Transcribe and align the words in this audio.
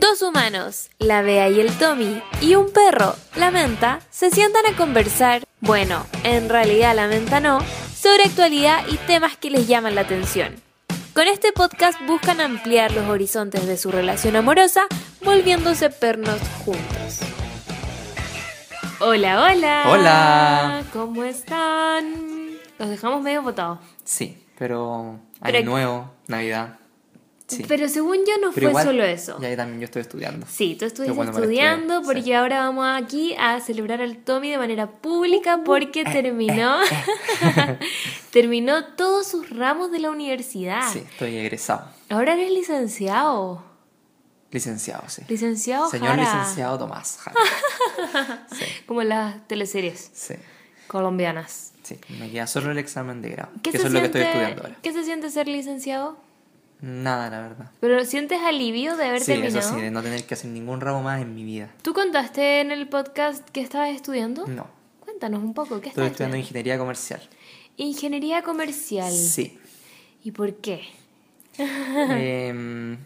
Dos 0.00 0.22
humanos, 0.22 0.88
la 0.98 1.20
Bea 1.20 1.48
y 1.50 1.60
el 1.60 1.70
Tommy, 1.78 2.22
y 2.40 2.54
un 2.54 2.72
perro, 2.72 3.14
la 3.36 3.50
Menta, 3.50 4.00
se 4.10 4.30
sientan 4.30 4.64
a 4.66 4.76
conversar, 4.76 5.42
bueno, 5.60 6.06
en 6.24 6.48
realidad 6.48 6.94
la 6.96 7.06
Menta 7.06 7.38
no, 7.40 7.58
sobre 7.94 8.24
actualidad 8.24 8.82
y 8.88 8.96
temas 8.96 9.36
que 9.36 9.50
les 9.50 9.68
llaman 9.68 9.94
la 9.94 10.00
atención. 10.02 10.54
Con 11.12 11.26
este 11.26 11.52
podcast 11.52 12.00
buscan 12.06 12.40
ampliar 12.40 12.92
los 12.92 13.08
horizontes 13.08 13.66
de 13.66 13.76
su 13.76 13.90
relación 13.90 14.36
amorosa, 14.36 14.82
volviéndose 15.22 15.90
pernos 15.90 16.40
juntos. 16.64 17.20
Hola, 19.00 19.42
hola. 19.44 19.84
Hola. 19.86 20.82
¿Cómo 20.94 21.24
están? 21.24 22.56
Los 22.78 22.88
dejamos 22.88 23.20
medio 23.22 23.42
botados. 23.42 23.78
Sí, 24.04 24.46
pero 24.58 25.18
Pero- 25.42 25.58
año 25.58 25.66
nuevo, 25.70 26.10
Navidad. 26.26 26.79
Sí. 27.50 27.64
Pero 27.66 27.88
según 27.88 28.18
yo 28.18 28.38
no 28.40 28.52
Pero 28.52 28.66
fue 28.66 28.70
igual, 28.70 28.86
solo 28.86 29.04
eso. 29.04 29.38
Ya 29.40 29.56
también 29.56 29.80
yo 29.80 29.86
estoy 29.86 30.02
estudiando. 30.02 30.46
Sí, 30.48 30.76
tú 30.78 30.84
estuviste 30.84 31.20
estudiando 31.20 32.02
porque 32.02 32.22
sí. 32.22 32.32
ahora 32.32 32.60
vamos 32.60 32.86
aquí 32.96 33.34
a 33.38 33.60
celebrar 33.60 34.00
al 34.00 34.18
Tommy 34.18 34.50
de 34.50 34.58
manera 34.58 34.86
pública 34.88 35.62
porque 35.64 36.04
terminó 36.04 36.76
terminó 38.30 38.84
todos 38.94 39.26
sus 39.26 39.50
ramos 39.50 39.90
de 39.90 39.98
la 39.98 40.10
universidad. 40.10 40.82
Sí, 40.92 41.00
estoy 41.10 41.36
egresado. 41.36 41.88
Ahora 42.08 42.34
eres 42.34 42.52
licenciado. 42.52 43.64
Licenciado, 44.52 45.08
sí. 45.08 45.22
Licenciado 45.28 45.88
Señor 45.90 46.16
Jara. 46.16 46.22
licenciado 46.22 46.78
Tomás 46.78 47.18
Jara. 47.18 48.46
sí, 48.52 48.64
Como 48.86 49.02
en 49.02 49.08
las 49.10 49.46
teleseries 49.48 50.10
sí, 50.12 50.34
colombianas. 50.88 51.72
sí. 51.82 51.98
Me 52.18 52.30
queda 52.30 52.46
solo 52.46 52.70
el 52.70 52.78
examen 52.78 53.22
de 53.22 53.30
grado. 53.30 53.50
¿Qué 53.62 53.70
Que 53.70 53.76
es 53.76 53.90
lo 53.90 54.00
que 54.00 54.06
estoy 54.06 54.22
estudiando 54.22 54.62
ahora. 54.62 54.76
¿Qué 54.82 54.92
se 54.92 55.04
siente 55.04 55.30
ser 55.30 55.46
licenciado? 55.48 56.16
Nada, 56.82 57.28
la 57.30 57.40
verdad. 57.40 57.70
Pero 57.80 58.04
sientes 58.04 58.40
alivio 58.42 58.96
de 58.96 59.04
haber 59.04 59.20
Sí, 59.20 59.26
terminado. 59.32 59.58
eso 59.58 59.74
sí, 59.74 59.80
de 59.80 59.90
no 59.90 60.02
tener 60.02 60.24
que 60.24 60.34
hacer 60.34 60.50
ningún 60.50 60.80
ramo 60.80 61.02
más 61.02 61.20
en 61.20 61.34
mi 61.34 61.44
vida. 61.44 61.70
¿Tú 61.82 61.92
contaste 61.92 62.60
en 62.60 62.72
el 62.72 62.88
podcast 62.88 63.48
que 63.50 63.60
estabas 63.60 63.90
estudiando? 63.90 64.46
No. 64.46 64.66
Cuéntanos 65.00 65.42
un 65.42 65.52
poco, 65.52 65.80
¿qué 65.80 65.88
Estoy 65.88 66.04
estás 66.06 66.12
estudiando 66.12 66.36
estudiando? 66.36 66.36
ingeniería 66.38 66.78
comercial. 66.78 67.20
Ingeniería 67.76 68.42
comercial. 68.42 69.12
Sí. 69.12 69.58
¿Y 70.24 70.30
por 70.32 70.54
qué? 70.56 70.82
Em, 71.58 72.96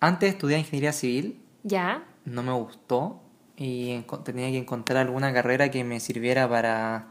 antes 0.00 0.30
estudié 0.30 0.58
ingeniería 0.58 0.92
civil, 0.92 1.38
¿Ya? 1.64 2.04
no 2.24 2.42
me 2.42 2.52
gustó 2.52 3.20
y 3.56 4.00
tenía 4.24 4.50
que 4.50 4.58
encontrar 4.58 4.98
alguna 5.06 5.32
carrera 5.32 5.70
que 5.70 5.82
me 5.84 6.00
sirviera 6.00 6.48
para 6.48 7.08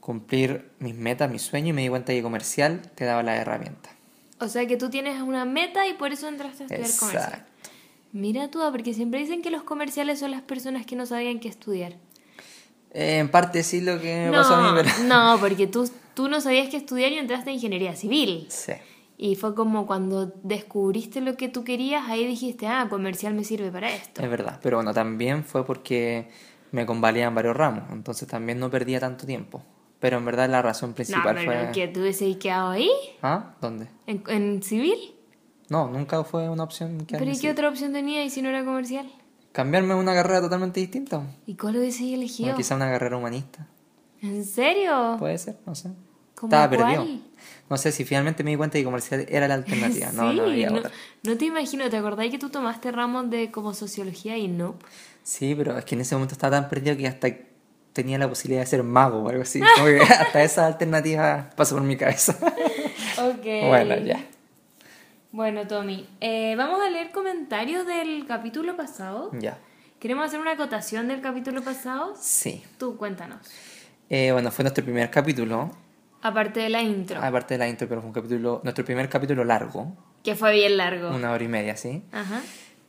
cumplir 0.00 0.70
mis 0.80 0.94
metas, 0.94 1.30
mis 1.30 1.42
sueños 1.42 1.70
y 1.70 1.72
me 1.72 1.82
di 1.82 1.88
cuenta 1.88 2.12
que 2.12 2.22
comercial 2.22 2.82
te 2.94 3.04
daba 3.04 3.22
las 3.22 3.38
herramientas. 3.38 3.92
O 4.40 4.48
sea 4.48 4.66
que 4.66 4.76
tú 4.76 4.88
tienes 4.90 5.20
una 5.20 5.44
meta 5.44 5.86
y 5.86 5.94
por 5.94 6.12
eso 6.12 6.28
entraste 6.28 6.64
a 6.64 6.66
estudiar 6.66 6.90
comercial. 6.98 7.24
Exacto. 7.24 7.70
Mira 8.12 8.50
tú, 8.50 8.62
ah, 8.62 8.70
porque 8.70 8.94
siempre 8.94 9.20
dicen 9.20 9.42
que 9.42 9.50
los 9.50 9.62
comerciales 9.62 10.18
son 10.18 10.30
las 10.30 10.42
personas 10.42 10.86
que 10.86 10.96
no 10.96 11.06
sabían 11.06 11.40
qué 11.40 11.48
estudiar. 11.48 11.96
Eh, 12.92 13.18
en 13.18 13.30
parte 13.30 13.62
sí 13.62 13.80
lo 13.80 14.00
que 14.00 14.14
me 14.14 14.26
no, 14.30 14.38
pasó 14.38 14.54
a 14.54 14.72
mí, 14.72 14.80
pero... 14.82 15.04
no, 15.04 15.38
porque 15.40 15.66
tú, 15.66 15.90
tú 16.14 16.28
no 16.28 16.40
sabías 16.40 16.68
qué 16.68 16.78
estudiar 16.78 17.12
y 17.12 17.18
entraste 17.18 17.50
a 17.50 17.52
ingeniería 17.52 17.94
civil. 17.96 18.46
Sí, 18.48 18.72
Y 19.18 19.34
fue 19.34 19.54
como 19.54 19.86
cuando 19.86 20.32
descubriste 20.42 21.20
lo 21.20 21.36
que 21.36 21.48
tú 21.48 21.64
querías, 21.64 22.08
ahí 22.08 22.26
dijiste, 22.26 22.66
ah, 22.66 22.86
comercial 22.88 23.34
me 23.34 23.44
sirve 23.44 23.70
para 23.70 23.92
esto. 23.94 24.22
es 24.22 24.30
verdad. 24.30 24.58
Pero 24.62 24.78
bueno, 24.78 24.94
también 24.94 25.44
fue 25.44 25.66
porque 25.66 26.30
me 26.72 26.86
convalidaban 26.86 27.34
varios 27.34 27.56
ramos, 27.56 27.84
entonces 27.92 28.26
también 28.26 28.58
no 28.58 28.70
perdía 28.70 29.00
tanto 29.00 29.26
tiempo. 29.26 29.62
Pero 30.00 30.18
en 30.18 30.24
verdad 30.24 30.48
la 30.48 30.62
razón 30.62 30.90
no, 30.90 30.94
principal 30.96 31.34
pero 31.36 31.50
fue... 31.64 31.72
que 31.72 31.88
tú 31.88 32.00
hubieses 32.00 32.36
quedado 32.36 32.70
ahí, 32.70 32.90
¿Ah? 33.22 33.54
¿Dónde? 33.60 33.88
en, 34.06 34.22
en 34.28 34.62
civil. 34.62 34.96
No, 35.68 35.88
nunca 35.88 36.22
fue 36.24 36.48
una 36.48 36.62
opción 36.62 37.04
que 37.04 37.18
¿Pero 37.18 37.30
y 37.30 37.38
qué 37.38 37.50
otra 37.50 37.68
opción 37.68 37.92
tenía 37.92 38.24
y 38.24 38.30
si 38.30 38.40
no 38.40 38.48
era 38.48 38.64
comercial? 38.64 39.10
Cambiarme 39.52 39.94
a 39.94 39.96
una 39.96 40.14
carrera 40.14 40.40
totalmente 40.40 40.78
distinta. 40.80 41.22
¿Y 41.46 41.56
cuál 41.56 41.76
hubieses 41.76 42.02
O 42.02 42.14
elegido? 42.14 42.54
quizá 42.56 42.76
una 42.76 42.90
carrera 42.90 43.16
humanista. 43.16 43.66
¿En 44.22 44.44
serio? 44.44 45.16
Puede 45.18 45.36
ser, 45.38 45.56
no 45.66 45.74
sé. 45.74 45.90
¿Cómo 46.34 46.52
Estaba 46.52 46.68
cuál? 46.74 46.94
perdido. 46.96 47.20
No 47.68 47.76
sé 47.76 47.92
si 47.92 48.04
finalmente 48.04 48.44
me 48.44 48.50
di 48.50 48.56
cuenta 48.56 48.78
que 48.78 48.84
comercial 48.84 49.26
era 49.28 49.48
la 49.48 49.54
alternativa. 49.54 50.10
No, 50.12 50.30
sí, 50.30 50.36
no 50.36 50.44
había 50.44 50.70
no, 50.70 50.78
otra. 50.78 50.90
no 51.24 51.36
te 51.36 51.44
imagino, 51.44 51.90
¿te 51.90 51.96
acordás 51.96 52.28
que 52.30 52.38
tú 52.38 52.48
tomaste 52.50 52.92
ramos 52.92 53.28
de 53.30 53.50
como 53.50 53.74
sociología 53.74 54.38
y 54.38 54.48
no? 54.48 54.76
Sí, 55.22 55.54
pero 55.54 55.76
es 55.76 55.84
que 55.84 55.94
en 55.96 56.00
ese 56.02 56.14
momento 56.14 56.34
estaba 56.34 56.58
tan 56.60 56.70
perdido 56.70 56.96
que 56.96 57.06
hasta 57.06 57.28
tenía 57.98 58.16
la 58.16 58.28
posibilidad 58.28 58.62
de 58.62 58.66
ser 58.66 58.84
mago 58.84 59.24
o 59.24 59.28
algo 59.28 59.42
así. 59.42 59.60
Como 59.74 59.86
que 59.88 60.00
hasta 60.20 60.40
esa 60.44 60.66
alternativa 60.66 61.50
pasó 61.56 61.74
por 61.74 61.84
mi 61.84 61.96
cabeza. 61.96 62.36
Ok. 63.20 63.44
bueno, 63.66 63.96
ya. 63.96 64.24
Bueno, 65.32 65.66
Tommy, 65.66 66.08
eh, 66.20 66.54
vamos 66.56 66.80
a 66.80 66.88
leer 66.88 67.10
comentarios 67.10 67.84
del 67.84 68.24
capítulo 68.28 68.76
pasado. 68.76 69.32
Ya. 69.32 69.58
¿Queremos 69.98 70.24
hacer 70.26 70.38
una 70.38 70.52
acotación 70.52 71.08
del 71.08 71.20
capítulo 71.20 71.62
pasado? 71.62 72.14
Sí. 72.16 72.62
Tú, 72.78 72.96
cuéntanos. 72.96 73.40
Eh, 74.08 74.30
bueno, 74.30 74.52
fue 74.52 74.62
nuestro 74.62 74.84
primer 74.84 75.10
capítulo. 75.10 75.72
Aparte 76.22 76.60
de 76.60 76.68
la 76.68 76.80
intro, 76.80 77.20
Aparte 77.20 77.54
de 77.54 77.58
la 77.58 77.68
intro, 77.68 77.88
pero 77.88 78.00
fue 78.02 78.08
un 78.08 78.14
capítulo, 78.14 78.60
nuestro 78.62 78.84
primer 78.84 79.08
capítulo 79.08 79.42
largo. 79.44 79.92
que 80.22 80.36
fue 80.36 80.52
bien 80.52 80.76
largo. 80.76 81.10
Una 81.10 81.32
hora 81.32 81.42
y 81.42 81.48
media, 81.48 81.76
¿sí? 81.76 82.04
Ajá. 82.12 82.40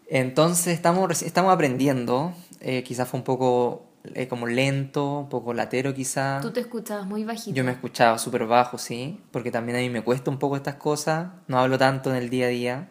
Entonces 0.08 0.68
estamos, 0.76 1.24
estamos 1.24 1.52
aprendiendo. 1.52 2.34
Eh, 2.62 2.84
quizás 2.84 3.08
fue 3.08 3.18
un 3.20 3.24
poco 3.24 3.89
eh, 4.16 4.28
como 4.28 4.48
lento, 4.48 5.20
un 5.20 5.30
poco 5.30 5.54
latero 5.54 5.94
quizá. 5.94 6.40
Tú 6.42 6.52
te 6.52 6.60
escuchabas 6.60 7.06
muy 7.06 7.24
bajito. 7.24 7.56
Yo 7.56 7.64
me 7.64 7.72
escuchaba 7.72 8.18
súper 8.18 8.46
bajo, 8.46 8.78
sí, 8.78 9.20
porque 9.32 9.52
también 9.52 9.78
a 9.78 9.82
mí 9.82 9.90
me 9.90 10.04
cuesta 10.04 10.32
un 10.32 10.40
poco 10.40 10.56
estas 10.56 10.76
cosas, 10.76 11.30
no 11.48 11.60
hablo 11.60 11.78
tanto 11.78 12.10
en 12.10 12.18
el 12.18 12.30
día 12.30 12.46
a 12.46 12.50
día, 12.50 12.90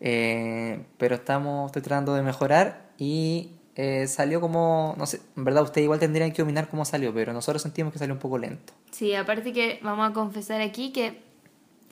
eh, 0.00 0.84
pero 0.98 1.16
estamos, 1.16 1.66
estoy 1.66 1.82
tratando 1.82 2.14
de 2.14 2.22
mejorar 2.22 2.90
y 2.98 3.52
eh, 3.76 4.06
salió 4.06 4.40
como, 4.40 4.94
no 4.98 5.06
sé, 5.06 5.20
en 5.36 5.44
verdad 5.44 5.62
ustedes 5.62 5.84
igual 5.84 6.00
tendrían 6.00 6.32
que 6.32 6.42
opinar 6.42 6.68
cómo 6.68 6.84
salió, 6.84 7.14
pero 7.14 7.32
nosotros 7.32 7.62
sentimos 7.62 7.92
que 7.92 7.98
salió 7.98 8.14
un 8.14 8.20
poco 8.20 8.36
lento. 8.36 8.72
Sí, 8.90 9.14
aparte 9.14 9.52
que 9.52 9.80
vamos 9.82 10.10
a 10.10 10.12
confesar 10.12 10.60
aquí 10.60 10.92
que 10.92 11.29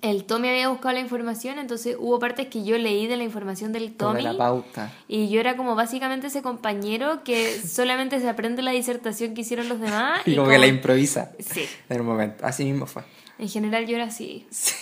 el 0.02 0.24
Tommy 0.24 0.48
había 0.48 0.68
buscado 0.68 0.94
la 0.94 1.00
información, 1.00 1.58
entonces 1.58 1.96
hubo 1.98 2.18
partes 2.18 2.46
que 2.48 2.64
yo 2.64 2.78
leí 2.78 3.06
de 3.08 3.16
la 3.16 3.24
información 3.24 3.72
del 3.72 3.92
Toda 3.94 4.12
Tommy. 4.12 4.22
la 4.22 4.36
pauta. 4.36 4.92
Y 5.08 5.28
yo 5.28 5.40
era 5.40 5.56
como 5.56 5.74
básicamente 5.74 6.28
ese 6.28 6.40
compañero 6.42 7.24
que 7.24 7.60
solamente 7.66 8.20
se 8.20 8.28
aprende 8.28 8.62
la 8.62 8.70
disertación 8.70 9.34
que 9.34 9.40
hicieron 9.40 9.68
los 9.68 9.80
demás. 9.80 10.20
Y 10.26 10.36
como 10.36 10.48
que 10.48 10.58
la 10.58 10.66
improvisa 10.68 11.32
Sí, 11.40 11.64
en 11.88 12.00
un 12.00 12.06
momento, 12.06 12.46
así 12.46 12.64
mismo 12.64 12.86
fue. 12.86 13.02
en 13.38 13.48
general 13.48 13.86
yo 13.86 13.96
era 13.96 14.04
así, 14.04 14.46
Sí. 14.50 14.74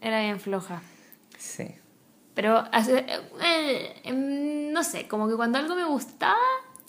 era 0.00 0.20
bien 0.20 0.38
floja. 0.40 0.82
Sí. 1.38 1.68
Pero, 2.34 2.62
eh, 3.42 4.00
em, 4.04 4.72
no 4.72 4.84
sé, 4.84 5.08
como 5.08 5.28
que 5.28 5.34
cuando 5.36 5.58
algo 5.58 5.74
me 5.74 5.84
gustaba, 5.84 6.36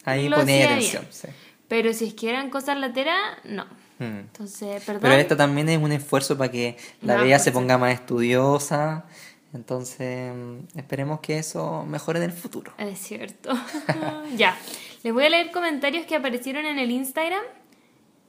Ahí 0.04 0.30
ponía 0.30 0.66
atención, 0.66 1.06
sí. 1.10 1.28
Pero 1.68 1.94
si 1.94 2.06
es 2.06 2.14
que 2.14 2.30
eran 2.30 2.50
cosas 2.50 2.78
lateras, 2.78 3.18
no. 3.46 3.66
Mm. 4.02 4.20
Entonces, 4.20 4.84
perdón. 4.84 5.02
Pero 5.04 5.14
esto 5.14 5.38
también 5.38 5.70
es 5.70 5.78
un 5.78 5.92
esfuerzo 5.92 6.36
para 6.38 6.52
que 6.52 6.76
la 7.04 7.18
No, 7.18 7.24
Bella 7.24 7.38
se 7.38 7.52
ponga 7.52 7.78
más 7.78 7.94
estudiosa. 7.94 9.06
Entonces, 9.54 10.34
mm, 10.36 10.78
esperemos 10.80 11.20
que 11.20 11.38
eso 11.38 11.86
mejore 11.86 12.18
en 12.20 12.26
el 12.26 12.32
futuro. 12.32 12.74
Es 12.80 12.98
cierto. 13.00 13.52
ya. 14.36 14.58
Les 15.04 15.14
voy 15.14 15.26
a 15.26 15.30
leer 15.30 15.52
comentarios 15.52 16.06
que 16.08 16.16
aparecieron 16.16 16.66
en 16.66 16.80
el 16.80 16.90
Instagram 16.90 17.44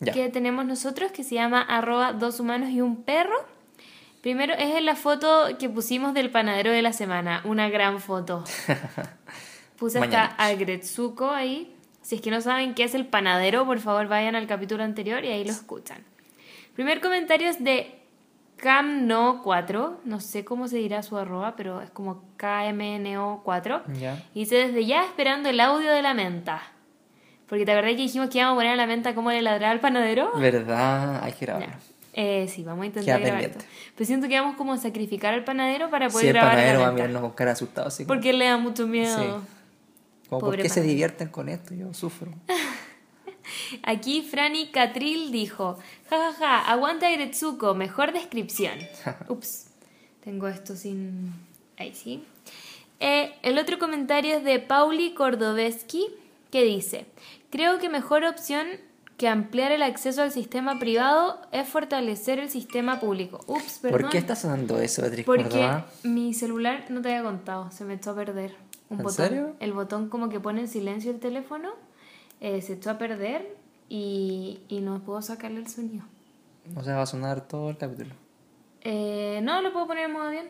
Ya. 0.01 0.13
que 0.13 0.29
tenemos 0.29 0.67
nosotros, 0.67 1.11
que 1.13 1.25
se 1.25 1.37
llama 1.37 1.63
arroba 1.63 2.13
dos 2.13 2.39
humanos 2.39 2.71
y 2.71 2.81
un 2.83 3.03
perro. 3.03 3.37
Primero 4.21 4.53
es 4.55 4.75
en 4.77 4.85
la 4.85 4.95
foto 4.95 5.57
que 5.59 5.69
pusimos 5.71 6.13
del 6.13 6.31
panadero 6.31 6.71
de 6.71 6.83
la 6.83 6.93
semana, 6.93 7.41
una 7.45 7.69
gran 7.71 7.99
foto. 7.99 8.45
Puse 9.79 9.99
hasta 9.99 10.27
a 10.27 10.53
Gretsuko 10.55 11.31
ahí. 11.31 11.75
Si 12.03 12.17
es 12.17 12.21
que 12.21 12.31
no 12.31 12.41
saben 12.41 12.75
qué 12.75 12.85
es 12.85 12.95
el 12.95 13.07
panadero, 13.07 13.65
por 13.65 13.79
favor 13.79 14.09
vayan 14.09 14.35
al 14.35 14.47
capítulo 14.47 14.83
anterior 14.85 15.25
y 15.25 15.29
ahí 15.29 15.45
lo 15.45 15.51
escuchan. 15.53 15.99
Primer 16.75 17.01
comentario 17.01 17.49
es 17.49 17.63
de 17.63 17.99
Camno4, 18.61 19.97
no 20.05 20.21
sé 20.21 20.45
cómo 20.45 20.69
se 20.69 20.79
dirá 20.79 21.03
su 21.03 21.17
arroba, 21.17 21.55
pero 21.57 21.81
es 21.83 21.91
como 21.91 22.23
KMNO4. 22.39 23.83
Ya. 23.99 24.25
Y 24.35 24.41
dice 24.41 24.57
desde 24.57 24.85
ya 24.87 25.05
esperando 25.05 25.49
el 25.49 25.61
audio 25.61 25.91
de 25.91 26.03
la 26.03 26.15
menta. 26.15 26.63
Porque 27.49 27.67
te 27.67 27.73
acordás 27.73 27.93
que 27.93 28.03
dijimos 28.03 28.31
que 28.31 28.39
íbamos 28.39 28.55
a 28.55 28.57
poner 28.57 28.73
a 28.73 28.77
la 28.77 28.87
menta 28.87 29.15
cómo 29.15 29.31
le 29.31 29.43
ladraba 29.43 29.73
al 29.73 29.81
panadero. 29.81 30.33
¿Verdad? 30.39 31.23
Hay 31.23 31.33
que 31.33 31.47
grabarlo. 31.47 31.75
Eh, 32.15 32.47
sí, 32.49 32.63
vamos 32.63 32.83
a 32.85 32.87
intentar 32.87 33.19
Queda 33.19 33.27
grabar 33.27 33.45
esto. 33.51 33.65
Pero 33.97 34.07
siento 34.07 34.29
que 34.29 34.39
vamos 34.41 34.57
como 34.57 34.73
a 34.73 34.79
sacrificar 34.79 35.35
al 35.35 35.45
panadero 35.45 35.91
para 35.91 36.09
poder 36.09 36.29
el 36.29 36.33
grabar 36.35 36.53
a 36.53 36.55
panadero 36.55 36.79
la 36.79 36.85
va 36.85 36.89
a 36.89 36.93
menta. 36.93 37.03
mirarnos 37.09 37.23
con 37.29 37.37
cara 37.37 37.53
asustado, 37.53 37.91
Porque 38.07 38.31
él 38.31 38.39
le 38.39 38.47
da 38.47 38.57
mucho 38.59 38.87
miedo. 38.87 39.41
Sí. 39.41 39.47
Como, 40.39 40.51
¿por 40.51 40.61
qué 40.61 40.69
se 40.69 40.83
divierten 40.83 41.29
con 41.29 41.49
esto? 41.49 41.75
Yo 41.75 41.93
sufro. 41.95 42.33
Aquí 43.83 44.23
Franny 44.23 44.71
Catril 44.71 45.33
dijo, 45.33 45.79
jajaja, 46.09 46.33
ja, 46.33 46.63
ja, 46.63 46.73
aguanta 46.73 47.11
Gretsuko, 47.11 47.75
mejor 47.75 48.13
descripción. 48.13 48.79
Ups, 49.29 49.67
tengo 50.25 50.49
esto 50.49 50.77
sin... 50.77 51.33
Ahí 51.79 51.95
sí. 51.95 52.25
Eh, 53.01 53.33
el 53.43 53.59
otro 53.59 53.79
comentario 53.79 54.37
es 54.37 54.45
de 54.45 54.59
Pauli 54.59 55.15
Kordoveski, 55.15 56.07
que 56.51 56.63
dice, 56.65 57.07
creo 57.51 57.79
que 57.79 57.89
mejor 57.89 58.25
opción 58.25 58.69
que 59.17 59.29
ampliar 59.29 59.73
el 59.73 59.83
acceso 59.83 60.23
al 60.23 60.33
sistema 60.33 60.79
privado 60.79 61.41
es 61.53 61.69
fortalecer 61.69 62.39
el 62.39 62.51
sistema 62.51 63.01
público. 63.01 63.41
Ups, 63.47 63.81
perdón. 63.81 64.01
¿Por 64.01 64.11
qué 64.11 64.19
está 64.19 64.35
sonando 64.35 64.81
eso, 64.81 65.03
Beatriz 65.03 65.27
Porque 65.27 65.45
Córdoba? 65.45 65.87
mi 66.05 66.33
celular 66.35 66.87
no 66.89 67.03
te 67.03 67.11
había 67.11 67.23
contado, 67.23 67.71
se 67.71 67.85
me 67.85 67.95
echó 67.95 68.11
a 68.11 68.15
perder. 68.15 68.57
Un 68.93 68.99
¿En 68.99 69.05
botón. 69.05 69.13
serio? 69.27 69.57
El 69.61 69.73
botón 69.73 70.09
como 70.09 70.29
que 70.29 70.39
pone 70.41 70.61
en 70.61 70.69
silencio 70.69 71.11
el 71.11 71.19
teléfono, 71.21 71.71
eh, 72.41 72.61
se 72.63 72.75
echó 72.75 72.91
a 72.91 72.99
perder 72.99 73.57
y, 73.89 74.61
y 74.69 74.81
no 74.81 75.01
puedo 75.01 75.21
sacarle 75.23 75.59
el 75.61 75.69
sonido. 75.69 76.05
O 76.77 76.83
sea, 76.85 76.97
va 76.97 77.03
a 77.03 77.07
sonar 77.07 77.47
todo 77.49 77.71
el 77.71 77.77
capítulo. 77.77 78.15
Eh, 78.83 79.41
no, 79.43 79.61
lo 79.63 79.73
puedo 79.73 79.87
poner 79.87 80.05
en 80.07 80.13
modo 80.13 80.25
avión. 80.29 80.47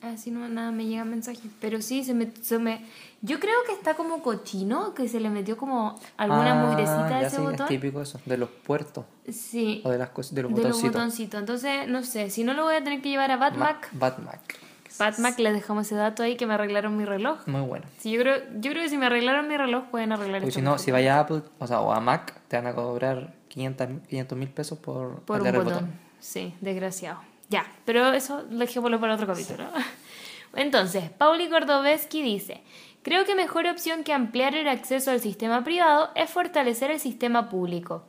Así 0.00 0.30
no 0.30 0.48
nada 0.48 0.70
me 0.70 0.86
llega 0.86 1.04
mensaje. 1.04 1.40
Pero 1.60 1.82
sí, 1.82 2.04
se 2.04 2.14
me, 2.14 2.30
se 2.40 2.60
me. 2.60 2.84
Yo 3.20 3.40
creo 3.40 3.56
que 3.66 3.72
está 3.72 3.94
como 3.94 4.22
cochino, 4.22 4.94
que 4.94 5.08
se 5.08 5.18
le 5.18 5.28
metió 5.28 5.56
como 5.56 5.98
alguna 6.16 6.52
Ah, 6.52 6.64
mugrecita 6.66 7.16
a 7.16 7.22
ese 7.22 7.36
sí, 7.36 7.42
botón. 7.42 7.62
Es 7.62 7.66
típico 7.66 8.00
eso, 8.00 8.20
de 8.24 8.36
los 8.36 8.48
puertos 8.48 9.04
Sí. 9.28 9.82
o 9.84 9.90
de 9.90 9.98
las 9.98 10.10
cosas, 10.10 10.34
de 10.36 10.42
los 10.42 10.52
de 10.52 10.56
los 10.58 10.66
botoncitos. 10.68 10.94
botoncitos. 10.94 11.40
Entonces, 11.40 11.88
no 11.88 12.04
sé, 12.04 12.30
si 12.30 12.44
no 12.44 12.54
lo 12.54 12.62
voy 12.62 12.76
a 12.76 12.84
tener 12.84 13.02
que 13.02 13.08
llevar 13.08 13.32
a 13.32 13.36
Ma- 13.38 13.50
Batmac. 13.92 14.56
Batmac. 14.98 15.16
Batmac, 15.16 15.38
les 15.38 15.52
dejamos 15.54 15.86
ese 15.86 15.94
dato 15.94 16.22
ahí 16.22 16.36
que 16.36 16.46
me 16.46 16.54
arreglaron 16.54 16.96
mi 16.96 17.04
reloj. 17.04 17.46
Muy 17.46 17.60
bueno. 17.62 17.86
Sí, 17.98 18.10
yo 18.10 18.20
creo, 18.20 18.36
yo 18.60 18.70
creo 18.70 18.82
que 18.82 18.88
si 18.88 18.98
me 18.98 19.06
arreglaron 19.06 19.48
mi 19.48 19.56
reloj 19.56 19.84
pueden 19.84 20.12
arreglar 20.12 20.40
Porque 20.40 20.48
esto 20.48 20.60
si 20.60 20.64
no, 20.64 20.78
si 20.78 20.90
vayas 20.90 21.16
a 21.16 21.20
Apple 21.20 21.42
o, 21.58 21.66
sea, 21.66 21.80
o 21.80 21.92
a 21.92 22.00
Mac, 22.00 22.40
te 22.48 22.56
van 22.56 22.66
a 22.66 22.74
cobrar 22.74 23.34
500 23.48 24.38
mil 24.38 24.48
pesos 24.48 24.78
por, 24.78 25.20
por 25.22 25.40
un 25.40 25.52
botón. 25.52 25.92
Sí, 26.20 26.54
desgraciado. 26.60 27.20
Ya, 27.48 27.66
pero 27.84 28.12
eso 28.12 28.44
dejémoslo 28.44 29.00
para 29.00 29.14
otro 29.14 29.26
capítulo. 29.26 29.64
Entonces, 30.54 31.10
Pauli 31.10 31.48
Gordobeski 31.48 32.22
dice, 32.22 32.62
creo 33.02 33.24
que 33.24 33.34
mejor 33.34 33.66
opción 33.66 34.04
que 34.04 34.12
ampliar 34.12 34.54
el 34.54 34.68
acceso 34.68 35.10
al 35.10 35.20
sistema 35.20 35.64
privado 35.64 36.10
es 36.14 36.30
fortalecer 36.30 36.90
el 36.90 37.00
sistema 37.00 37.48
público. 37.48 38.04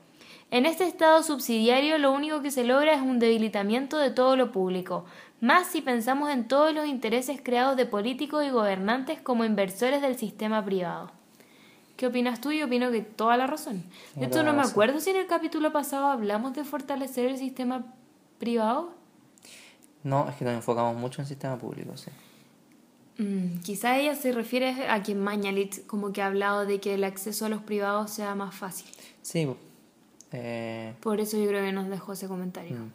En 0.52 0.66
este 0.66 0.86
estado 0.86 1.22
subsidiario 1.22 2.00
lo 2.00 2.12
único 2.12 2.42
que 2.42 2.50
se 2.50 2.64
logra 2.64 2.94
es 2.94 3.02
un 3.02 3.20
debilitamiento 3.20 4.00
de 4.00 4.10
todo 4.10 4.36
lo 4.36 4.52
público, 4.52 5.06
más 5.42 5.68
si 5.68 5.82
pensamos 5.82 6.30
en 6.30 6.48
todos 6.48 6.74
los 6.74 6.88
intereses 6.88 7.40
creados 7.44 7.78
de 7.78 7.86
políticos 7.86 8.46
y 8.46 8.50
gobernantes 8.50 9.20
como 9.22 9.46
inversores 9.46 10.02
del 10.02 10.18
sistema 10.18 10.64
privado. 10.64 11.12
¿Qué 11.96 12.08
opinas 12.08 12.40
tú? 12.40 12.52
Yo 12.52 12.66
opino 12.66 12.92
que 12.92 13.02
toda 13.02 13.36
la 13.36 13.46
razón. 13.46 13.84
De 14.16 14.28
la 14.28 14.44
no 14.44 14.54
me 14.54 14.62
acuerdo 14.62 15.02
si 15.02 15.10
en 15.10 15.18
el 15.18 15.28
capítulo 15.28 15.74
pasado 15.74 16.08
hablamos 16.08 16.54
de 16.54 16.64
fortalecer 16.64 17.26
el 17.26 17.38
sistema 17.38 17.86
privado. 18.38 18.92
No, 20.04 20.30
es 20.30 20.36
que 20.36 20.46
nos 20.46 20.54
enfocamos 20.54 20.96
mucho 20.96 21.22
en 21.22 21.24
el 21.24 21.28
sistema 21.28 21.58
público, 21.58 21.98
sí. 21.98 22.10
Mm, 23.18 23.60
quizá 23.60 23.98
ella 23.98 24.16
se 24.16 24.32
refiere 24.32 24.88
a 24.88 25.04
que 25.04 25.14
Mañalit 25.14 25.86
como 25.88 26.14
que 26.14 26.22
ha 26.22 26.28
hablado 26.28 26.66
de 26.66 26.80
que 26.80 26.94
el 26.94 27.04
acceso 27.04 27.46
a 27.46 27.50
los 27.50 27.62
privados 27.62 28.12
sea 28.12 28.34
más 28.34 28.56
fácil. 28.56 28.88
Sí, 29.22 29.50
eh, 30.32 30.94
Por 31.02 31.20
eso 31.20 31.38
yo 31.38 31.48
creo 31.48 31.62
que 31.62 31.74
nos 31.74 31.90
dejó 31.90 32.14
ese 32.14 32.30
comentario. 32.30 32.78
Mm. 32.78 32.92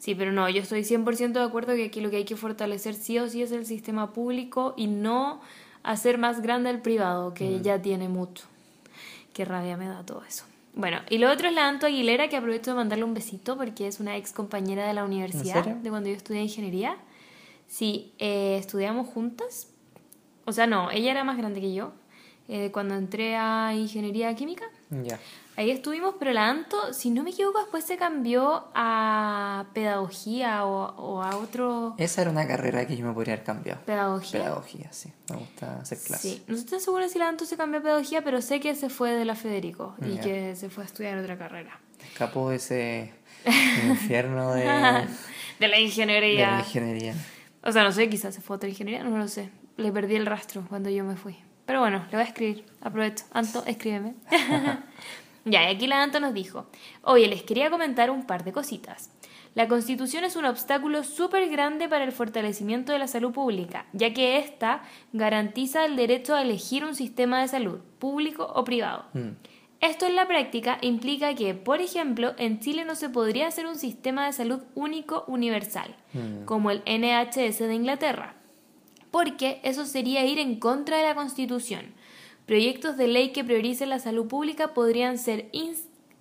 Sí, 0.00 0.14
pero 0.16 0.32
no, 0.32 0.48
yo 0.48 0.62
estoy 0.62 0.82
100% 0.82 1.38
de 1.38 1.44
acuerdo 1.44 1.74
que 1.76 1.84
aquí 1.84 2.00
lo 2.00 2.10
que 2.10 2.16
hay 2.16 2.24
que 2.24 2.34
fortalecer 2.34 2.94
sí 2.94 3.18
o 3.18 3.28
sí 3.28 3.42
es 3.42 3.52
el 3.52 3.64
sistema 3.66 4.12
público 4.12 4.74
y 4.76 4.86
no 4.88 5.40
hacer 5.84 6.18
más 6.18 6.40
grande 6.42 6.70
el 6.70 6.80
privado, 6.80 7.32
que 7.34 7.58
Mm. 7.58 7.62
ya 7.62 7.80
tiene 7.82 8.08
mucho. 8.08 8.44
Qué 9.34 9.44
rabia 9.44 9.76
me 9.76 9.86
da 9.86 10.02
todo 10.04 10.24
eso. 10.24 10.44
Bueno, 10.74 10.98
y 11.10 11.18
lo 11.18 11.30
otro 11.30 11.48
es 11.48 11.54
la 11.54 11.68
Anto 11.68 11.86
Aguilera, 11.86 12.28
que 12.28 12.36
aprovecho 12.36 12.70
de 12.70 12.76
mandarle 12.78 13.04
un 13.04 13.12
besito 13.14 13.56
porque 13.56 13.86
es 13.86 14.00
una 14.00 14.16
ex 14.16 14.32
compañera 14.32 14.86
de 14.86 14.94
la 14.94 15.04
universidad, 15.04 15.64
de 15.66 15.90
cuando 15.90 16.08
yo 16.08 16.16
estudié 16.16 16.42
ingeniería. 16.42 16.96
Sí, 17.68 18.12
eh, 18.18 18.56
estudiamos 18.58 19.06
juntas. 19.08 19.68
O 20.46 20.52
sea, 20.52 20.66
no, 20.66 20.90
ella 20.90 21.10
era 21.10 21.24
más 21.24 21.36
grande 21.36 21.60
que 21.60 21.74
yo. 21.74 21.92
eh, 22.48 22.70
cuando 22.72 22.94
entré 22.96 23.36
a 23.36 23.72
ingeniería 23.76 24.34
química, 24.34 24.64
ya. 24.90 25.20
Ahí 25.60 25.70
estuvimos, 25.70 26.14
pero 26.18 26.32
la 26.32 26.48
Anto, 26.48 26.94
si 26.94 27.10
no 27.10 27.22
me 27.22 27.32
equivoco, 27.32 27.58
después 27.58 27.84
se 27.84 27.98
cambió 27.98 28.68
a 28.74 29.66
pedagogía 29.74 30.64
o, 30.64 30.86
o 30.96 31.22
a 31.22 31.36
otro... 31.36 31.94
Esa 31.98 32.22
era 32.22 32.30
una 32.30 32.48
carrera 32.48 32.86
que 32.86 32.96
yo 32.96 33.04
me 33.04 33.12
podría 33.12 33.34
haber 33.34 33.44
cambiado. 33.44 33.78
Pedagogía. 33.84 34.40
Pedagogía, 34.40 34.90
sí. 34.90 35.12
Me 35.28 35.36
gusta 35.36 35.80
hacer 35.80 35.98
clases. 35.98 36.32
Sí, 36.32 36.44
no 36.46 36.56
estoy 36.56 36.80
segura 36.80 37.10
si 37.10 37.18
la 37.18 37.28
Anto 37.28 37.44
se 37.44 37.58
cambió 37.58 37.80
a 37.80 37.82
pedagogía, 37.82 38.24
pero 38.24 38.40
sé 38.40 38.58
que 38.58 38.74
se 38.74 38.88
fue 38.88 39.10
de 39.10 39.26
la 39.26 39.34
Federico 39.34 39.96
y 40.00 40.16
que 40.16 40.56
se 40.56 40.70
fue 40.70 40.84
a 40.84 40.86
estudiar 40.86 41.18
otra 41.18 41.36
carrera. 41.36 41.78
Escapó 42.10 42.48
de 42.48 42.56
ese 42.56 43.12
infierno 43.86 44.54
de, 44.54 44.62
de 44.62 45.68
la 45.68 45.76
de 45.76 45.82
ingeniería. 45.82 46.52
la 46.52 46.58
ingeniería. 46.60 47.14
O 47.62 47.70
sea, 47.70 47.84
no 47.84 47.92
sé, 47.92 48.08
quizás 48.08 48.34
se 48.34 48.40
fue 48.40 48.54
a 48.54 48.56
otra 48.56 48.70
ingeniería, 48.70 49.04
no 49.04 49.18
lo 49.18 49.28
sé. 49.28 49.50
Le 49.76 49.92
perdí 49.92 50.16
el 50.16 50.24
rastro 50.24 50.64
cuando 50.70 50.88
yo 50.88 51.04
me 51.04 51.16
fui. 51.16 51.36
Pero 51.66 51.80
bueno, 51.80 51.98
le 52.10 52.16
voy 52.16 52.22
a 52.22 52.28
escribir. 52.28 52.64
Aprovecho. 52.80 53.26
Anto, 53.32 53.62
escríbeme. 53.66 54.14
ya, 55.50 55.64
y 55.64 55.74
aquí 55.74 55.86
la 55.86 56.02
Anto 56.02 56.20
nos 56.20 56.34
dijo, 56.34 56.66
oye, 57.02 57.26
les 57.28 57.42
quería 57.42 57.70
comentar 57.70 58.10
un 58.10 58.26
par 58.26 58.44
de 58.44 58.52
cositas. 58.52 59.10
La 59.54 59.66
Constitución 59.66 60.22
es 60.24 60.36
un 60.36 60.44
obstáculo 60.44 61.02
súper 61.02 61.48
grande 61.48 61.88
para 61.88 62.04
el 62.04 62.12
fortalecimiento 62.12 62.92
de 62.92 63.00
la 63.00 63.08
salud 63.08 63.32
pública, 63.32 63.86
ya 63.92 64.14
que 64.14 64.38
ésta 64.38 64.82
garantiza 65.12 65.84
el 65.84 65.96
derecho 65.96 66.34
a 66.34 66.42
elegir 66.42 66.84
un 66.84 66.94
sistema 66.94 67.40
de 67.40 67.48
salud, 67.48 67.80
público 67.98 68.50
o 68.54 68.62
privado. 68.62 69.06
Mm. 69.12 69.30
Esto 69.80 70.06
en 70.06 70.14
la 70.14 70.28
práctica 70.28 70.78
implica 70.82 71.34
que, 71.34 71.54
por 71.54 71.80
ejemplo, 71.80 72.34
en 72.36 72.60
Chile 72.60 72.84
no 72.84 72.94
se 72.94 73.08
podría 73.08 73.48
hacer 73.48 73.66
un 73.66 73.76
sistema 73.76 74.26
de 74.26 74.32
salud 74.34 74.60
único 74.74 75.24
universal, 75.26 75.96
Mm. 76.12 76.44
como 76.44 76.70
el 76.70 76.82
NHS 76.86 77.66
de 77.66 77.74
Inglaterra, 77.74 78.34
porque 79.10 79.60
eso 79.64 79.84
sería 79.84 80.24
ir 80.24 80.38
en 80.38 80.60
contra 80.60 80.98
de 80.98 81.04
la 81.04 81.14
Constitución. 81.14 81.94
Proyectos 82.50 82.96
de 82.96 83.06
ley 83.06 83.30
que 83.30 83.44
prioricen 83.44 83.90
la 83.90 84.00
salud 84.00 84.26
pública 84.26 84.74
podrían 84.74 85.18
ser 85.18 85.52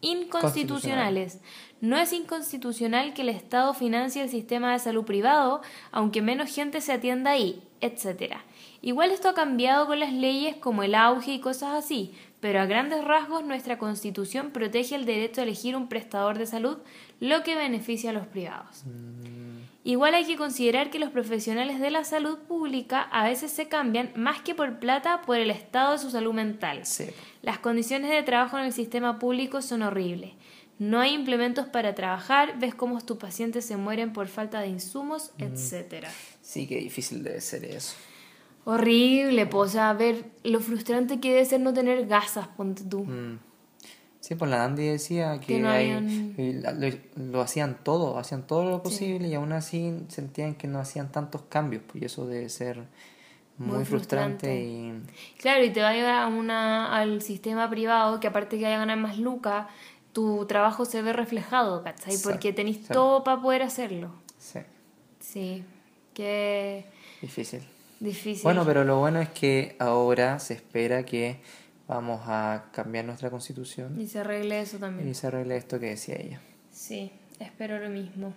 inconstitucionales. 0.02 1.40
No 1.82 1.98
es 1.98 2.14
inconstitucional 2.14 3.16
que 3.16 3.24
el 3.24 3.30
Estado 3.30 3.74
financie 3.74 4.22
el 4.22 4.30
sistema 4.30 4.72
de 4.72 4.78
salud 4.78 5.06
privado, 5.06 5.62
aunque 5.92 6.22
menos 6.22 6.54
gente 6.54 6.82
se 6.82 6.94
atienda 6.94 7.32
ahí, 7.32 7.64
etc. 7.82 8.36
Igual 8.84 9.10
esto 9.10 9.30
ha 9.30 9.34
cambiado 9.34 9.88
con 9.88 10.00
las 10.00 10.14
leyes 10.14 10.56
como 10.56 10.84
el 10.84 10.94
auge 10.94 11.34
y 11.34 11.40
cosas 11.40 11.84
así, 11.84 12.14
pero 12.40 12.62
a 12.62 12.68
grandes 12.68 13.04
rasgos 13.04 13.44
nuestra 13.44 13.80
Constitución 13.80 14.52
protege 14.52 14.94
el 14.94 15.06
derecho 15.06 15.42
a 15.42 15.46
elegir 15.46 15.76
un 15.76 15.90
prestador 15.90 16.38
de 16.38 16.46
salud, 16.46 16.78
lo 17.20 17.42
que 17.42 17.56
beneficia 17.56 18.12
a 18.12 18.14
los 18.14 18.28
privados. 18.28 18.84
Igual 19.84 20.14
hay 20.14 20.26
que 20.26 20.36
considerar 20.36 20.90
que 20.90 21.00
los 21.00 21.10
profesionales 21.10 21.80
de 21.80 21.90
la 21.90 22.04
salud 22.04 22.38
pública 22.40 23.02
a 23.02 23.24
veces 23.24 23.52
se 23.52 23.70
cambian 23.70 24.12
más 24.16 24.42
que 24.42 24.54
por 24.54 24.80
plata 24.80 25.22
por 25.22 25.38
el 25.38 25.50
estado 25.50 25.94
de 25.94 26.00
su 26.00 26.12
salud 26.12 26.34
mental. 26.34 26.86
Sí. 26.86 27.06
Las 27.42 27.60
condiciones 27.60 28.12
de 28.12 28.22
trabajo 28.24 28.58
en 28.58 28.66
el 28.66 28.74
sistema 28.74 29.20
público 29.20 29.62
son 29.62 29.82
horribles. 29.82 30.32
No 30.80 31.00
hay 31.00 31.14
implementos 31.14 31.68
para 31.68 31.96
trabajar, 31.96 32.58
ves 32.60 32.76
cómo 32.76 33.02
tus 33.02 33.18
pacientes 33.18 33.66
se 33.66 33.78
mueren 33.78 34.14
por 34.14 34.28
falta 34.28 34.62
de 34.62 34.68
insumos, 34.68 35.32
etcétera. 35.38 36.10
Sí, 36.42 36.68
qué 36.68 36.78
difícil 36.78 37.22
debe 37.24 37.42
ser 37.42 37.66
eso. 37.66 37.96
Horrible, 38.64 39.46
pues, 39.46 39.70
o 39.70 39.74
sea, 39.74 39.94
ver 39.94 40.26
lo 40.44 40.60
frustrante 40.60 41.20
que 41.20 41.30
debe 41.30 41.46
ser 41.46 41.60
no 41.60 41.74
tener 41.74 42.06
gasas, 42.08 42.48
ponte 42.50 42.84
tú. 42.84 43.04
Mm. 43.04 43.40
Sí, 44.30 44.36
pues 44.36 44.52
la 44.52 44.64
Andy 44.64 44.86
decía 44.86 45.40
que, 45.40 45.60
no 45.60 45.70
habían- 45.72 46.08
lo, 46.38 46.88
lo 47.32 47.42
hacían 47.42 47.80
todo, 47.84 48.20
hacían 48.20 48.46
todo 48.46 48.64
lo 48.70 48.84
posible 48.84 49.28
y 49.28 49.34
aún 49.34 49.52
así 49.54 49.92
sentían 50.08 50.54
que 50.54 50.68
no 50.68 50.78
hacían 50.80 51.12
tantos 51.12 51.42
cambios, 51.50 51.82
pues 51.92 52.04
eso 52.04 52.28
debe 52.28 52.48
ser 52.50 52.84
muy, 53.58 53.78
Muy 53.78 53.86
frustrante, 53.86 54.62
y 54.62 55.02
Claro, 55.40 55.64
y 55.66 55.72
te 55.72 55.82
va 55.82 55.90
a 55.90 55.94
llevar 55.96 56.14
a 56.22 56.28
una, 56.28 56.96
al 56.96 57.24
sistema 57.24 57.68
privado 57.72 58.20
que 58.20 58.28
aparte 58.28 58.60
que 58.60 58.66
vaya 58.66 58.76
a 58.76 58.80
ganar 58.82 59.00
más 59.00 59.18
lucas, 59.18 59.66
tu 60.14 60.46
trabajo 60.46 60.86
se 60.86 61.02
ve 61.02 61.12
reflejado, 61.12 61.84
¿cachai? 61.84 62.14
Exacto, 62.14 62.30
Porque 62.30 62.54
tenéis 62.54 62.88
todo 62.88 63.24
para 63.24 63.42
poder 63.42 63.64
hacerlo. 63.64 64.12
sí, 64.38 64.60
Sí, 65.20 65.64
qué 66.14 66.86
difícil. 67.20 67.62
difícil. 68.00 68.44
Bueno, 68.44 68.64
pero 68.64 68.84
lo 68.84 69.00
bueno 69.00 69.20
es 69.22 69.30
que 69.30 69.76
ahora 69.80 70.38
se 70.38 70.54
espera 70.54 71.04
que 71.04 71.42
vamos 71.90 72.22
a 72.26 72.66
cambiar 72.72 73.04
nuestra 73.04 73.30
constitución 73.30 74.00
Y 74.00 74.08
se 74.08 74.20
arregle 74.20 74.62
eso 74.62 74.78
también. 74.78 75.10
y 75.10 75.14
se 75.14 75.28
arregle 75.28 75.58
esto 75.58 75.78
que 75.80 75.88
decía 75.88 76.16
ella. 76.16 76.40
Sí, 76.72 77.12
espero 77.40 77.80
lo 77.80 77.90
mismo. 77.90 78.34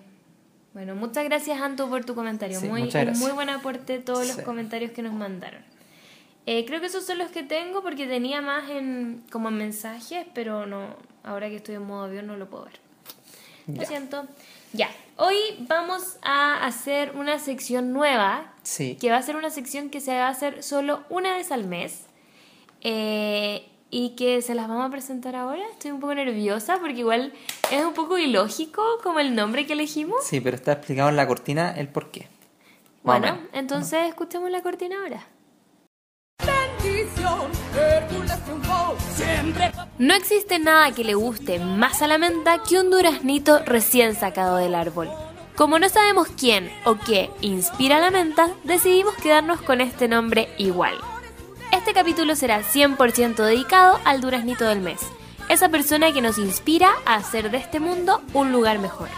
Bueno, 0.74 0.94
muchas 0.96 1.22
gracias 1.24 1.60
Anto 1.60 1.88
por 1.88 2.04
tu 2.04 2.14
comentario. 2.14 2.58
Sí, 2.58 2.66
muy, 2.66 2.90
muy 3.16 3.30
buen 3.32 3.50
aporte 3.50 3.98
todos 4.00 4.26
los 4.26 4.38
comentarios 4.38 4.90
que 4.92 5.02
nos 5.02 5.12
mandaron. 5.12 5.62
Eh, 6.46 6.64
creo 6.66 6.80
que 6.80 6.86
esos 6.86 7.04
son 7.06 7.18
los 7.18 7.30
que 7.30 7.44
tengo 7.44 7.82
porque 7.82 8.06
tenía 8.08 8.40
más 8.42 8.68
en 8.70 9.22
como 9.30 9.50
en 9.50 9.58
mensajes, 9.58 10.26
pero 10.34 10.66
no, 10.66 10.96
ahora 11.22 11.48
que 11.50 11.56
estoy 11.56 11.76
en 11.76 11.82
modo 11.84 12.04
avión 12.06 12.26
no 12.26 12.36
lo 12.36 12.48
puedo 12.50 12.64
ver. 12.64 12.80
Lo 13.68 13.74
Ya. 13.82 13.84
siento. 13.86 14.26
Ya, 14.72 14.88
hoy 15.18 15.36
vamos 15.68 16.16
a 16.22 16.64
hacer 16.66 17.12
una 17.14 17.38
sección 17.38 17.92
nueva, 17.92 18.54
Sí, 18.62 18.96
que 18.98 19.10
va 19.10 19.18
a 19.18 19.22
ser 19.22 19.36
una 19.36 19.50
sección 19.50 19.90
que 19.90 20.00
se 20.00 20.12
va 20.16 20.26
a 20.28 20.30
hacer 20.30 20.62
solo 20.62 21.04
una 21.10 21.36
vez 21.36 21.52
al 21.52 21.64
mes. 21.66 22.06
Eh, 22.82 23.68
y 23.90 24.10
que 24.16 24.40
se 24.42 24.54
las 24.54 24.68
vamos 24.68 24.86
a 24.86 24.90
presentar 24.90 25.36
ahora. 25.36 25.62
Estoy 25.72 25.90
un 25.90 26.00
poco 26.00 26.14
nerviosa 26.14 26.78
porque 26.78 27.00
igual 27.00 27.32
es 27.70 27.84
un 27.84 27.94
poco 27.94 28.18
ilógico 28.18 28.82
como 29.02 29.20
el 29.20 29.34
nombre 29.34 29.66
que 29.66 29.74
elegimos. 29.74 30.24
sí, 30.24 30.40
pero 30.40 30.56
está 30.56 30.72
explicado 30.72 31.08
en 31.08 31.16
la 31.16 31.26
cortina 31.26 31.72
el 31.76 31.88
por 31.88 32.10
qué. 32.10 32.28
Bueno, 33.02 33.38
entonces 33.52 34.08
escuchemos 34.08 34.50
la 34.50 34.62
cortina 34.62 34.96
ahora. 35.02 35.26
No 39.98 40.14
existe 40.14 40.58
nada 40.58 40.92
que 40.92 41.04
le 41.04 41.14
guste 41.14 41.58
más 41.58 42.02
a 42.02 42.06
la 42.06 42.18
menta 42.18 42.62
que 42.62 42.78
un 42.80 42.90
duraznito 42.90 43.60
recién 43.64 44.14
sacado 44.14 44.56
del 44.56 44.74
árbol. 44.74 45.08
Como 45.56 45.78
no 45.78 45.88
sabemos 45.88 46.28
quién 46.28 46.70
o 46.84 46.96
qué 46.96 47.30
inspira 47.40 48.00
la 48.00 48.10
menta, 48.10 48.48
decidimos 48.64 49.14
quedarnos 49.16 49.60
con 49.62 49.80
este 49.80 50.08
nombre 50.08 50.48
igual. 50.58 50.94
Este 51.72 51.94
capítulo 51.94 52.36
será 52.36 52.60
100% 52.60 53.34
dedicado 53.44 53.98
al 54.04 54.20
duraznito 54.20 54.66
del 54.66 54.80
mes, 54.80 55.00
esa 55.48 55.70
persona 55.70 56.12
que 56.12 56.20
nos 56.20 56.36
inspira 56.36 56.90
a 57.06 57.14
hacer 57.14 57.50
de 57.50 57.56
este 57.56 57.80
mundo 57.80 58.20
un 58.34 58.52
lugar 58.52 58.78
mejor. 58.78 59.08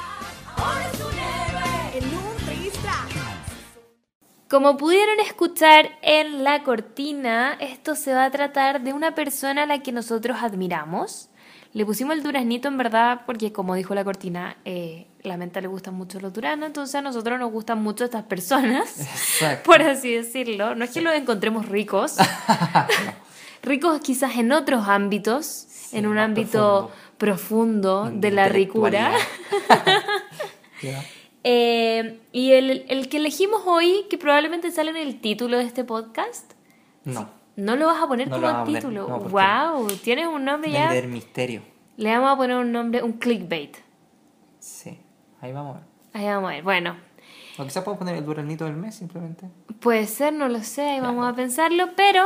Como 4.49 4.77
pudieron 4.77 5.19
escuchar 5.19 5.99
en 6.01 6.45
la 6.45 6.63
cortina, 6.63 7.55
esto 7.59 7.97
se 7.97 8.15
va 8.15 8.27
a 8.27 8.31
tratar 8.31 8.83
de 8.83 8.93
una 8.93 9.17
persona 9.17 9.65
a 9.65 9.67
la 9.67 9.83
que 9.83 9.91
nosotros 9.91 10.37
admiramos. 10.41 11.31
Le 11.73 11.85
pusimos 11.85 12.15
el 12.15 12.23
duraznito 12.23 12.69
en 12.69 12.79
verdad 12.79 13.23
porque, 13.27 13.53
como 13.53 13.75
dijo 13.75 13.97
la 13.97 14.05
cortina, 14.05 14.59
eh, 14.65 15.09
la 15.25 15.37
menta 15.37 15.61
le 15.61 15.67
gustan 15.69 15.95
mucho 15.95 16.21
los 16.21 16.33
duranos, 16.33 16.67
entonces 16.67 16.95
a 16.95 17.01
nosotros 17.03 17.39
nos 17.41 17.51
gustan 17.51 17.83
mucho 17.83 18.05
estas 18.05 18.23
personas, 18.25 19.01
Exacto. 19.01 19.65
por 19.71 19.83
así 19.83 20.13
decirlo. 20.15 20.75
No 20.75 20.85
es 20.85 20.91
que 20.93 21.01
los 21.01 21.15
encontremos 21.15 21.67
ricos, 21.69 22.17
ricos 23.63 24.01
quizás 24.01 24.37
en 24.37 24.53
otros 24.53 24.87
ámbitos, 24.89 25.67
en 25.93 26.07
un 26.07 26.19
ámbito 26.19 26.91
profundo, 27.19 28.11
de 28.13 28.31
la 28.31 28.49
ricura. 28.49 29.13
Eh, 31.47 32.21
y 32.33 32.53
el, 32.53 32.87
el 32.89 33.09
que 33.11 33.19
elegimos 33.19 33.63
hoy, 33.67 34.07
que 34.09 34.17
probablemente 34.17 34.71
sale 34.71 34.91
en 34.91 34.97
el 34.97 35.21
título 35.21 35.59
de 35.59 35.65
este 35.65 35.85
podcast, 35.85 36.53
No. 37.05 37.29
no 37.57 37.77
lo 37.77 37.87
vas 37.87 38.03
a 38.03 38.07
poner 38.09 38.29
No 38.29 38.37
como 38.37 38.49
a 38.49 38.65
título. 38.65 39.09
no, 39.09 39.19
wow, 39.21 39.87
tienes 40.03 40.27
un 40.27 40.45
nombre 40.45 40.71
ya. 40.71 40.89
Vender 40.89 41.09
misterio. 41.09 41.63
Le 41.99 42.11
vamos 42.11 42.33
a 42.33 42.37
poner 42.37 42.57
un 42.57 42.73
nombre, 42.73 43.03
un 43.03 43.13
clickbait. 43.15 43.77
Sí. 44.59 44.99
Ahí 45.45 45.53
vamos 45.53 45.77
a 45.77 45.81
ver. 45.81 45.89
Ahí 46.15 46.27
vamos 46.33 46.51
a 46.51 46.55
ver. 46.55 46.63
Bueno, 46.63 46.97
O 47.59 47.65
quizás 47.65 47.85
podemos 47.85 47.99
poner 47.99 48.17
el 48.17 48.25
duraznito 48.25 48.65
del 48.65 48.77
mes 48.77 48.95
simplemente. 48.95 49.47
puede 49.81 50.07
ser, 50.07 50.33
no 50.33 50.49
lo 50.49 50.63
sé, 50.63 50.83
ahí 50.89 51.01
vamos 51.01 51.31
a 51.31 51.35
pensarlo, 51.37 51.91
pero 51.97 52.25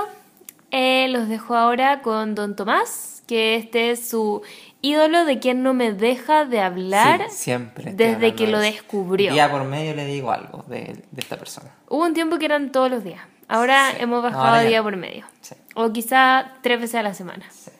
eh, 0.70 1.08
los 1.08 1.28
dejo 1.28 1.56
ahora 1.56 2.00
con 2.02 2.34
Don 2.34 2.54
Tomás, 2.54 3.22
que 3.26 3.56
este 3.56 3.90
es 3.90 4.08
su 4.08 4.42
ídolo 4.82 5.24
de 5.24 5.40
quien 5.40 5.62
no 5.64 5.74
me 5.74 5.92
deja 5.92 6.44
de 6.44 6.60
hablar 6.60 7.22
Sí, 7.30 7.36
siempre. 7.36 7.92
desde 7.92 8.34
que 8.36 8.46
lo 8.46 8.58
descubrió. 8.60 9.32
Día 9.32 9.50
por 9.50 9.64
medio 9.64 9.94
le 9.94 10.06
digo 10.06 10.30
algo 10.30 10.62
de, 10.68 11.02
de 11.10 11.20
esta 11.20 11.36
persona. 11.36 11.70
Hubo 11.88 12.04
un 12.04 12.14
tiempo 12.14 12.38
que 12.38 12.44
eran 12.44 12.70
todos 12.70 12.88
los 12.90 13.02
días. 13.02 13.20
Ahora 13.48 13.90
Sí. 13.90 13.96
hemos 14.00 14.22
bajado 14.22 14.44
Ahora 14.44 14.62
día 14.62 14.82
por 14.82 14.96
medio. 14.96 15.24
Sí. 15.40 15.56
O 15.74 15.92
quizá 15.92 16.52
tres 16.62 16.80
veces 16.80 16.94
a 16.96 17.02
la 17.02 17.14
semana. 17.14 17.44
Sí. 17.50 17.70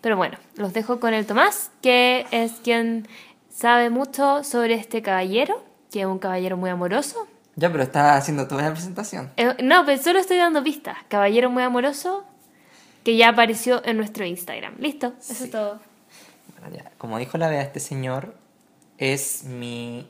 Pero 0.00 0.16
bueno, 0.16 0.38
los 0.56 0.72
dejo 0.72 0.98
con 0.98 1.12
el 1.14 1.26
Tomás, 1.26 1.70
que 1.82 2.26
es 2.30 2.52
quien 2.64 3.06
sabe 3.60 3.90
mucho 3.90 4.42
sobre 4.42 4.74
este 4.74 5.02
caballero, 5.02 5.62
que 5.92 6.00
es 6.00 6.06
un 6.06 6.18
caballero 6.18 6.56
muy 6.56 6.70
amoroso. 6.70 7.26
Ya, 7.56 7.70
pero 7.70 7.82
está 7.82 8.16
haciendo 8.16 8.48
toda 8.48 8.62
la 8.62 8.72
presentación. 8.72 9.30
Eh, 9.36 9.54
no, 9.62 9.84
pero 9.84 10.00
solo 10.02 10.18
estoy 10.18 10.38
dando 10.38 10.62
pistas. 10.64 10.96
Caballero 11.08 11.50
muy 11.50 11.62
amoroso, 11.62 12.24
que 13.04 13.16
ya 13.16 13.28
apareció 13.28 13.84
en 13.84 13.98
nuestro 13.98 14.24
Instagram. 14.24 14.76
Listo, 14.78 15.12
eso 15.20 15.34
Sí. 15.34 15.44
es 15.44 15.50
todo. 15.50 15.78
Bueno, 16.58 16.74
ya, 16.76 16.90
Como 16.96 17.18
dijo 17.18 17.36
la 17.36 17.48
Bea, 17.48 17.60
este 17.62 17.80
señor 17.80 18.34
es 18.98 19.44
mi. 19.44 20.08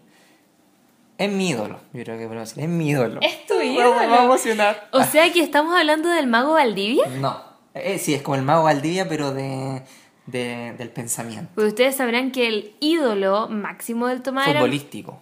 Es 1.19 1.31
mi 1.31 1.51
ídolo. 1.51 1.81
Yo 1.93 2.03
creo 2.05 2.19
que 2.19 2.27
podemos 2.27 2.49
decir. 2.49 2.63
Es 2.65 2.71
mi 2.71 2.89
ídolo. 2.89 3.21
Es 3.21 3.47
tu 3.47 3.55
Me 3.55 3.77
va 3.77 4.21
a 4.21 4.25
emocionar. 4.25 4.89
O 4.93 5.03
sea 5.03 5.31
que 5.33 5.43
estamos 5.43 5.77
hablando 5.77 6.09
del 6.09 6.27
mago 6.29 6.53
Valdivia. 6.55 7.07
No. 7.19 7.43
Eh, 7.75 7.99
sí, 7.99 8.15
es 8.15 8.23
como 8.23 8.37
el 8.37 8.43
mago 8.43 8.65
Valdivia, 8.65 9.09
pero 9.09 9.33
de, 9.33 9.83
de- 10.31 10.75
del 10.79 10.91
pensamiento. 10.91 11.51
Pues 11.55 11.69
ustedes 11.69 11.97
sabrán 11.97 12.31
que 12.33 12.47
el 12.49 12.75
ídolo 12.81 13.49
máximo 13.49 14.07
del 14.09 14.23
Tomás 14.23 14.49
era... 14.49 14.61
Futbolístico. 14.61 15.19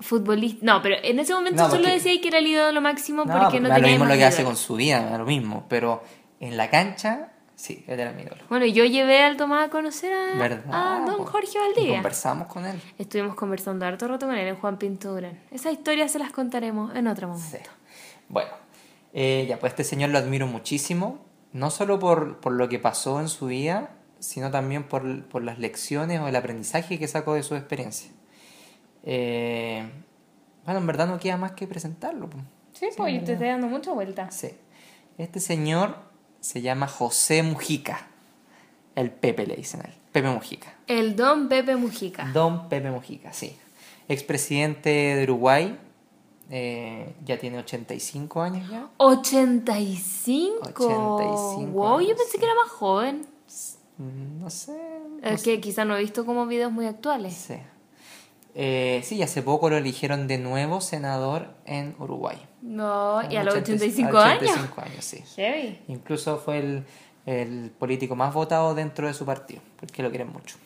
No, 0.63 0.83
pero 0.83 0.97
en 1.03 1.19
ese 1.19 1.35
momento 1.35 1.63
No, 1.63 1.69
solo 1.71 1.83
porque- 1.83 1.95
decía 1.97 2.21
que 2.21 2.29
era 2.29 2.39
el 2.39 2.47
ídolo 2.47 2.81
máximo 2.81 3.25
No, 3.25 3.39
porque 3.39 3.61
no 3.61 3.69
lo 3.69 3.75
tenía 3.75 3.91
mismo 3.91 4.05
más 4.05 4.15
lo 4.15 4.19
que 4.19 4.25
hace 4.25 4.45
con 4.45 4.57
su 4.57 4.77
vida, 4.77 5.01
da 5.11 5.19
lo 5.19 5.27
mismo. 5.27 5.67
Pero 5.69 6.03
en 6.41 6.57
la 6.57 6.71
cancha, 6.71 7.33
sí, 7.57 7.85
él 7.89 7.99
era 8.01 8.13
mi 8.13 8.23
ídolo. 8.23 8.43
Bueno, 8.49 8.67
yo 8.67 8.85
llevé 8.85 9.23
al 9.23 9.37
Tomás 9.37 9.67
a 9.67 9.71
conocer 9.71 10.13
a, 10.13 10.45
a 10.71 11.05
don 11.07 11.17
po? 11.19 11.27
Jorge 11.27 11.59
Valdivia. 11.59 11.95
Conversamos 11.95 12.47
con 12.49 12.65
él. 12.67 12.81
Estuvimos 12.99 13.35
conversando 13.35 13.85
harto 13.87 14.07
rato 14.09 14.27
con 14.27 14.37
él 14.37 14.47
en 14.49 14.57
Juan 14.57 14.79
Pinto 14.79 15.13
Durán. 15.13 15.39
Esas 15.51 15.73
historias 15.73 16.13
se 16.13 16.19
las 16.19 16.31
contaremos 16.33 16.95
en 16.95 17.07
otro 17.09 17.29
momento. 17.29 17.49
Sí. 17.51 17.59
Bueno, 18.29 18.51
eh, 19.15 19.47
ya, 19.49 19.59
pues 19.59 19.73
este 19.73 19.85
señor 19.85 20.11
lo 20.11 20.19
admiro 20.19 20.47
muchísimo, 20.47 21.25
no 21.53 21.71
solo 21.71 21.99
por, 21.99 22.39
por 22.41 22.53
lo 22.53 22.69
que 22.69 22.79
pasó 22.79 23.21
en 23.21 23.29
su 23.29 23.47
vida, 23.47 23.91
sino 24.21 24.51
también 24.51 24.85
por, 24.85 25.25
por 25.25 25.43
las 25.43 25.59
lecciones 25.59 26.21
o 26.21 26.29
el 26.29 26.37
aprendizaje 26.37 26.99
que 26.99 27.09
sacó 27.09 27.35
de 27.35 27.43
su 27.43 27.55
experiencia. 27.55 28.11
Eh, 29.05 29.89
bueno, 30.65 30.81
en 30.81 30.87
verdad 30.87 31.07
no 31.07 31.19
queda 31.19 31.37
más 31.37 31.53
que 31.53 31.67
presentarlo. 31.67 32.29
po. 32.29 32.39
Sí, 32.73 32.87
pues 32.97 33.15
yo 33.15 33.25
te 33.25 33.33
estoy 33.33 33.49
dando 33.49 33.67
mucha 33.69 33.93
vuelta. 33.93 34.31
Sí. 34.31 34.51
Este 35.17 35.41
señor 35.41 35.97
se 36.41 36.61
llama 36.63 36.87
José 36.89 37.43
Mujica. 37.43 38.07
El 38.95 39.11
Pepe 39.11 39.47
le 39.47 39.57
dicen 39.57 39.81
a 39.81 39.85
él. 39.85 39.95
Pepe 40.13 40.29
Mujica. 40.29 40.75
El 40.87 41.17
don 41.17 41.49
Pepe 41.49 41.77
Mujica. 41.77 42.31
Don 42.33 42.69
Pepe 42.69 42.91
Mujica, 42.91 43.33
sí. 43.33 43.57
Expresidente 44.09 44.91
de 44.91 45.23
Uruguay. 45.25 45.79
eh, 46.51 47.15
ya 47.25 47.39
tiene 47.39 47.59
85 47.59 48.41
años 48.41 48.71
ya. 48.71 48.89
85. 48.97 50.61
85 50.69 51.73
Wow, 51.73 52.01
yo 52.01 52.07
años, 52.07 52.17
pensé 52.17 52.33
sí. 52.33 52.39
que 52.39 52.45
era 52.45 52.55
más 52.55 52.71
joven. 52.71 53.27
Mm, 53.99 54.41
No 54.41 54.51
sé. 54.51 54.73
no 55.23 55.29
Es 55.29 55.43
que 55.43 55.61
quizá 55.61 55.85
no 55.85 55.97
he 55.97 56.01
visto 56.01 56.25
como 56.25 56.47
videos 56.47 56.73
muy 56.73 56.87
actuales. 56.87 57.35
sé. 57.35 57.63
Eh, 58.55 59.03
sí, 59.05 59.23
hace 59.23 59.43
poco 59.43 59.71
lo 59.71 59.77
eligieron 59.77 60.27
de 60.27 60.39
nuevo 60.39 60.81
senador 60.81 61.49
en 61.65 61.95
Uruguay. 61.99 62.39
No, 62.63 63.21
y 63.31 63.37
a 63.37 63.45
los 63.45 63.55
80 63.55 63.85
85 63.85 64.19
a 64.19 64.25
años. 64.27 64.43
85 64.43 64.81
años, 64.81 65.05
sí. 65.05 65.23
Heavy. 65.37 65.79
Incluso 65.89 66.39
fue 66.39 66.59
el, 66.59 66.85
el 67.27 67.71
político 67.79 68.17
más 68.17 68.35
votado 68.35 68.75
dentro 68.75 69.07
de 69.07 69.15
su 69.15 69.25
partido, 69.25 69.61
porque 69.79 70.03
lo 70.03 70.11
quieren 70.11 70.33
mucho. 70.33 70.57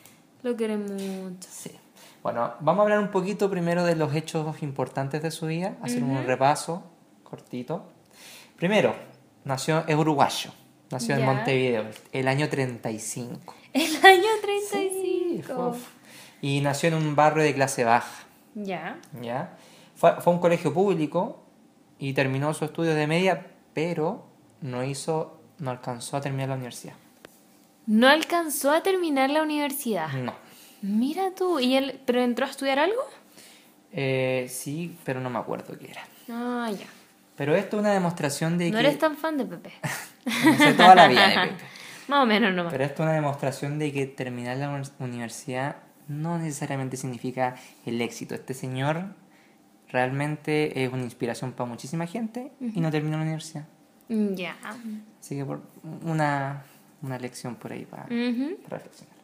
Lo 0.42 0.56
queremos 0.56 0.90
mucho. 1.02 1.48
Sí. 1.50 1.70
Bueno, 2.22 2.52
vamos 2.60 2.80
a 2.80 2.82
hablar 2.84 2.98
un 3.00 3.10
poquito 3.10 3.50
primero 3.50 3.84
de 3.84 3.96
los 3.96 4.14
hechos 4.14 4.62
importantes 4.62 5.22
de 5.22 5.30
su 5.30 5.46
vida, 5.46 5.76
hacer 5.82 6.02
un 6.02 6.24
repaso 6.24 6.84
cortito. 7.24 7.84
Primero, 8.56 8.94
nació, 9.44 9.84
es 9.86 9.96
uruguayo, 9.96 10.50
nació 10.92 11.16
en. 11.16 11.24
Montevideo, 11.24 11.86
el 12.12 12.28
año 12.28 12.48
35. 12.48 13.54
El 13.72 13.96
año 14.04 14.28
Sí, 14.40 14.68
35. 14.70 15.68
uf. 15.70 15.88
Y 16.42 16.60
nació 16.60 16.88
en 16.88 16.94
un 16.96 17.16
barrio 17.16 17.42
de 17.42 17.54
clase 17.54 17.84
baja, 17.84 18.24
Ya. 18.54 18.98
¿ya? 19.20 19.56
Fue, 19.96 20.20
fue 20.20 20.32
a 20.32 20.36
un 20.36 20.40
colegio 20.42 20.74
público 20.74 21.42
y 21.98 22.12
terminó 22.12 22.52
sus 22.52 22.62
estudios 22.68 22.96
de 22.96 23.06
media, 23.06 23.46
pero 23.74 24.26
no 24.60 24.84
hizo, 24.84 25.40
no 25.58 25.70
alcanzó 25.70 26.16
a 26.16 26.20
terminar 26.20 26.48
la 26.50 26.56
universidad. 26.56 26.94
No 27.86 28.08
alcanzó 28.08 28.72
a 28.72 28.82
terminar 28.82 29.30
la 29.30 29.42
universidad. 29.42 30.08
No. 30.12 30.34
Mira 30.82 31.30
tú, 31.34 31.60
¿y 31.60 31.76
él, 31.76 32.00
pero 32.04 32.20
entró 32.22 32.44
a 32.46 32.50
estudiar 32.50 32.78
algo? 32.80 33.02
Eh, 33.92 34.46
sí, 34.50 34.96
pero 35.04 35.20
no 35.20 35.30
me 35.30 35.38
acuerdo 35.38 35.78
qué 35.78 35.90
era. 35.90 36.02
Ah, 36.28 36.70
ya. 36.70 36.86
Pero 37.42 37.56
esto 37.56 37.76
es 37.76 37.80
una 37.80 37.92
demostración 37.92 38.56
de 38.56 38.70
No 38.70 38.78
que... 38.78 38.86
eres 38.86 38.98
tan 39.00 39.16
fan 39.16 39.36
de 39.36 39.44
Pepe. 39.46 39.72
No 40.44 40.56
sé 40.58 40.74
toda 40.74 40.94
la 40.94 41.08
vida 41.08 41.26
de 41.28 41.34
Pepe. 41.50 41.64
Más 42.06 42.22
o 42.22 42.26
menos 42.26 42.54
nomás. 42.54 42.70
Pero 42.72 42.84
esto 42.84 43.02
es 43.02 43.06
una 43.06 43.14
demostración 43.14 43.80
de 43.80 43.92
que 43.92 44.06
terminar 44.06 44.56
la 44.58 44.70
uni- 44.70 44.88
universidad 45.00 45.76
no 46.06 46.38
necesariamente 46.38 46.96
significa 46.96 47.56
el 47.84 48.00
éxito. 48.00 48.36
Este 48.36 48.54
señor 48.54 49.06
realmente 49.90 50.84
es 50.84 50.92
una 50.92 51.02
inspiración 51.02 51.50
para 51.52 51.68
muchísima 51.68 52.06
gente 52.06 52.52
y 52.60 52.80
no 52.80 52.90
terminó 52.92 53.16
la 53.16 53.24
universidad. 53.24 53.64
Mm, 54.08 54.34
Ya. 54.34 54.56
Así 55.20 55.34
que 55.36 55.44
por 55.44 55.62
una, 56.04 56.62
una 57.02 57.18
lección 57.18 57.56
por 57.56 57.72
ahí 57.72 57.84
para 57.86 58.04
reflexionar. 58.06 59.16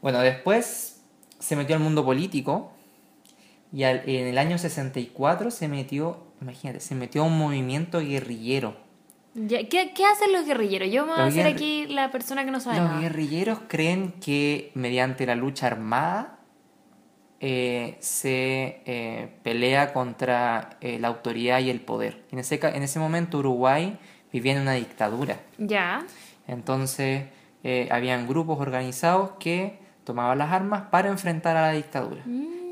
Bueno, 0.00 0.20
después 0.20 1.00
se 1.40 1.56
metió 1.56 1.74
al 1.74 1.82
mundo 1.82 2.04
político 2.04 2.72
y 3.72 3.82
al- 3.82 4.08
en 4.08 4.28
el 4.28 4.38
año 4.38 4.58
64 4.58 5.50
se 5.50 5.66
metió, 5.68 6.24
imagínate, 6.42 6.80
se 6.80 6.94
metió 6.94 7.22
a 7.22 7.26
un 7.26 7.38
movimiento 7.38 8.00
guerrillero. 8.00 8.76
¿Qué, 9.34 9.66
¿Qué 9.94 10.04
hacen 10.04 10.32
los 10.32 10.44
guerrilleros? 10.44 10.90
Yo 10.90 11.06
me 11.06 11.12
voy 11.12 11.22
a 11.22 11.26
hacer 11.26 11.46
aquí 11.46 11.86
la 11.86 12.10
persona 12.10 12.44
que 12.44 12.50
no 12.50 12.60
sabe 12.60 12.76
Los 12.78 12.88
nada. 12.88 13.00
guerrilleros 13.00 13.60
creen 13.66 14.12
que 14.20 14.70
mediante 14.74 15.24
la 15.24 15.34
lucha 15.34 15.68
armada 15.68 16.38
eh, 17.40 17.96
se 18.00 18.82
eh, 18.84 19.32
pelea 19.42 19.94
contra 19.94 20.76
eh, 20.82 20.98
la 21.00 21.08
autoridad 21.08 21.60
y 21.60 21.70
el 21.70 21.80
poder. 21.80 22.24
En 22.30 22.38
ese, 22.40 22.60
en 22.62 22.82
ese 22.82 22.98
momento 22.98 23.38
Uruguay 23.38 23.98
vivía 24.32 24.52
en 24.52 24.60
una 24.60 24.74
dictadura. 24.74 25.40
Ya. 25.56 26.04
Entonces 26.46 27.24
eh, 27.64 27.88
habían 27.90 28.28
grupos 28.28 28.60
organizados 28.60 29.30
que 29.40 29.78
tomaban 30.04 30.36
las 30.38 30.52
armas 30.52 30.82
para 30.90 31.08
enfrentar 31.08 31.56
a 31.56 31.62
la 31.62 31.72
dictadura. 31.72 32.22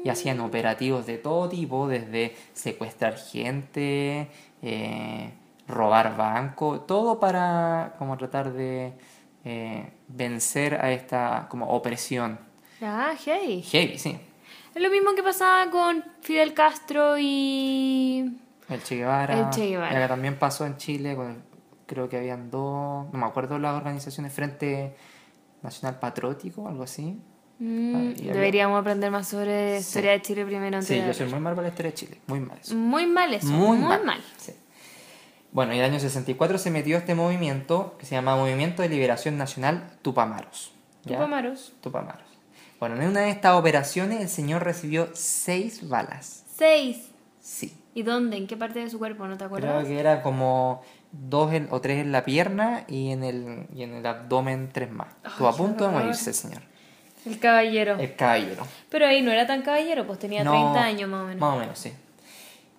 Y 0.05 0.09
hacían 0.09 0.41
operativos 0.41 1.07
de 1.07 1.19
todo 1.19 1.49
tipo, 1.49 1.87
desde 1.89 2.35
secuestrar 2.55 3.17
gente, 3.19 4.29
eh, 4.63 5.33
robar 5.69 6.17
bancos, 6.17 6.87
todo 6.87 7.21
para 7.21 7.95
como 7.99 8.17
tratar 8.17 8.53
de, 8.53 8.93
eh, 9.45 9.93
vencer 10.09 10.75
a 10.75 10.91
esta 10.93 11.47
como 11.51 11.69
opresión. 11.71 12.39
Ah, 12.83 13.13
hey. 13.25 13.63
Heavy, 13.63 13.99
sí. 13.99 14.19
Es 14.75 14.81
lo 14.83 14.91
mismo 14.91 15.15
que 15.15 15.23
pasaba 15.23 15.71
con 15.71 16.03
Fidel 16.23 16.55
Castro 16.55 17.17
y... 17.19 18.39
El 18.69 18.83
Che 18.85 18.97
Guevara. 18.97 19.39
El 19.39 19.51
Che 19.51 19.67
Guevara. 19.67 20.09
También 20.09 20.39
pasó 20.39 20.65
en 20.65 20.77
Chile, 20.77 21.15
con 21.17 21.31
el- 21.31 21.43
creo 21.87 22.09
que 22.09 22.17
habían 22.19 22.51
dos, 22.51 23.13
no 23.13 23.19
me 23.19 23.27
acuerdo 23.27 23.59
las 23.59 23.75
organizaciones, 23.77 24.33
Frente 24.33 24.95
Nacional 25.63 25.99
Patriótico, 25.99 26.69
algo 26.69 26.85
así. 26.85 27.19
Mm, 27.63 27.95
Ah, 27.95 27.99
había- 28.19 28.33
deberíamos 28.33 28.81
aprender 28.81 29.11
más 29.11 29.29
sobre 29.29 29.77
Sí. 29.81 29.89
historia 29.89 30.13
de 30.13 30.23
Chile 30.23 30.45
primero 30.47 30.77
antes 30.79 30.89
Sí, 30.89 30.95
de 30.95 31.07
yo 31.07 31.13
soy 31.15 31.29
muy 31.29 31.41
mal 31.41 31.55
para 31.55 31.65
la 31.67 31.69
historia 31.69 31.91
de 31.91 31.95
Chile, 31.95 32.21
muy 32.27 32.41
mal 32.41 32.59
eso. 32.59 32.75
Muy 32.75 33.07
mal 33.07 33.35
eso, 33.35 33.47
muy, 33.47 33.77
mal. 33.79 34.01
Sí. 34.39 34.53
Bueno, 35.53 35.73
y 35.75 35.77
en 35.79 35.85
el 35.85 35.91
año 35.91 36.01
64 36.01 36.57
se 36.59 36.71
metió 36.71 36.97
este 36.97 37.15
movimiento 37.15 37.97
que 37.99 38.07
se 38.07 38.15
llama 38.15 38.35
Movimiento 38.37 38.83
de 38.83 38.89
Liberación 38.89 39.37
Nacional 39.37 39.91
Tupamaros. 40.03 40.73
¿ya? 41.05 41.17
Tupamaros. 41.17 41.73
Tupamaros. 41.83 42.25
Bueno, 42.79 42.97
en 42.97 43.09
una 43.09 43.21
de 43.21 43.31
estas 43.31 43.55
operaciones 43.59 44.21
el 44.23 44.29
señor 44.31 44.65
recibió 44.65 45.11
seis 45.13 45.87
balas. 45.89 46.45
Seis. 46.57 47.09
Sí. 47.41 47.77
¿Y 47.95 48.03
dónde? 48.05 48.37
¿En 48.39 48.47
qué 48.47 48.57
parte 48.57 48.79
de 48.79 48.89
su 48.89 48.99
cuerpo? 48.99 49.27
¿No 49.27 49.33
te 49.37 49.45
Creo 49.45 49.47
acuerdas? 49.49 49.85
que 49.85 49.99
era 49.99 50.23
como 50.23 50.83
dos 51.13 51.53
en- 51.53 51.69
o 51.73 51.81
tres 51.81 51.99
en 51.99 52.13
la 52.13 52.25
pierna 52.25 52.85
y 52.89 53.11
en 53.11 53.25
el, 53.25 53.67
y 53.75 53.83
en 53.83 53.95
el 53.95 54.07
abdomen 54.07 54.71
tres 54.73 54.91
más. 54.91 55.09
Estuvo 55.27 55.49
a 55.49 55.57
punto 55.57 55.87
de 55.87 55.91
morirse 55.93 56.33
señor. 56.33 56.63
El 57.27 57.39
caballero. 57.39 57.99
El 57.99 58.15
caballero. 58.17 58.67
Pero 58.89 59.07
ahí 59.07 59.21
no 59.23 59.31
era 59.31 59.47
tan 59.47 59.63
caballero, 59.63 60.07
pues 60.07 60.19
tenía 60.19 60.43
No, 60.45 60.53
30 60.53 60.83
años 60.83 61.09
más 61.11 61.23
o 61.23 61.27
menos. 61.27 61.41
Más 61.41 61.57
o 61.57 61.59
menos, 61.61 61.79
sí. 61.79 61.93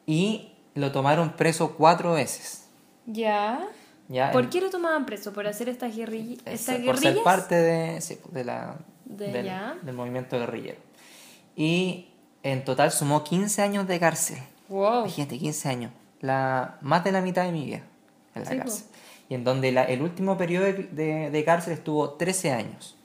Y 0.06 0.52
lo 0.76 0.92
tomaron 0.92 1.32
preso 1.34 1.76
cuatro 1.78 2.14
veces. 2.14 2.66
Ya. 3.06 3.68
¿ya? 4.08 4.32
¿Por 4.32 4.50
qué 4.50 4.62
lo 4.62 4.70
tomaban 4.70 5.06
preso? 5.06 5.32
¿Por 5.34 5.48
hacer 5.48 5.70
estas 5.70 5.96
guerrillas? 5.96 6.40
Esa- 6.46 6.74
¿Estas 6.74 6.76
por 6.86 6.96
ser 6.98 7.04
guerrillas? 7.14 7.24
parte 7.24 7.56
de, 7.56 8.02
sí, 8.02 8.20
de 8.32 8.44
la, 8.44 8.76
De 9.06 9.32
del, 9.32 9.46
ya. 9.46 9.78
del 9.82 9.96
movimiento 9.96 10.38
guerrillero. 10.40 10.80
Y 11.56 12.08
en 12.44 12.64
total 12.64 12.92
sumó 12.92 13.24
15 13.24 13.62
años 13.62 13.88
de 13.88 14.00
cárcel. 14.00 14.40
Wow. 14.70 15.06
Fíjate, 15.10 15.38
15 15.38 15.70
años. 15.70 15.92
La, 16.22 16.78
más 16.82 17.04
de 17.04 17.12
la 17.12 17.22
mitad 17.22 17.44
de 17.46 17.52
mi 17.52 17.66
vida 17.66 17.82
en 18.36 18.44
la 18.44 18.50
Sí, 18.52 18.58
cárcel. 18.58 18.86
Y 19.30 19.36
en 19.36 19.44
donde 19.44 19.72
la- 19.72 19.84
el 19.84 20.02
último 20.02 20.38
periodo 20.38 20.66
de, 20.66 20.74
de- 20.74 21.30
de 21.30 21.44
cárcel 21.46 21.74
estuvo 21.74 22.12
13 22.12 22.52
años. 22.52 22.98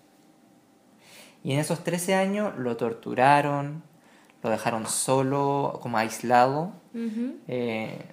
Y 1.46 1.52
en 1.52 1.60
esos 1.60 1.84
13 1.84 2.16
años 2.16 2.54
lo 2.58 2.76
torturaron, 2.76 3.84
lo 4.42 4.50
dejaron 4.50 4.84
solo, 4.88 5.78
como 5.80 5.96
aislado. 5.96 6.72
Ujú. 6.92 7.36
Eh, 7.46 8.04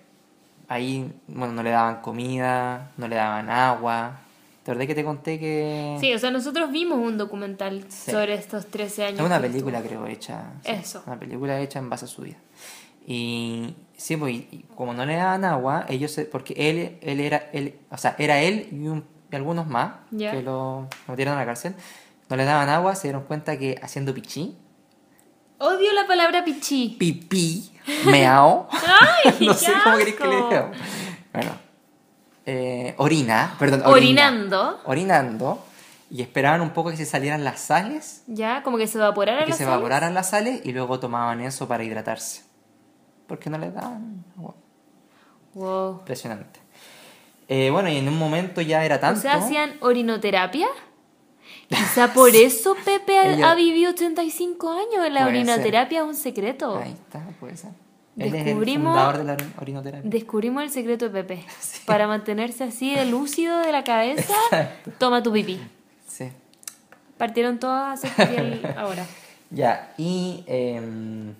ahí, 0.67 1.11
bueno, 1.27 1.51
no 1.53 1.63
le 1.63 1.71
daban 1.71 2.01
comida, 2.01 2.91
no 2.95 3.07
le 3.07 3.15
daban 3.15 3.49
agua. 3.49 4.19
¿Te 4.63 4.69
acordás 4.69 4.85
que 4.85 4.93
te 4.93 5.03
conté 5.03 5.39
que... 5.39 5.97
Sí, 5.99 6.13
o 6.13 6.19
sea, 6.19 6.29
nosotros 6.29 6.71
vimos 6.71 6.99
un 6.99 7.17
documental 7.17 7.83
Sí. 7.89 8.11
sobre 8.11 8.35
estos 8.35 8.67
13 8.67 9.05
años. 9.05 9.19
Es 9.21 9.25
una 9.25 9.41
película, 9.41 9.79
estuvo. 9.79 10.03
creo, 10.03 10.07
hecha. 10.13 10.51
sí, 10.63 10.69
Eso. 10.71 11.01
Una 11.07 11.17
película 11.19 11.59
hecha 11.59 11.79
en 11.79 11.89
base 11.89 12.05
a 12.05 12.07
su 12.07 12.21
vida. 12.21 12.37
Y 13.07 13.75
sí, 13.97 14.15
pues, 14.15 14.33
y- 14.35 14.47
y 14.51 14.65
como 14.75 14.93
no 14.93 15.05
le 15.07 15.15
daban 15.15 15.43
agua, 15.43 15.85
ellos, 15.89 16.11
se- 16.11 16.25
porque 16.25 16.53
él, 16.55 16.99
él 17.01 17.19
era, 17.19 17.49
él, 17.51 17.79
o 17.89 17.97
sea, 17.97 18.15
era 18.19 18.39
él 18.41 18.69
y, 18.71 18.87
un- 18.87 19.03
y 19.31 19.35
algunos 19.35 19.65
más 19.67 19.95
Ya. 20.11 20.31
que 20.31 20.43
lo 20.43 20.87
metieron 21.07 21.33
a 21.35 21.39
la 21.39 21.45
cárcel, 21.47 21.75
no 22.29 22.35
le 22.35 22.45
daban 22.45 22.69
agua, 22.69 22.95
se 22.95 23.07
dieron 23.07 23.23
cuenta 23.23 23.57
que 23.57 23.79
haciendo 23.81 24.13
pichí, 24.13 24.57
Odio 25.59 25.93
la 25.93 26.05
palabra 26.05 26.43
pichí. 26.43 26.95
pipí, 26.99 27.71
meao, 28.05 28.67
¡Ay! 28.71 29.33
no 29.47 29.53
sé 29.53 29.71
cómo 29.83 29.97
queréis 29.97 30.15
que 30.17 30.27
le 30.27 30.35
digamos. 30.35 30.77
Bueno, 31.31 31.51
eh, 32.45 32.95
orina, 32.97 33.55
perdón, 33.57 33.81
orina. 33.85 33.93
Orinando. 33.95 34.81
Orinando, 34.85 35.65
y 36.09 36.21
esperaban 36.21 36.61
un 36.61 36.71
poco 36.71 36.91
que 36.91 36.97
se 36.97 37.05
salieran 37.05 37.43
las 37.43 37.59
sales 37.59 38.23
Ya, 38.27 38.61
como 38.61 38.77
que 38.77 38.87
se 38.87 38.97
evaporara 38.97 39.43
y 39.43 39.45
que 39.45 39.53
se 39.53 39.63
evaporaran 39.63 40.13
las 40.13 40.29
sales 40.29 40.61
y 40.63 40.71
luego 40.71 40.99
tomaban 40.99 41.41
eso 41.41 41.67
para 41.67 41.83
hidratarse. 41.83 42.43
Porque 43.27 43.49
no 43.49 43.57
les 43.57 43.73
daban 43.73 44.23
agua. 44.37 44.53
Wow. 45.53 45.99
Impresionante. 45.99 46.59
Eh, 47.47 47.69
bueno, 47.71 47.89
y 47.89 47.97
en 47.97 48.07
un 48.07 48.17
momento 48.17 48.61
ya 48.61 48.83
era 48.85 48.99
tanto. 48.99 49.19
O 49.19 49.21
sea, 49.21 49.35
hacían 49.35 49.75
orinoterapia. 49.79 50.67
Quizá 51.75 52.13
por 52.13 52.29
eso 52.35 52.75
Pepe 52.85 53.17
ha, 53.19 53.33
Ella- 53.33 53.51
ha 53.51 53.55
vivido 53.55 53.91
85 53.91 54.71
años. 54.71 55.11
La 55.11 55.21
Puede 55.21 55.39
orinoterapia 55.39 55.99
es 55.99 56.05
un 56.05 56.15
secreto. 56.15 56.77
Ahí 56.77 56.91
está, 56.91 57.19
puede 57.39 57.57
ser. 57.57 57.71
Es 58.17 58.31
el 58.31 58.45
Descubrimos- 58.45 58.93
fundador 58.93 59.17
de 59.17 59.23
la 59.23 59.33
orin- 59.37 59.53
orinoterapia. 59.59 60.09
Descubrimos 60.09 60.63
el 60.63 60.69
secreto 60.69 61.09
de 61.09 61.23
Pepe. 61.23 61.45
Para 61.85 62.07
mantenerse 62.07 62.63
así 62.63 62.93
de 62.93 63.05
lúcido 63.05 63.57
de 63.59 63.71
la 63.71 63.83
cabeza, 63.83 64.33
toma 64.99 65.23
tu 65.23 65.31
pipí. 65.33 65.59
Sí. 66.07 66.31
Partieron 67.17 67.59
todas 67.59 68.03
a 68.05 68.09
ahora. 68.77 69.05
Ya, 69.49 69.93
y. 69.97 70.43
em, 70.47 71.33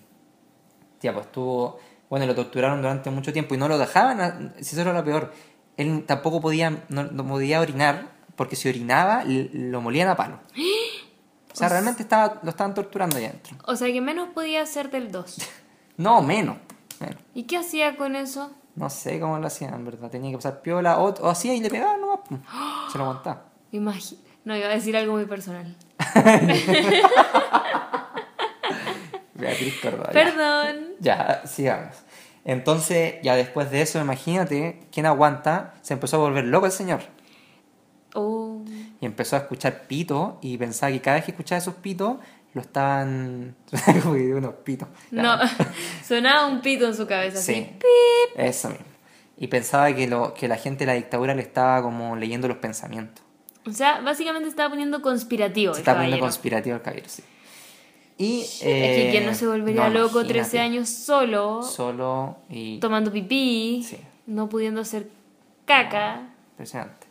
ya, 1.00 1.12
pues 1.12 1.26
estuvo. 1.26 1.78
Bueno, 2.10 2.26
lo 2.26 2.34
torturaron 2.34 2.80
durante 2.80 3.10
mucho 3.10 3.32
tiempo 3.32 3.54
y 3.54 3.58
no 3.58 3.66
lo 3.68 3.76
dejaban. 3.78 4.54
si 4.60 4.72
eso 4.74 4.80
era 4.82 4.92
lo 4.92 5.04
peor. 5.04 5.32
Él 5.76 6.04
tampoco 6.06 6.40
podía, 6.40 6.84
no, 6.88 7.04
no 7.04 7.26
podía 7.26 7.60
orinar 7.60 8.06
porque 8.36 8.56
si 8.56 8.68
orinaba 8.68 9.24
lo 9.26 9.80
molían 9.80 10.08
a 10.08 10.16
palo. 10.16 10.40
O 11.52 11.56
sea, 11.56 11.68
realmente 11.68 12.02
estaba, 12.02 12.40
lo 12.42 12.50
estaban 12.50 12.74
torturando 12.74 13.16
ahí 13.16 13.26
adentro. 13.26 13.56
O 13.64 13.76
sea 13.76 13.86
que 13.86 14.00
menos 14.00 14.30
podía 14.30 14.60
hacer 14.62 14.90
del 14.90 15.12
2. 15.12 15.36
No, 15.96 16.20
menos. 16.20 16.56
menos. 16.98 17.16
¿Y 17.32 17.44
qué 17.44 17.58
hacía 17.58 17.96
con 17.96 18.16
eso? 18.16 18.50
No 18.74 18.90
sé 18.90 19.20
cómo 19.20 19.38
lo 19.38 19.46
hacían, 19.46 19.72
en 19.72 19.84
verdad. 19.84 20.10
Tenía 20.10 20.32
que 20.32 20.38
pasar 20.38 20.60
piola 20.62 20.98
o, 20.98 21.10
o 21.14 21.28
hacía 21.30 21.54
y 21.54 21.60
le 21.60 21.70
pegaban 21.70 22.00
nomás. 22.00 22.18
Se 22.92 22.98
lo 22.98 23.04
aguantaba. 23.04 23.44
Imagi- 23.72 24.18
no, 24.44 24.56
iba 24.56 24.66
a 24.66 24.70
decir 24.70 24.96
algo 24.96 25.12
muy 25.12 25.26
personal. 25.26 25.76
Beatriz 29.34 29.80
ya. 29.82 29.90
Perdón. 30.12 30.76
Ya, 31.00 31.42
sigamos. 31.46 31.94
Entonces, 32.44 33.14
ya 33.22 33.36
después 33.36 33.70
de 33.70 33.82
eso, 33.82 34.00
imagínate, 34.00 34.80
¿quién 34.92 35.06
aguanta? 35.06 35.74
Se 35.82 35.94
empezó 35.94 36.16
a 36.16 36.20
volver 36.20 36.44
loco 36.44 36.66
el 36.66 36.72
señor. 36.72 37.00
Y 39.04 39.06
empezó 39.06 39.36
a 39.36 39.40
escuchar 39.40 39.82
pitos 39.82 40.36
y 40.40 40.56
pensaba 40.56 40.90
que 40.90 41.02
cada 41.02 41.16
vez 41.16 41.26
que 41.26 41.32
escuchaba 41.32 41.58
esos 41.58 41.74
pitos, 41.74 42.16
lo 42.54 42.62
estaban... 42.62 43.54
como 44.02 44.14
que 44.14 44.32
unos 44.32 44.54
pitos. 44.64 44.88
No, 45.10 45.36
sonaba 46.08 46.46
un 46.46 46.62
pito 46.62 46.86
en 46.86 46.94
su 46.96 47.06
cabeza. 47.06 47.36
Sí, 47.38 47.52
Así. 47.52 47.76
eso 48.34 48.70
mismo. 48.70 48.86
Y 49.36 49.48
pensaba 49.48 49.94
que, 49.94 50.06
lo, 50.06 50.32
que 50.32 50.48
la 50.48 50.56
gente 50.56 50.86
de 50.86 50.86
la 50.86 50.94
dictadura 50.94 51.34
le 51.34 51.42
estaba 51.42 51.82
como 51.82 52.16
leyendo 52.16 52.48
los 52.48 52.56
pensamientos. 52.56 53.22
O 53.66 53.72
sea, 53.72 54.00
básicamente 54.00 54.48
estaba 54.48 54.70
poniendo 54.70 55.02
conspirativo. 55.02 55.74
Se 55.74 55.80
el 55.80 55.82
está 55.82 55.96
poniendo 55.96 56.20
conspirativo 56.20 56.76
el 56.76 56.80
caballero, 56.80 57.08
sí. 57.10 57.22
Y, 58.16 58.40
Es 58.40 58.60
que 58.62 59.08
quien 59.10 59.26
no 59.26 59.34
se 59.34 59.46
volvería 59.46 59.90
no, 59.90 60.00
loco 60.00 60.20
imagínate. 60.20 60.48
13 60.48 60.60
años 60.60 60.88
solo, 60.88 61.62
Solo 61.62 62.38
y... 62.48 62.80
tomando 62.80 63.12
pipí, 63.12 63.84
Sí. 63.86 63.98
no 64.26 64.48
pudiendo 64.48 64.80
hacer 64.80 65.08
caca. 65.66 66.22
Impresionante. 66.52 67.03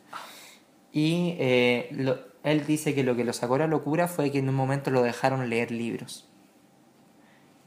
Y 0.93 1.35
eh, 1.39 1.89
lo- 1.91 2.19
él 2.43 2.65
dice 2.65 2.93
que 2.95 3.03
lo 3.03 3.15
que 3.15 3.25
lo 3.25 3.33
sacó 3.33 3.55
a 3.55 3.59
la 3.59 3.67
locura 3.67 4.07
fue 4.07 4.31
que 4.31 4.39
en 4.39 4.47
un 4.47 4.55
momento 4.55 4.91
lo 4.91 5.01
dejaron 5.01 5.49
leer 5.49 5.71
libros. 5.71 6.29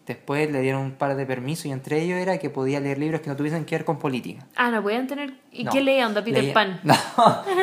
Después 0.07 0.49
le 0.53 0.61
dieron 0.61 0.83
un 0.83 0.93
par 0.93 1.17
de 1.17 1.27
permisos 1.27 1.67
y 1.67 1.73
entre 1.73 2.01
ellos 2.01 2.17
era 2.19 2.39
que 2.39 2.49
podía 2.49 2.79
leer 2.79 2.99
libros 2.99 3.21
que 3.23 3.29
no 3.29 3.35
tuviesen 3.37 3.65
que 3.65 3.75
ver 3.75 3.85
con 3.85 3.99
política. 3.99 4.47
Ah, 4.55 4.71
no 4.71 4.81
podían 4.81 5.09
tener. 5.09 5.35
¿Y 5.51 5.65
No. 5.65 5.73
qué 5.73 5.81
leía? 5.83 6.07
¿Onda 6.07 6.23
Peter 6.23 6.45
Leía- 6.45 6.55
Pan? 6.55 6.81
No, 6.85 6.95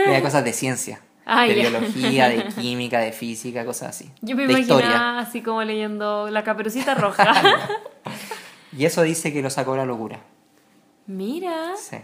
leía 0.06 0.22
cosas 0.22 0.44
de 0.44 0.52
ciencia. 0.52 1.00
Ah, 1.26 1.46
de 1.46 1.54
biología, 1.54 2.28
de 2.28 2.44
química, 2.60 3.00
de 3.00 3.14
física, 3.14 3.66
cosas 3.66 3.90
así. 3.92 4.12
Yo 4.22 4.36
me 4.36 4.46
de 4.46 4.52
imaginaba 4.52 4.82
historia. 4.82 5.20
así 5.20 5.42
como 5.42 5.64
leyendo 5.64 6.30
La 6.30 6.44
Caperucita 6.44 6.96
Roja. 6.96 7.34
Y 8.76 8.86
eso 8.86 9.04
dice 9.04 9.32
que 9.32 9.44
lo 9.44 9.52
sacó 9.52 9.74
a 9.74 9.78
la 9.78 9.86
locura. 9.86 10.20
Mira. 11.06 11.76
Sí. 11.78 11.98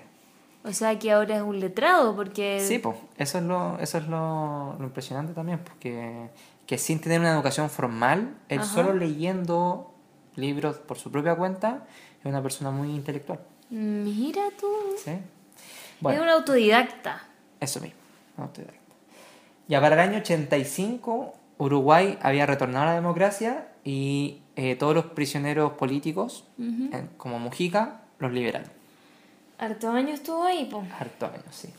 O 0.64 0.74
sea 0.74 1.00
que 1.00 1.12
ahora 1.12 1.38
es 1.38 1.42
un 1.42 1.60
letrado 1.60 2.16
porque. 2.16 2.60
Sí, 2.66 2.80
pues, 2.80 2.98
eso 3.18 3.38
es 3.38 3.44
lo, 3.44 3.80
eso 3.80 3.98
es 3.98 4.08
lo, 4.08 4.76
lo 4.78 4.84
impresionante 4.84 5.34
también, 5.34 5.60
porque 5.60 6.30
que 6.70 6.78
sin 6.78 7.00
tener 7.00 7.20
una 7.20 7.32
educación 7.34 7.70
formal, 7.70 8.36
él 8.48 8.60
Ajá. 8.60 8.72
solo 8.72 8.94
leyendo 8.94 9.92
libros 10.36 10.78
por 10.78 11.00
su 11.00 11.12
propia 11.12 11.36
cuenta, 11.36 11.88
es 12.20 12.26
una 12.26 12.44
persona 12.44 12.70
muy 12.70 12.90
intelectual. 12.90 13.40
Mira 13.70 14.44
tú. 14.60 14.68
¿sí? 15.04 15.12
Es 15.12 16.20
un 16.20 16.30
autodidacta. 16.30 17.24
eso 17.60 17.80
mismo. 17.80 17.98
autodidacta. 18.38 18.80
Ya 19.68 19.82
para 19.82 19.96
el 19.96 20.10
año 20.10 20.20
85, 20.20 21.34
Uruguay 21.58 22.18
había 22.22 22.46
retornado 22.46 22.84
a 22.84 22.88
la 22.90 22.96
democracia 22.96 23.68
y 23.84 24.42
eh, 24.56 24.76
todos 24.76 24.94
los 24.94 25.06
prisioneros 25.06 25.74
políticos, 25.74 26.46
eh, 26.60 27.08
como 27.18 27.40
Mujica, 27.40 28.02
los 28.20 28.32
liberaron. 28.32 28.79
Harto 29.60 29.90
año 29.92 30.14
estuvo 30.14 30.44
ahí, 30.44 30.66
po. 30.66 30.84
Harto 31.00 31.26
años, 31.28 31.44
sí. 31.52 31.70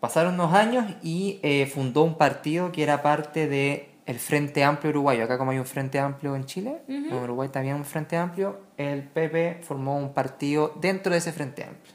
Pasaron 0.00 0.34
unos 0.34 0.52
años 0.54 0.84
y 1.02 1.40
eh, 1.42 1.66
fundó 1.66 2.04
un 2.04 2.16
partido 2.16 2.70
que 2.70 2.82
era 2.84 3.02
parte 3.02 3.48
de 3.48 3.90
el 4.06 4.18
Frente 4.20 4.62
Amplio 4.62 4.90
Uruguayo. 4.90 5.24
Acá 5.24 5.38
como 5.38 5.50
hay 5.50 5.58
un 5.58 5.66
Frente 5.66 5.98
Amplio 5.98 6.36
en 6.36 6.44
Chile, 6.46 6.82
en 6.86 7.12
Uruguay 7.12 7.48
también 7.48 7.74
hay 7.74 7.80
un 7.80 7.84
Frente 7.84 8.16
Amplio, 8.16 8.60
el 8.76 9.02
PP 9.02 9.60
formó 9.62 9.98
un 9.98 10.14
partido 10.14 10.72
dentro 10.80 11.12
de 11.12 11.18
ese 11.18 11.32
Frente 11.32 11.64
Amplio. 11.64 11.94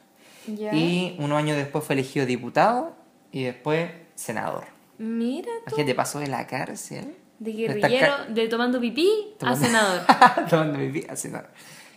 Y 0.73 1.15
unos 1.19 1.37
años 1.37 1.55
después 1.55 1.83
fue 1.85 1.93
elegido 1.95 2.25
diputado 2.25 2.93
y 3.31 3.43
después 3.43 3.89
senador. 4.15 4.65
Mira 4.97 5.49
tú. 5.67 5.75
¿Qué 5.75 5.83
te 5.85 5.95
pasó 5.95 6.19
de 6.19 6.27
la 6.27 6.45
cárcel? 6.45 7.15
De 7.39 7.51
guerrillero, 7.53 8.13
de 8.29 8.47
tomando 8.47 8.79
pipí 8.79 9.09
a 9.35 9.39
Tomando- 9.39 9.65
senador. 9.65 10.01
Tomando 10.49 10.79
pipí 10.79 11.05
a 11.09 11.15
senador. 11.15 11.49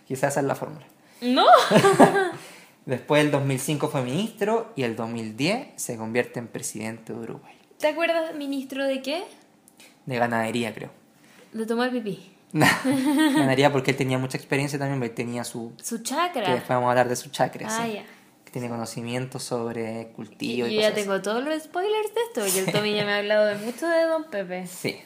Quizás 0.07 0.31
esa 0.31 0.39
es 0.39 0.45
la 0.45 0.55
fórmula. 0.55 0.85
¿No? 1.21 1.45
Después 2.85 3.23
el 3.23 3.31
2005 3.31 3.89
fue 3.89 4.01
ministro 4.01 4.71
y 4.75 4.83
el 4.83 4.95
2010 4.95 5.69
se 5.75 5.97
convierte 5.97 6.39
en 6.39 6.47
presidente 6.47 7.11
de 7.13 7.19
Uruguay. 7.19 7.53
¿Te 7.79 7.87
acuerdas, 7.87 8.33
ministro, 8.35 8.85
de 8.85 9.01
qué? 9.01 9.23
De 10.05 10.17
ganadería, 10.17 10.73
creo. 10.73 10.89
De 11.51 11.65
tomar 11.65 11.91
pipí. 11.91 12.31
ganadería 12.53 13.71
porque 13.73 13.91
él 13.91 13.97
tenía 13.97 14.17
mucha 14.17 14.37
experiencia 14.37 14.79
también, 14.79 14.99
porque 14.99 15.13
tenía 15.13 15.43
su... 15.43 15.73
Su 15.83 15.97
Que 15.97 16.03
chakra. 16.03 16.41
después 16.49 16.69
vamos 16.69 16.87
a 16.87 16.91
hablar 16.91 17.09
de 17.09 17.15
su 17.17 17.29
chakra, 17.29 17.67
Ah, 17.69 17.85
sí. 17.85 17.93
ya. 17.95 18.05
Que 18.45 18.51
tiene 18.51 18.69
conocimiento 18.69 19.37
sobre 19.39 20.03
Yo 20.05 20.13
cultivo 20.13 20.67
y 20.67 20.75
ya 20.75 20.89
cosas 20.91 20.93
tengo 20.95 21.21
todos 21.21 21.43
los 21.43 21.61
spoilers 21.61 22.13
de 22.15 22.21
esto, 22.21 22.41
porque 22.41 22.59
el 22.59 22.71
Tommy 22.71 22.93
ya 22.95 23.03
me 23.03 23.11
ha 23.11 23.17
hablado 23.17 23.45
de 23.47 23.55
mucho 23.57 23.85
de 23.85 24.03
Don 24.03 24.23
Pepe. 24.29 24.59
así. 24.61 24.91
Sí, 24.91 24.99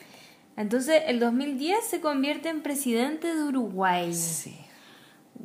Entonces, 0.55 1.01
el 1.07 1.19
2010 1.19 1.83
se 1.83 1.99
convierte 1.99 2.49
en 2.49 2.61
presidente 2.61 3.33
de 3.33 3.41
Uruguay. 3.43 4.13
sí. 4.13 4.55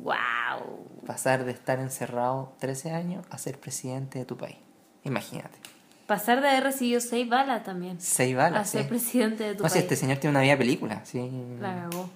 ¡Wow! 0.03 0.85
Pasar 1.05 1.45
de 1.45 1.51
estar 1.51 1.79
encerrado 1.79 2.53
13 2.59 2.91
años 2.91 3.25
a 3.29 3.37
ser 3.37 3.59
presidente 3.59 4.19
de 4.19 4.25
tu 4.25 4.37
país. 4.37 4.57
Imagínate. 5.03 5.57
Pasar 6.05 6.41
de 6.41 6.49
haber 6.49 6.63
recibido 6.63 7.01
seis 7.01 7.27
balas 7.27 7.63
también. 7.63 7.99
Seis 7.99 8.33
a 8.35 8.37
balas. 8.37 8.69
ser 8.69 8.83
sí. 8.83 8.87
presidente 8.89 9.43
de 9.43 9.51
tu 9.55 9.63
No, 9.63 9.69
país. 9.69 9.75
este 9.81 9.95
señor 9.95 10.17
tiene 10.17 10.31
una 10.31 10.41
vida 10.41 10.57
película, 10.57 11.01
sí. 11.03 11.29
La 11.59 11.75
cagó. 11.89 12.09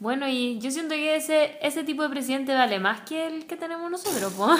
Bueno, 0.00 0.28
y 0.28 0.58
yo 0.58 0.70
siento 0.70 0.94
que 0.94 1.16
ese, 1.16 1.56
ese 1.62 1.84
tipo 1.84 2.02
de 2.02 2.10
presidente 2.10 2.52
vale 2.54 2.78
más 2.80 3.00
que 3.02 3.26
el 3.26 3.46
que 3.46 3.56
tenemos 3.56 3.90
nosotros, 3.90 4.32
po. 4.34 4.48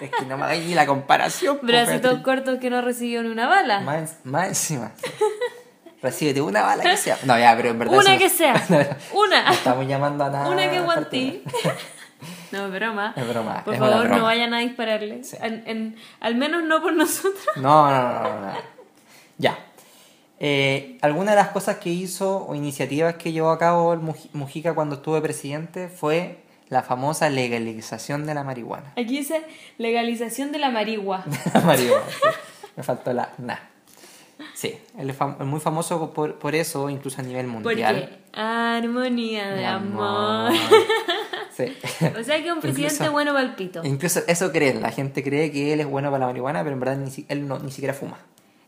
Es 0.00 0.10
que 0.10 0.26
no 0.26 0.36
me 0.36 0.44
hagáis 0.44 0.66
ni 0.66 0.74
la 0.74 0.84
comparación. 0.84 1.60
Bracitos 1.62 2.18
cortos 2.20 2.58
que 2.58 2.70
no 2.70 2.82
recibió 2.82 3.22
ni 3.22 3.28
una 3.28 3.46
bala. 3.46 3.80
Más, 3.80 4.16
más 4.24 4.48
encima. 4.48 4.92
Recíbete 6.06 6.40
una 6.40 6.62
bala 6.62 6.82
que 6.84 6.96
sea. 6.96 7.18
No, 7.24 7.38
ya, 7.38 7.54
pero 7.56 7.70
en 7.70 7.78
verdad. 7.78 7.98
Una 7.98 8.16
que 8.16 8.28
sea. 8.30 8.54
No 8.70 9.20
Una. 9.20 9.50
estamos 9.52 9.86
llamando 9.86 10.24
a 10.24 10.30
nada. 10.30 10.48
Una 10.48 10.62
que 10.70 10.80
particular. 10.80 10.94
guantí. 10.94 11.42
No, 12.52 12.66
es 12.66 12.72
broma. 12.72 13.12
Es 13.16 13.28
broma, 13.28 13.62
Por 13.64 13.74
es 13.74 13.80
favor, 13.80 14.00
broma. 14.04 14.16
no 14.18 14.24
vayan 14.24 14.54
a 14.54 14.60
dispararle. 14.60 15.20
En- 15.42 15.62
en- 15.66 15.96
al 16.20 16.34
menos 16.36 16.62
no 16.64 16.80
por 16.80 16.92
nosotros. 16.94 17.44
No, 17.56 17.90
no, 17.90 18.02
no, 18.02 18.22
no, 18.22 18.40
no. 18.40 18.52
Ya. 19.36 19.58
Eh, 20.38 20.96
alguna 21.02 21.32
de 21.32 21.36
las 21.36 21.48
cosas 21.48 21.76
que 21.78 21.90
hizo 21.90 22.46
o 22.46 22.54
iniciativas 22.54 23.16
que 23.16 23.32
llevó 23.32 23.50
a 23.50 23.58
cabo 23.58 23.92
el 23.92 24.00
Muji- 24.00 24.30
Mujica 24.32 24.74
cuando 24.74 24.96
estuvo 24.96 25.20
presidente 25.20 25.88
fue 25.88 26.38
la 26.68 26.82
famosa 26.82 27.28
legalización 27.28 28.26
de 28.26 28.34
la 28.34 28.44
marihuana. 28.44 28.92
Aquí 28.92 29.18
dice 29.18 29.42
legalización 29.78 30.52
de 30.52 30.58
la 30.58 30.70
marigua. 30.70 31.24
La 31.54 31.60
marihuana, 31.60 32.04
sí. 32.08 32.28
Me 32.76 32.82
faltó 32.82 33.12
la 33.12 33.30
na. 33.38 33.60
Sí, 34.54 34.74
él 34.98 35.10
es, 35.10 35.18
fam- 35.18 35.38
muy 35.44 35.60
famoso 35.60 36.12
por, 36.12 36.34
por 36.38 36.54
eso, 36.54 36.88
incluso 36.90 37.20
a 37.20 37.24
nivel 37.24 37.46
mundial. 37.46 38.08
Porque 38.10 38.40
armonía 38.40 39.48
de 39.50 39.58
Mi 39.60 39.64
amor. 39.64 40.52
Sí. 41.56 41.74
O 42.18 42.22
sea 42.22 42.42
que 42.42 42.52
un 42.52 42.60
presidente 42.60 42.96
Incluso- 42.96 43.12
bueno 43.12 43.32
para 43.32 43.44
el 43.46 43.54
pito. 43.54 43.80
Incluso 43.82 44.20
eso 44.26 44.52
creen, 44.52 44.82
la 44.82 44.90
gente 44.92 45.22
cree 45.22 45.50
que 45.50 45.72
él 45.72 45.80
es 45.80 45.86
bueno 45.86 46.10
para 46.10 46.20
la 46.20 46.26
marihuana, 46.26 46.62
pero 46.62 46.74
en 46.74 46.80
verdad 46.80 46.96
ni, 46.98 47.10
si- 47.10 47.24
él 47.30 47.48
no, 47.48 47.58
ni 47.58 47.70
siquiera 47.70 47.94
fuma. 47.94 48.18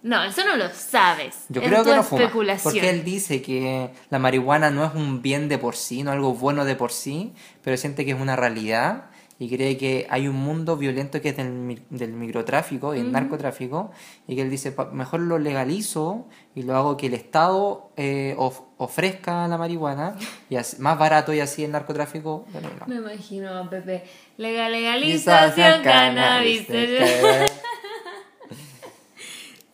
No, 0.02 0.24
eso 0.24 0.42
no 0.46 0.56
lo 0.56 0.70
sabes. 0.70 1.44
Yo 1.50 1.60
es 1.60 1.68
creo 1.68 1.82
tu 1.82 1.90
que 1.90 1.96
no 1.96 2.02
fuma. 2.02 2.22
especulación. 2.22 2.72
Porque 2.72 2.88
él 2.88 3.04
dice 3.04 3.42
que 3.42 3.90
la 4.08 4.18
marihuana 4.18 4.70
no 4.70 4.86
es 4.86 4.94
un 4.94 5.20
bien 5.20 5.50
de 5.50 5.58
por 5.58 5.76
sí, 5.76 6.02
no 6.02 6.12
algo 6.12 6.32
bueno 6.32 6.64
de 6.64 6.76
por 6.76 6.90
sí, 6.90 7.34
pero 7.62 7.76
siente 7.76 8.06
que 8.06 8.12
es 8.12 8.20
una 8.20 8.36
realidad 8.36 9.10
y 9.40 9.48
cree 9.48 9.76
que 9.78 10.06
hay 10.10 10.26
un 10.26 10.34
mundo 10.36 10.76
violento 10.76 11.20
que 11.20 11.28
es 11.28 11.36
del, 11.36 11.80
del 11.90 12.12
microtráfico 12.12 12.94
y 12.94 12.98
el 13.00 13.12
narcotráfico 13.12 13.92
y 14.26 14.34
que 14.34 14.42
él 14.42 14.50
dice, 14.50 14.72
"Pa- 14.72 14.86
mejor 14.86 15.20
lo 15.20 15.38
legalizo 15.38 16.26
y 16.56 16.62
lo 16.64 16.74
hago 16.76 16.96
que 16.96 17.06
el 17.06 17.14
Estado 17.14 17.90
eh, 17.96 18.34
of- 18.36 18.62
ofrezca 18.78 19.46
la 19.46 19.56
marihuana 19.56 20.16
y 20.50 20.56
así- 20.56 20.78
más 20.80 20.98
barato 20.98 21.32
y 21.32 21.38
así 21.40 21.62
el 21.64 21.70
narcotráfico. 21.70 22.46
bueno, 22.52 22.68
no. 22.80 22.86
Me 22.86 22.96
imagino 22.96 23.70
Pepe. 23.70 24.02
Legal, 24.38 24.72
legalización 24.72 25.82
cannabis. 25.82 26.66
cannabis, 26.66 27.50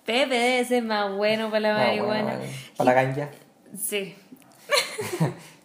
Pepe 0.04 0.34
debe 0.34 0.64
ser 0.66 0.82
más 0.82 1.10
bueno 1.16 1.48
para 1.48 1.60
la 1.60 1.74
Ah, 1.74 1.86
marihuana. 1.86 2.22
bueno, 2.22 2.38
bueno. 2.38 2.52
Para 2.76 2.94
la 2.94 3.02
ganja. 3.02 3.30
Sí. 3.78 4.14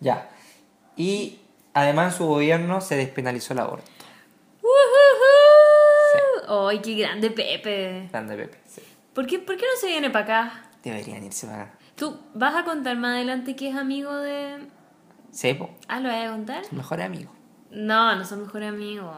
Ya. 0.01 0.29
Y 0.95 1.38
además 1.73 2.13
en 2.13 2.17
su 2.17 2.25
gobierno 2.25 2.81
se 2.81 2.95
despenalizó 2.95 3.53
el 3.53 3.59
aborto. 3.59 3.89
¡Ay, 6.47 6.79
qué 6.79 6.95
grande 6.95 7.29
Pepe! 7.29 8.07
Grande 8.11 8.35
Pepe. 8.35 8.57
Sí. 8.65 8.81
¿Por 9.13 9.27
qué, 9.27 9.37
¿Por 9.37 9.55
qué 9.55 9.65
no 9.65 9.79
se 9.79 9.87
viene 9.87 10.09
para 10.09 10.25
acá? 10.25 10.63
Deberían 10.83 11.23
irse 11.23 11.45
para 11.45 11.63
acá. 11.63 11.77
¿Tú 11.95 12.19
vas 12.33 12.55
a 12.55 12.63
contar 12.63 12.97
más 12.97 13.15
adelante 13.15 13.55
que 13.55 13.69
es 13.69 13.75
amigo 13.75 14.15
de... 14.15 14.67
Sí, 15.31 15.53
po. 15.53 15.69
Ah, 15.87 15.99
¿lo 15.99 16.09
vas 16.09 16.25
a 16.25 16.31
contar? 16.31 16.63
Mejor 16.71 17.01
amigo. 17.01 17.31
No, 17.69 18.15
no 18.15 18.25
son 18.25 18.41
mejores 18.41 18.69
amigos. 18.69 19.15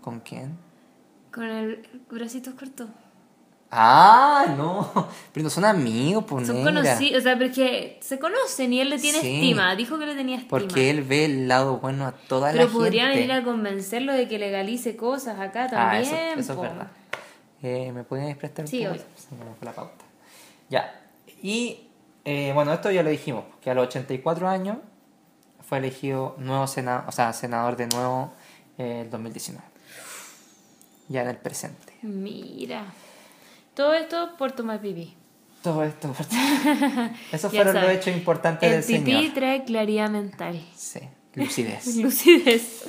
¿Con 0.00 0.20
quién? 0.20 0.56
Con 1.32 1.44
el 1.44 1.88
bracitos 2.10 2.54
cortos. 2.54 2.88
Ah, 3.70 4.54
no. 4.56 4.90
Pero 5.32 5.44
no 5.44 5.50
son 5.50 5.64
amigos, 5.66 6.24
pues 6.26 6.46
Son 6.46 6.62
conocidos, 6.64 7.20
o 7.20 7.22
sea, 7.22 7.36
porque 7.36 7.98
se 8.00 8.18
conocen 8.18 8.72
y 8.72 8.80
él 8.80 8.88
le 8.88 8.98
tiene 8.98 9.20
Sí. 9.20 9.34
estima. 9.34 9.76
Dijo 9.76 9.98
que 9.98 10.06
le 10.06 10.14
tenía 10.14 10.36
estima. 10.36 10.48
Porque 10.58 10.88
él 10.90 11.02
ve 11.02 11.26
el 11.26 11.48
lado 11.48 11.76
bueno 11.78 12.06
a 12.06 12.12
toda 12.12 12.50
Pero 12.52 12.64
la 12.64 12.70
podrían 12.72 13.08
gente. 13.10 13.24
ir 13.24 13.32
a 13.32 13.44
convencerlo 13.44 14.14
de 14.14 14.26
que 14.26 14.38
legalice 14.38 14.96
cosas 14.96 15.38
acá 15.38 15.64
Ah, 15.64 15.68
también. 15.68 16.02
eso, 16.02 16.16
eso 16.40 16.52
es 16.54 16.60
verdad. 16.60 16.88
Eh, 17.62 17.92
¿Me 17.92 18.04
pueden 18.04 18.36
prestar 18.38 18.64
un 18.64 18.68
Sí, 18.70 18.78
poco? 18.80 18.92
obvio. 18.92 19.02
Se 19.16 19.34
me 19.34 19.44
fue 19.58 19.64
la 19.66 19.72
pauta. 19.72 20.04
Ya. 20.70 21.00
Y 21.42 21.80
eh, 22.24 22.52
bueno, 22.54 22.72
esto 22.72 22.90
ya 22.90 23.02
lo 23.02 23.10
dijimos, 23.10 23.44
que 23.60 23.70
a 23.70 23.74
los 23.74 23.86
84 23.88 24.48
años 24.48 24.78
fue 25.68 25.78
elegido 25.78 26.34
nuevo 26.38 26.66
senador, 26.66 27.04
o 27.06 27.12
sea, 27.12 27.32
senador 27.34 27.76
de 27.76 27.86
nuevo 27.88 28.32
eh, 28.78 29.02
el 29.02 29.10
2019. 29.10 29.62
Ya 31.08 31.22
en 31.22 31.28
el 31.28 31.36
presente. 31.36 31.94
Mira. 32.02 32.84
Todo 33.78 33.94
esto 33.94 34.30
por 34.36 34.50
tomar 34.50 34.80
pipí. 34.80 35.14
Todo 35.62 35.84
esto. 35.84 36.12
Esos 37.32 37.52
Ya 37.52 37.62
fueron 37.62 37.80
los 37.80 37.92
hechos 37.92 38.12
importantes 38.12 38.68
El 38.68 38.80
del 38.80 38.84
pipí 39.04 39.12
señor. 39.12 39.34
trae 39.34 39.62
claridad 39.62 40.10
mental. 40.10 40.60
Sí, 40.74 40.98
lucidez. 41.36 41.94
Lucidez. 42.02 42.86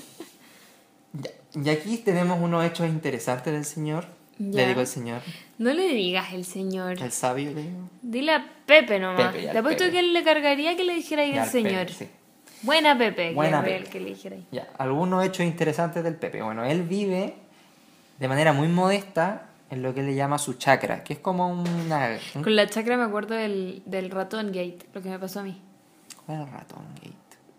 Y 1.53 1.69
aquí 1.69 1.97
tenemos 1.97 2.39
unos 2.41 2.65
hechos 2.65 2.87
interesantes 2.87 3.53
del 3.53 3.65
señor. 3.65 4.07
Ya. 4.39 4.61
Le 4.61 4.67
digo 4.69 4.81
el 4.81 4.87
señor. 4.87 5.21
No 5.59 5.71
le 5.73 5.89
digas 5.89 6.33
el 6.33 6.43
señor. 6.43 6.99
El 6.99 7.11
sabio 7.11 7.51
le 7.51 7.61
digo. 7.61 7.87
Dile 8.01 8.31
a 8.33 8.51
Pepe 8.65 8.97
nomás. 8.97 9.31
Pepe, 9.31 9.47
Te 9.49 9.59
apuesto 9.59 9.91
que 9.91 9.99
él 9.99 10.11
le 10.11 10.23
cargaría 10.23 10.75
que 10.75 10.85
le 10.85 10.95
dijera 10.95 11.21
ahí 11.21 11.33
el 11.33 11.37
el 11.37 11.45
señor. 11.45 11.85
Pepe, 11.85 11.93
sí. 11.93 12.09
Buena 12.63 12.97
Pepe. 12.97 13.35
Buena 13.35 13.59
que 13.59 13.69
Pepe. 13.69 13.77
el 13.77 13.89
que 13.89 13.99
le 13.99 14.09
dijera 14.09 14.37
ahí. 14.37 14.47
Ya, 14.51 14.67
algunos 14.79 15.23
hechos 15.23 15.45
interesantes 15.45 16.03
del 16.03 16.15
Pepe. 16.15 16.41
Bueno, 16.41 16.65
él 16.65 16.81
vive 16.81 17.35
de 18.17 18.27
manera 18.27 18.53
muy 18.53 18.67
modesta 18.69 19.48
en 19.69 19.81
lo 19.83 19.93
que 19.93 20.01
le 20.03 20.15
llama 20.15 20.37
su 20.37 20.53
chakra, 20.53 21.03
que 21.03 21.13
es 21.13 21.19
como 21.19 21.47
una... 21.49 22.17
un- 22.35 22.43
Con 22.43 22.55
la 22.55 22.67
chacra 22.67 22.97
me 22.97 23.03
acuerdo 23.03 23.35
del, 23.35 23.83
del 23.85 24.09
ratón 24.11 24.47
gate, 24.47 24.79
lo 24.93 25.01
que 25.01 25.09
me 25.09 25.19
pasó 25.19 25.41
a 25.41 25.43
mí. 25.43 25.61
¿Cuál 26.25 26.41
el 26.41 26.51
ratón 26.51 26.85
gate? 26.95 27.13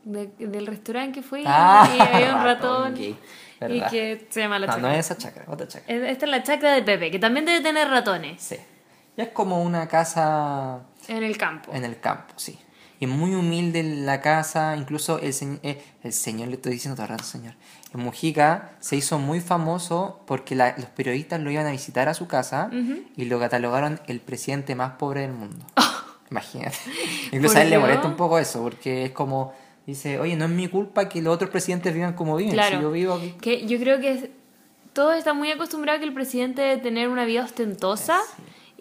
De- 0.04 0.46
del 0.46 0.66
restaurante 0.66 1.20
que 1.20 1.22
fui 1.22 1.44
Ah, 1.46 1.88
y 1.96 2.00
había 2.00 2.34
un 2.36 2.42
ratón 2.44 2.94
ratón, 2.94 3.72
y 3.72 3.80
que 3.90 4.26
se 4.30 4.40
llama 4.40 4.58
la 4.58 4.66
No, 4.66 4.72
chacra. 4.74 4.88
no 4.88 4.94
es 4.94 5.06
esa 5.06 5.16
chakra, 5.18 5.44
otra 5.46 5.68
chakra. 5.68 5.94
Es- 5.94 6.10
Esta 6.12 6.24
es 6.24 6.30
la 6.30 6.42
chacra 6.42 6.72
de 6.72 6.82
Pepe, 6.82 7.10
que 7.10 7.18
también 7.18 7.44
debe 7.44 7.60
tener 7.60 7.88
ratones 7.88 8.42
Sí. 8.42 8.56
Ya 9.16 9.24
es 9.24 9.30
como 9.30 9.62
una 9.62 9.86
casa 9.88 10.80
en 11.08 11.22
el 11.22 11.36
campo. 11.36 11.72
en 11.74 11.84
el 11.84 12.00
campo, 12.00 12.32
sí. 12.36 12.58
Y 13.00 13.06
muy 13.06 13.34
humilde 13.34 13.82
la 13.82 14.20
casa, 14.20 14.76
incluso 14.76 15.18
el, 15.20 15.32
señ- 15.32 15.58
eh, 15.62 15.82
el 16.02 16.12
señor, 16.12 16.48
le 16.48 16.54
estoy 16.54 16.72
diciendo 16.72 16.96
todo 16.96 17.04
el 17.04 17.10
rato 17.10 17.24
señor, 17.24 17.54
Mujica 17.98 18.72
se 18.80 18.96
hizo 18.96 19.18
muy 19.18 19.40
famoso 19.40 20.20
porque 20.26 20.54
la- 20.54 20.74
los 20.76 20.86
periodistas 20.86 21.40
lo 21.40 21.50
iban 21.50 21.66
a 21.66 21.70
visitar 21.72 22.08
a 22.08 22.14
su 22.14 22.26
casa 22.28 22.70
y 23.16 23.24
lo 23.24 23.38
catalogaron 23.40 24.00
el 24.06 24.20
presidente 24.20 24.74
más 24.74 24.92
pobre 24.92 25.22
del 25.22 25.32
mundo. 25.32 25.64
Imagínate. 26.30 26.76
Incluso 27.32 27.54
¿Por 27.54 27.60
a 27.62 27.64
él 27.64 27.70
le 27.70 27.78
molesta 27.78 28.06
un 28.06 28.16
poco 28.16 28.38
eso, 28.38 28.62
porque 28.62 29.06
es 29.06 29.10
como, 29.10 29.52
dice, 29.86 30.20
oye, 30.20 30.36
no 30.36 30.44
es 30.44 30.50
mi 30.52 30.68
culpa 30.68 31.08
que 31.08 31.20
los 31.20 31.34
otros 31.34 31.50
presidentes 31.50 31.92
vivan 31.92 32.12
como 32.14 32.36
viven, 32.36 32.52
Claro. 32.52 32.76
si 32.76 32.82
yo 32.82 32.90
vivo 32.92 33.14
aquí. 33.14 33.34
Que 33.40 33.66
yo 33.66 33.78
creo 33.78 33.98
que 34.00 34.30
todos 34.92 35.16
están 35.16 35.36
muy 35.36 35.50
acostumbrados 35.50 35.98
a 35.98 36.00
que 36.00 36.06
el 36.08 36.14
presidente 36.14 36.62
debe 36.62 36.80
tener 36.80 37.08
una 37.08 37.24
vida 37.24 37.44
ostentosa 37.44 38.20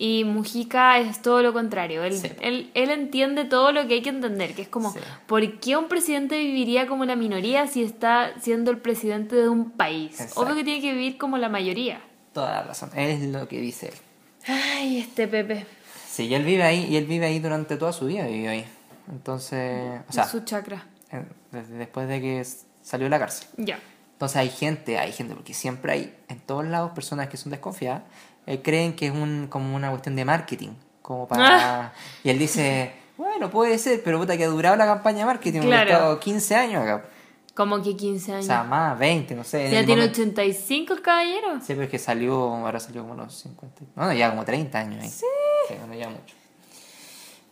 y 0.01 0.23
Mujica 0.23 0.97
es 0.97 1.21
todo 1.21 1.41
lo 1.43 1.51
contrario. 1.51 2.03
Él, 2.05 2.13
Sí. 2.17 2.31
él, 2.41 2.71
él 2.73 2.89
entiende 2.89 3.43
todo 3.43 3.73
lo 3.73 3.85
que 3.87 3.95
hay 3.95 4.01
que 4.01 4.09
entender, 4.09 4.55
que 4.55 4.61
es 4.61 4.69
como, 4.69 4.93
Sí. 4.93 4.99
¿por 5.27 5.59
qué 5.59 5.75
un 5.75 5.89
presidente 5.89 6.39
viviría 6.39 6.87
como 6.87 7.03
la 7.05 7.15
minoría 7.17 7.67
si 7.67 7.83
está 7.83 8.31
siendo 8.39 8.71
el 8.71 8.77
presidente 8.77 9.35
de 9.35 9.49
un 9.49 9.71
país? 9.71 10.13
Exacto. 10.21 10.39
Obvio 10.41 10.55
que 10.55 10.63
tiene 10.63 10.79
que 10.81 10.93
vivir 10.93 11.17
como 11.17 11.37
la 11.37 11.49
mayoría. 11.49 12.01
Toda 12.33 12.51
la 12.53 12.63
razón, 12.63 12.89
es 12.95 13.21
lo 13.23 13.47
que 13.49 13.59
dice 13.59 13.87
él. 13.89 13.93
Ay, 14.47 14.99
este 14.99 15.27
Pepe. 15.27 15.65
Sí, 16.07 16.27
y 16.27 16.33
él 16.33 16.43
vive 16.45 16.63
ahí, 16.63 16.85
y 16.89 16.95
él 16.95 17.05
vive 17.05 17.25
ahí 17.25 17.39
durante 17.39 17.75
toda 17.75 17.91
su 17.91 18.05
vida, 18.07 18.25
vivió 18.25 18.51
ahí. 18.51 18.65
Entonces, 19.11 20.01
o 20.07 20.13
sea, 20.13 20.25
su 20.25 20.41
chakra. 20.45 20.85
en- 21.11 21.27
después 21.77 22.07
de 22.07 22.21
que 22.21 22.45
salió 22.83 23.05
de 23.05 23.09
la 23.09 23.19
cárcel. 23.19 23.47
Ya. 23.57 23.79
Entonces 24.13 24.37
hay 24.37 24.49
gente, 24.49 24.97
hay 24.99 25.11
gente, 25.11 25.33
porque 25.33 25.53
siempre 25.53 25.91
hay 25.91 26.15
en 26.27 26.39
todos 26.39 26.65
lados 26.65 26.91
personas 26.91 27.29
que 27.29 27.37
son 27.37 27.51
desconfiadas, 27.51 28.03
eh, 28.45 28.61
creen 28.61 28.95
que 28.95 29.07
es 29.07 29.11
un, 29.13 29.47
como 29.49 29.75
una 29.75 29.89
cuestión 29.89 30.15
de 30.15 30.25
marketing. 30.25 30.69
Como 31.01 31.27
para... 31.27 31.93
Y 32.23 32.29
él 32.29 32.39
dice, 32.39 32.91
bueno, 33.17 33.49
puede 33.49 33.77
ser, 33.77 34.01
pero 34.03 34.19
puta 34.19 34.37
que 34.37 34.43
ha 34.45 34.47
durado 34.47 34.75
la 34.75 34.85
campaña 34.85 35.19
de 35.19 35.25
marketing. 35.25 35.59
porque 35.59 35.69
Claro. 35.75 35.91
estado 35.91 36.19
15 36.19 36.55
años 36.55 36.83
acá. 36.83 37.05
Como 37.55 37.81
que 37.83 37.95
15 37.95 38.31
O 38.31 38.35
años. 38.35 38.45
sea, 38.45 38.63
más, 38.63 38.97
20, 38.97 39.35
no 39.35 39.43
sé. 39.43 39.63
ya 39.69 39.83
tiene 39.85 40.01
momento- 40.03 40.21
85 40.21 40.93
el 40.93 41.01
caballero. 41.01 41.47
Sí, 41.59 41.65
pero 41.73 41.83
es 41.83 41.89
que 41.89 41.99
salió, 41.99 42.35
ahora 42.55 42.79
salió 42.79 43.01
como 43.01 43.15
los 43.15 43.33
50. 43.37 43.83
No, 43.95 44.05
no, 44.05 44.13
ya 44.13 44.29
como 44.29 44.45
30 44.45 44.79
años 44.79 45.03
ahí. 45.03 45.09
Sí. 45.09 45.25
bueno, 45.79 45.93
ya 45.95 46.07
mucho. 46.09 46.35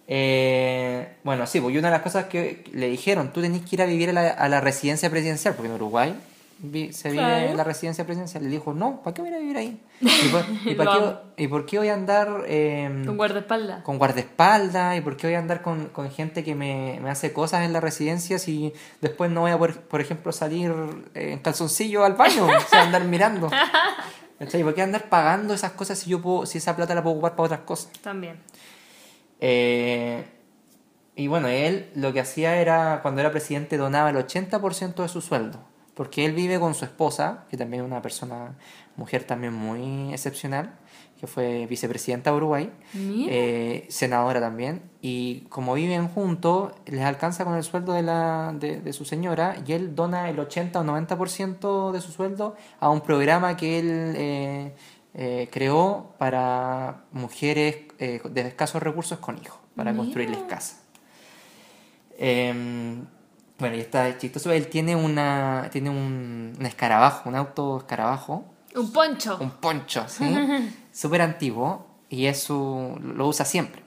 Eh, 0.08 1.15
bueno, 1.23 1.45
sí, 1.47 1.58
y 1.58 1.78
una 1.78 1.89
de 1.89 1.91
las 1.91 2.02
cosas 2.02 2.26
que 2.26 2.63
le 2.71 2.88
dijeron, 2.88 3.34
tú 3.34 3.41
tenés 3.41 3.62
que 3.63 3.76
ir 3.76 3.82
a 3.82 3.86
vivir 3.86 4.10
a 4.12 4.13
la, 4.13 4.30
a 4.30 4.47
la 4.47 4.62
residencia 4.62 5.10
presidencial, 5.10 5.54
porque 5.56 5.67
en 5.67 5.76
Uruguay 5.76 6.15
vi- 6.60 6.93
se 6.93 7.10
vive 7.12 7.22
Claro. 7.24 7.48
en 7.50 7.58
la 7.58 7.63
residencia 7.63 8.06
presidencial. 8.06 8.43
Le 8.43 8.50
dijo, 8.50 8.74
no, 8.74 9.02
¿para 9.04 9.13
qué 9.13 9.22
voy 9.22 9.30
a 9.30 9.34
ir 9.34 9.38
a 9.38 9.39
vivir 9.39 9.58
ahí? 9.58 9.82
¿Y 10.02 10.28
por, 10.30 10.46
y 10.65 10.74
Lo 10.76 10.84
para 10.84 11.22
qué. 11.36 11.43
¿Y 11.43 11.48
por 11.48 11.65
qué 11.65 11.78
voy 11.80 11.89
a 11.89 11.93
andar 11.93 12.43
eh, 12.48 13.04
Con 13.06 13.17
guardaespaldas. 13.17 13.84
con 13.84 13.98
guardaespaldas? 13.98 14.98
¿Y 14.98 15.02
por 15.02 15.17
qué 15.17 15.28
voy 15.28 15.36
a 15.36 15.39
andar 15.39 15.62
con, 15.62 15.88
con 15.89 16.10
gente 16.12 16.43
que 16.43 16.56
me, 16.56 17.00
me 17.02 17.10
hace 17.10 17.34
cosas 17.34 17.63
en 17.65 17.74
la 17.74 17.80
residencia 17.80 18.39
si 18.39 18.74
después 19.02 19.30
no 19.32 19.41
voy 19.41 19.52
a 19.52 19.58
poder, 19.58 19.82
por 19.82 20.02
ejemplo, 20.02 20.32
salir 20.32 20.72
eh, 21.13 21.34
en 21.34 21.39
calzoncillo 21.39 22.04
al 22.06 22.13
baño? 22.13 22.46
O 22.46 22.60
sea, 22.70 22.84
andar 22.84 23.04
mirando. 23.06 23.50
¿Y 24.54 24.63
por 24.63 24.76
qué 24.76 24.84
andar 24.84 25.10
pagando 25.10 25.54
esas 25.56 25.72
cosas 25.72 25.98
si 25.98 26.12
yo 26.12 26.22
puedo, 26.22 26.46
si 26.46 26.60
esa 26.60 26.76
plata 26.76 26.93
la 26.93 27.02
puedo 27.02 27.15
ocupar 27.15 27.32
para 27.36 27.46
otras 27.46 27.60
cosas? 27.62 27.91
También. 28.04 28.38
Eh, 29.39 30.26
y 31.15 31.28
bueno, 31.28 31.48
él 31.48 31.89
lo 31.96 32.13
que 32.13 32.20
hacía 32.20 32.58
era, 32.58 33.00
cuando 33.02 33.22
era 33.22 33.32
presidente, 33.32 33.78
donaba 33.78 34.10
el 34.12 34.15
80% 34.17 35.02
de 35.02 35.08
su 35.10 35.22
sueldo. 35.22 35.60
Porque 35.97 36.25
él 36.25 36.33
vive 36.33 36.60
con 36.60 36.75
su 36.75 36.86
esposa, 36.86 37.45
que 37.49 37.57
también 37.57 37.81
es 37.83 37.88
una 37.89 38.03
persona, 38.03 38.55
mujer 38.97 39.23
también 39.23 39.51
muy 39.51 40.13
excepcional, 40.13 40.75
que 41.19 41.25
fue 41.25 41.65
vicepresidenta 41.65 42.29
de 42.29 42.38
Uruguay, 42.38 42.71
eh, 42.95 43.88
senadora 43.89 44.39
también. 44.39 44.83
Y 45.01 45.47
como 45.49 45.73
viven 45.73 46.07
juntos, 46.07 46.73
les 46.86 47.01
alcanza 47.01 47.45
con 47.45 47.55
el 47.55 47.63
sueldo 47.63 47.93
de, 47.93 48.03
la, 48.03 48.53
de, 48.55 48.79
de 48.79 48.93
su 48.93 49.05
señora 49.05 49.55
y 49.65 49.73
él 49.73 49.95
dona 49.95 50.29
el 50.29 50.39
80 50.39 50.79
o 50.79 50.83
90% 50.83 51.91
de 51.91 51.99
su 51.99 52.12
sueldo 52.12 52.55
a 52.79 52.91
un 52.91 53.01
programa 53.01 53.57
que 53.57 53.79
él 53.79 54.13
eh, 54.15 54.75
eh, 55.15 55.49
creó 55.51 56.13
para 56.19 57.05
mujeres 57.12 57.88
de 57.97 58.41
escasos 58.41 58.83
recursos 58.83 59.17
con 59.17 59.39
hijos, 59.39 59.57
para 59.75 59.93
Mira. 59.93 60.03
construirles 60.03 60.43
casa. 60.43 60.75
Bueno, 63.60 63.76
y 63.76 63.80
está 63.80 64.17
chistoso. 64.17 64.52
Él 64.52 64.67
tiene 64.67 64.96
una 64.96 65.70
tiene 65.72 65.89
un, 65.89 66.54
un 66.60 66.65
escarabajo, 66.65 67.28
un 67.30 67.36
auto 67.36 67.78
escarabajo, 67.78 68.46
Un 68.76 68.91
poncho. 68.91 69.38
un 69.41 69.52
poncho, 69.52 70.06
¿sí? 70.08 70.26
Súper 70.91 71.22
antiguo 71.22 71.88
y 72.10 72.26
es 72.26 72.41
su, 72.43 72.98
lo 73.02 73.28
usa 73.28 73.46
siempre. 73.46 73.82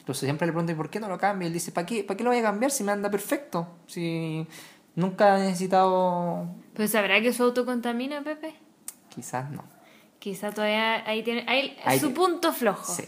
Incluso 0.00 0.24
siempre 0.24 0.46
le 0.46 0.52
pregunto, 0.52 0.72
¿y 0.72 0.74
por 0.74 0.88
qué 0.90 0.98
no 1.00 1.08
lo 1.08 1.18
cambia? 1.18 1.46
Él 1.46 1.52
dice, 1.52 1.70
¿para 1.72 1.86
qué, 1.86 2.02
¿para 2.02 2.16
qué 2.16 2.24
lo 2.24 2.30
voy 2.30 2.38
a 2.38 2.42
cambiar 2.42 2.70
si 2.70 2.82
me 2.82 2.92
anda 2.92 3.10
perfecto? 3.10 3.68
Si 3.86 4.46
nunca 4.96 5.38
he 5.38 5.42
necesitado... 5.42 6.46
Pues 6.74 6.90
sabrá 6.92 7.20
que 7.20 7.28
eso 7.28 7.44
autocontamina, 7.44 8.22
Pepe. 8.22 8.54
Quizás 9.14 9.50
no. 9.50 9.62
Quizá 10.18 10.50
todavía 10.50 11.06
ahí 11.08 11.22
tiene 11.22 11.44
ahí 11.46 11.76
Ahí- 11.84 11.98
su 12.00 12.12
punto 12.12 12.52
flojo. 12.52 12.92
Sí. 12.92 13.04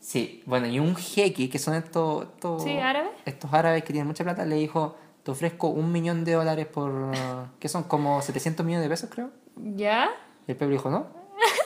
Sí, 0.00 0.42
bueno, 0.46 0.66
y 0.66 0.78
un 0.78 0.96
jeque, 0.96 1.48
que 1.48 1.58
son 1.58 1.74
estos... 1.74 2.24
estos 2.24 2.64
Sí, 2.64 2.76
¿árabes? 2.78 3.10
Estos 3.24 3.52
árabes 3.52 3.82
que 3.84 3.92
tienen 3.92 4.06
mucha 4.08 4.24
plata, 4.24 4.44
le 4.46 4.56
dijo, 4.56 4.96
te 5.30 5.32
ofrezco 5.32 5.68
un 5.68 5.92
millón 5.92 6.24
de 6.24 6.32
dólares 6.32 6.66
por... 6.66 6.90
que 7.58 7.68
son 7.68 7.84
como 7.84 8.20
700 8.20 8.64
millones 8.66 8.84
de 8.84 8.90
pesos, 8.90 9.08
creo. 9.12 9.30
¿Ya? 9.56 10.10
Y 10.46 10.50
el 10.52 10.56
Pepe 10.56 10.72
dijo, 10.72 10.90
no, 10.90 11.06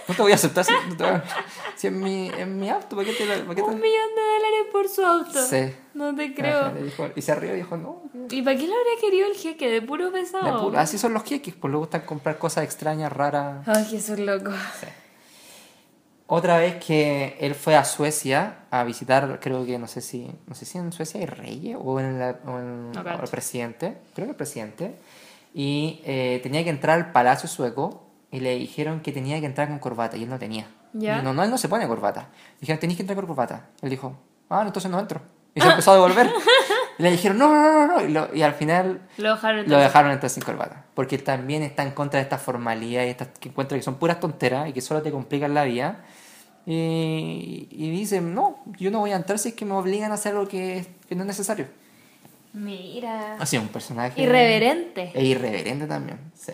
no 0.09 0.15
te 0.15 0.21
voy 0.23 0.33
a 0.33 0.35
aceptar 0.35 0.65
si, 0.65 0.73
no 0.89 0.97
te 0.97 1.03
voy 1.05 1.13
a- 1.15 1.25
si 1.77 1.87
es 1.87 1.93
mi, 1.93 2.29
es 2.29 2.47
mi 2.47 2.69
auto, 2.69 2.95
¿para 2.97 3.09
qué 3.09 3.15
te 3.15 3.25
lo- 3.27 3.43
para 3.45 3.55
qué 3.55 3.63
te- 3.63 3.69
Un 3.69 3.81
millón 3.81 4.09
de 4.15 4.23
dólares 4.23 4.67
por 4.73 4.89
su 4.89 5.03
auto. 5.05 5.43
Sí. 5.47 5.75
No 5.95 6.15
te 6.15 6.35
creo. 6.35 6.71
dijo- 6.75 7.09
y 7.17 7.23
se 7.23 7.35
rió 7.35 7.55
y 7.55 7.57
dijo, 7.57 7.77
no. 7.77 8.03
¿Y 8.31 8.43
para 8.43 8.57
qué 8.57 8.67
lo 8.67 8.75
habría 8.75 9.01
querido 9.01 9.27
el 9.29 9.35
jeque? 9.35 9.71
De 9.71 9.81
puro 9.83 10.07
de 10.07 10.21
pesado. 10.21 10.65
puro- 10.65 10.79
así 10.79 10.99
son 10.99 11.15
los 11.15 11.23
jeques, 11.25 11.55
pues 11.55 11.71
le 11.71 11.79
gustan 11.79 12.03
comprar 12.03 12.37
cosas 12.39 12.65
extrañas, 12.65 13.13
raras. 13.13 13.67
Ay, 13.67 13.85
Jesús 13.87 14.19
loco. 14.19 14.51
Otra 16.27 16.57
vez 16.59 16.77
que 16.85 17.37
él 17.41 17.55
fue 17.55 17.77
a 17.77 17.85
Suecia 17.85 18.61
a 18.71 18.83
visitar, 18.85 19.39
creo 19.41 19.67
que 19.67 19.79
no 19.79 19.87
sé 19.87 20.01
si, 20.01 20.31
no 20.47 20.55
sé 20.55 20.65
si 20.65 20.79
en 20.79 20.91
Suecia 20.91 21.21
hay 21.21 21.27
reyes 21.27 21.77
o 21.79 22.01
en, 22.01 22.19
la- 22.19 22.39
o 22.47 22.59
en- 22.59 22.93
No 22.93 23.01
el 23.01 23.29
presidente, 23.31 23.99
creo 24.15 24.27
que 24.27 24.31
el 24.31 24.37
presidente, 24.37 24.95
y 25.53 26.01
eh, 26.05 26.41
tenía 26.43 26.65
que 26.65 26.71
entrar 26.71 26.97
al 26.99 27.13
palacio 27.13 27.49
sueco 27.49 28.05
y 28.31 28.41
le 28.41 28.57
dijeron 28.57 29.01
que 29.01 29.13
tenía 29.13 29.39
que 29.41 29.47
entrar 29.47 29.69
con 29.69 29.79
corbata 29.79 30.17
y 30.17 30.23
él 30.25 30.31
no 30.31 30.39
tenía. 30.39 30.67
Ya. 30.95 31.21
No, 31.23 31.35
no, 31.35 31.43
él 31.45 31.51
no 31.51 31.59
se 31.59 31.69
pone 31.69 31.87
corbata. 31.87 32.29
Dijeron, 32.61 32.81
tenéis 32.81 32.97
que 32.97 33.03
entrar 33.03 33.17
con 33.17 33.27
corbata. 33.27 33.67
Él 33.83 33.91
dijo, 33.91 34.17
ah, 34.49 34.63
entonces 34.67 34.91
no 34.91 34.99
entro. 34.99 35.21
Y 35.55 35.61
se 35.61 35.69
empezó 35.69 35.91
a 35.93 35.95
devolver. 35.95 36.31
Le 36.99 37.11
dijeron, 37.11 37.39
no, 37.39 37.49
no, 37.49 37.87
no, 37.87 37.87
no. 37.99 38.05
Y, 38.05 38.13
lo- 38.13 38.35
y 38.35 38.43
al 38.43 38.55
final 38.55 39.01
Lo 39.19 39.31
dejaron 39.35 39.57
lo 39.57 39.63
entonces. 39.65 39.87
dejaron 39.89 40.11
entrar 40.13 40.31
sin 40.31 40.43
corbata. 40.43 40.85
Porque 40.95 41.19
también 41.19 41.63
está 41.63 41.83
en 41.83 41.91
contra 41.91 42.19
de 42.19 42.23
esta 42.25 42.39
formalidad 42.39 43.05
y 43.05 43.09
estas 43.09 43.29
que 43.41 43.49
encuentra 43.49 43.77
que 43.77 43.83
son 43.83 43.97
puras 43.97 44.21
tonteras 44.21 44.69
y 44.69 44.73
que 44.73 44.81
solo 44.81 45.03
te 45.03 45.11
complican 45.11 45.55
la 45.55 45.65
vida. 45.65 46.05
Y, 46.67 47.69
y 47.71 47.91
dice, 47.91 48.21
no, 48.21 48.59
yo 48.79 48.91
no 48.91 49.01
voy 49.01 49.11
a 49.13 49.17
entrar 49.17 49.39
si 49.39 49.51
es 49.51 49.55
que 49.55 49.65
me 49.65 49.75
obligan 49.75 50.13
a 50.13 50.15
hacer 50.15 50.33
algo 50.33 50.49
que, 50.49 50.87
que 51.09 51.15
no 51.15 51.23
es 51.23 51.27
necesario. 51.27 51.67
Mira. 52.53 53.37
Así, 53.41 53.59
un 53.59 53.69
personaje... 53.69 54.23
Irreverente. 54.23 55.11
E 55.15 55.25
irreverente 55.25 55.87
también, 55.87 56.19
sí. 56.35 56.53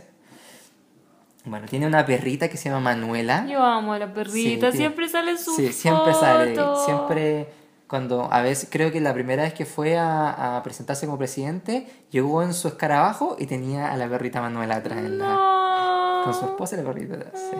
Bueno, 1.44 1.66
tiene 1.68 1.86
una 1.86 2.04
perrita 2.04 2.48
que 2.48 2.56
se 2.56 2.68
llama 2.68 2.80
Manuela. 2.80 3.46
Yo 3.48 3.62
amo 3.62 3.92
a 3.94 3.98
la 3.98 4.12
perrita. 4.12 4.70
Sí, 4.72 4.76
siempre 4.78 5.08
sale 5.08 5.36
su 5.38 5.52
Sí, 5.54 5.72
siempre 5.72 6.12
sale. 6.14 6.54
Siempre, 6.84 7.48
cuando 7.90 8.32
a 8.32 8.40
veces, 8.40 8.68
creo 8.70 8.92
que 8.92 9.00
la 9.00 9.12
primera 9.12 9.42
vez 9.42 9.52
que 9.52 9.64
fue 9.66 9.98
a, 9.98 10.56
a 10.56 10.62
presentarse 10.62 11.06
como 11.06 11.18
presidente, 11.18 11.88
llegó 12.12 12.40
en 12.44 12.54
su 12.54 12.68
escarabajo 12.68 13.34
y 13.36 13.46
tenía 13.46 13.90
a 13.92 13.96
la 13.96 14.08
perrita 14.08 14.40
Manuela 14.40 14.76
atrás. 14.76 14.98
en 15.00 15.18
la- 15.18 15.34
No. 15.34 16.20
con 16.24 16.32
su 16.34 16.44
esposa 16.44 16.76
y 16.76 16.78
la 16.78 16.84
perrita 16.84 17.14
atrás. 17.16 17.32
sí. 17.50 17.56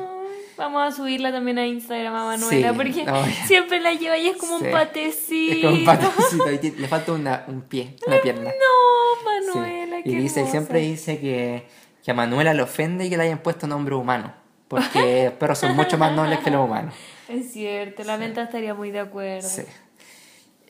Vamos 0.56 0.82
a 0.92 0.94
subirla 0.94 1.32
también 1.32 1.58
a 1.58 1.66
Instagram 1.66 2.14
a 2.14 2.24
Manuela 2.26 2.68
Sí, 2.70 2.76
porque 2.76 3.06
siempre 3.46 3.80
la 3.80 3.94
lleva 3.94 4.18
y 4.18 4.28
es 4.28 4.36
como 4.36 4.58
Sí. 4.58 4.66
un 4.66 4.70
patecito. 4.72 5.54
Es 5.56 5.62
como 5.64 5.74
un 5.76 5.84
patecito 5.84 6.52
y 6.66 6.70
le 6.72 6.86
falta 6.86 7.12
una, 7.12 7.44
un 7.48 7.62
pie, 7.62 7.96
una 8.06 8.16
pierna. 8.22 8.50
No. 8.50 9.54
Manuela, 9.54 9.98
Y 10.00 10.02
qué 10.04 10.10
dice, 10.10 10.40
hermosa. 10.40 10.50
siempre 10.52 10.80
dice 10.80 11.18
que, 11.18 11.66
que 12.04 12.10
a 12.10 12.14
Manuela 12.14 12.52
le 12.54 12.62
ofende 12.62 13.08
que 13.10 13.16
le 13.16 13.22
hayan 13.24 13.38
puesto 13.38 13.66
nombre 13.66 13.94
humano. 13.94 14.32
Porque 14.68 15.24
los 15.30 15.34
perros 15.34 15.58
son 15.58 15.74
mucho 15.74 15.96
más 15.98 16.12
nobles 16.12 16.38
que 16.40 16.50
los 16.50 16.64
humanos. 16.64 16.94
Es 17.28 17.52
cierto, 17.52 18.04
la 18.04 18.16
menta 18.18 18.42
estaría 18.42 18.74
muy 18.74 18.90
de 18.90 19.00
acuerdo. 19.00 19.48
Sí. 19.48 19.62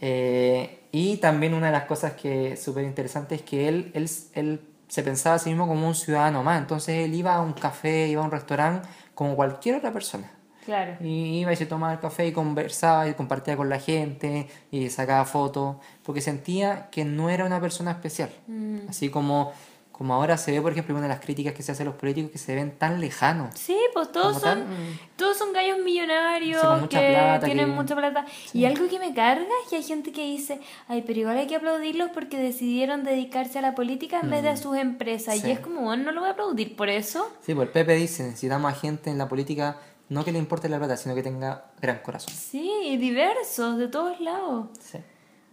Eh, 0.00 0.80
y 0.92 1.18
también 1.18 1.54
una 1.54 1.66
de 1.66 1.72
las 1.72 1.84
cosas 1.84 2.14
que 2.14 2.56
súper 2.56 2.84
interesante 2.84 3.34
es 3.34 3.42
que 3.42 3.68
él, 3.68 3.90
él, 3.94 4.08
él 4.34 4.60
se 4.88 5.02
pensaba 5.02 5.36
a 5.36 5.38
sí 5.38 5.50
mismo 5.50 5.68
como 5.68 5.86
un 5.86 5.94
ciudadano 5.94 6.42
más. 6.42 6.60
Entonces 6.60 7.04
él 7.04 7.14
iba 7.14 7.34
a 7.34 7.40
un 7.40 7.52
café, 7.52 8.08
iba 8.08 8.22
a 8.22 8.24
un 8.24 8.30
restaurante 8.30 8.88
como 9.14 9.36
cualquier 9.36 9.76
otra 9.76 9.92
persona. 9.92 10.30
Claro. 10.64 10.96
Y 11.00 11.40
iba 11.40 11.52
y 11.52 11.56
se 11.56 11.66
tomaba 11.66 11.92
el 11.92 12.00
café 12.00 12.26
y 12.26 12.32
conversaba 12.32 13.08
y 13.08 13.14
compartía 13.14 13.56
con 13.56 13.68
la 13.68 13.78
gente 13.78 14.48
y 14.70 14.90
sacaba 14.90 15.24
fotos, 15.24 15.76
porque 16.02 16.20
sentía 16.20 16.88
que 16.90 17.04
no 17.04 17.30
era 17.30 17.44
una 17.44 17.60
persona 17.60 17.92
especial. 17.92 18.30
Mm. 18.46 18.88
Así 18.88 19.08
como, 19.10 19.52
como 20.00 20.14
ahora 20.14 20.38
se 20.38 20.50
ve, 20.50 20.62
por 20.62 20.72
ejemplo, 20.72 20.94
una 20.94 21.02
de 21.02 21.08
las 21.10 21.20
críticas 21.20 21.52
que 21.52 21.62
se 21.62 21.72
hace 21.72 21.82
a 21.82 21.84
los 21.84 21.94
políticos 21.94 22.30
que 22.30 22.38
se 22.38 22.54
ven 22.54 22.70
tan 22.70 23.02
lejanos. 23.02 23.54
Sí, 23.54 23.76
pues 23.92 24.10
todos 24.10 24.40
son, 24.40 24.60
mm. 24.60 24.98
todos 25.16 25.36
son 25.36 25.52
gallos 25.52 25.76
millonarios 25.80 26.62
que 26.88 27.10
plata, 27.10 27.44
tienen 27.44 27.66
que- 27.66 27.72
mucha 27.72 27.94
plata. 27.94 28.24
Y 28.54 28.64
algo 28.64 28.88
que 28.88 28.98
me 28.98 29.12
carga 29.12 29.44
es 29.62 29.68
que 29.68 29.76
hay 29.76 29.82
gente 29.82 30.10
que 30.10 30.24
dice, 30.24 30.58
ay, 30.88 31.04
pero 31.06 31.20
igual 31.20 31.36
hay 31.36 31.46
que 31.46 31.56
aplaudirlos 31.56 32.08
porque 32.14 32.38
decidieron 32.38 33.04
dedicarse 33.04 33.58
a 33.58 33.60
la 33.60 33.74
política 33.74 34.20
en 34.22 34.30
vez 34.30 34.42
de 34.42 34.48
a 34.48 34.56
sus 34.56 34.78
empresas. 34.78 35.36
Mm. 35.36 35.40
Sí. 35.42 35.48
Y 35.48 35.50
es 35.50 35.60
como, 35.60 35.82
bueno, 35.82 36.04
no 36.04 36.12
lo 36.12 36.20
voy 36.22 36.30
a 36.30 36.32
aplaudir 36.32 36.76
por 36.76 36.88
eso. 36.88 37.30
Sí, 37.44 37.54
pues 37.54 37.66
el 37.66 37.72
Pepe 37.74 37.94
dice, 37.96 38.22
necesitamos 38.22 38.72
a 38.72 38.74
gente 38.74 39.10
en 39.10 39.18
la 39.18 39.28
política 39.28 39.76
no 40.08 40.24
que 40.24 40.32
le 40.32 40.38
importe 40.38 40.70
la 40.70 40.78
plata, 40.78 40.96
sino 40.96 41.14
que 41.14 41.22
tenga 41.22 41.66
gran 41.78 41.98
corazón. 41.98 42.32
Sí, 42.32 42.72
y 42.84 42.96
diversos, 42.96 43.76
de 43.76 43.88
todos 43.88 44.18
lados. 44.18 44.68
Sí. 44.80 44.96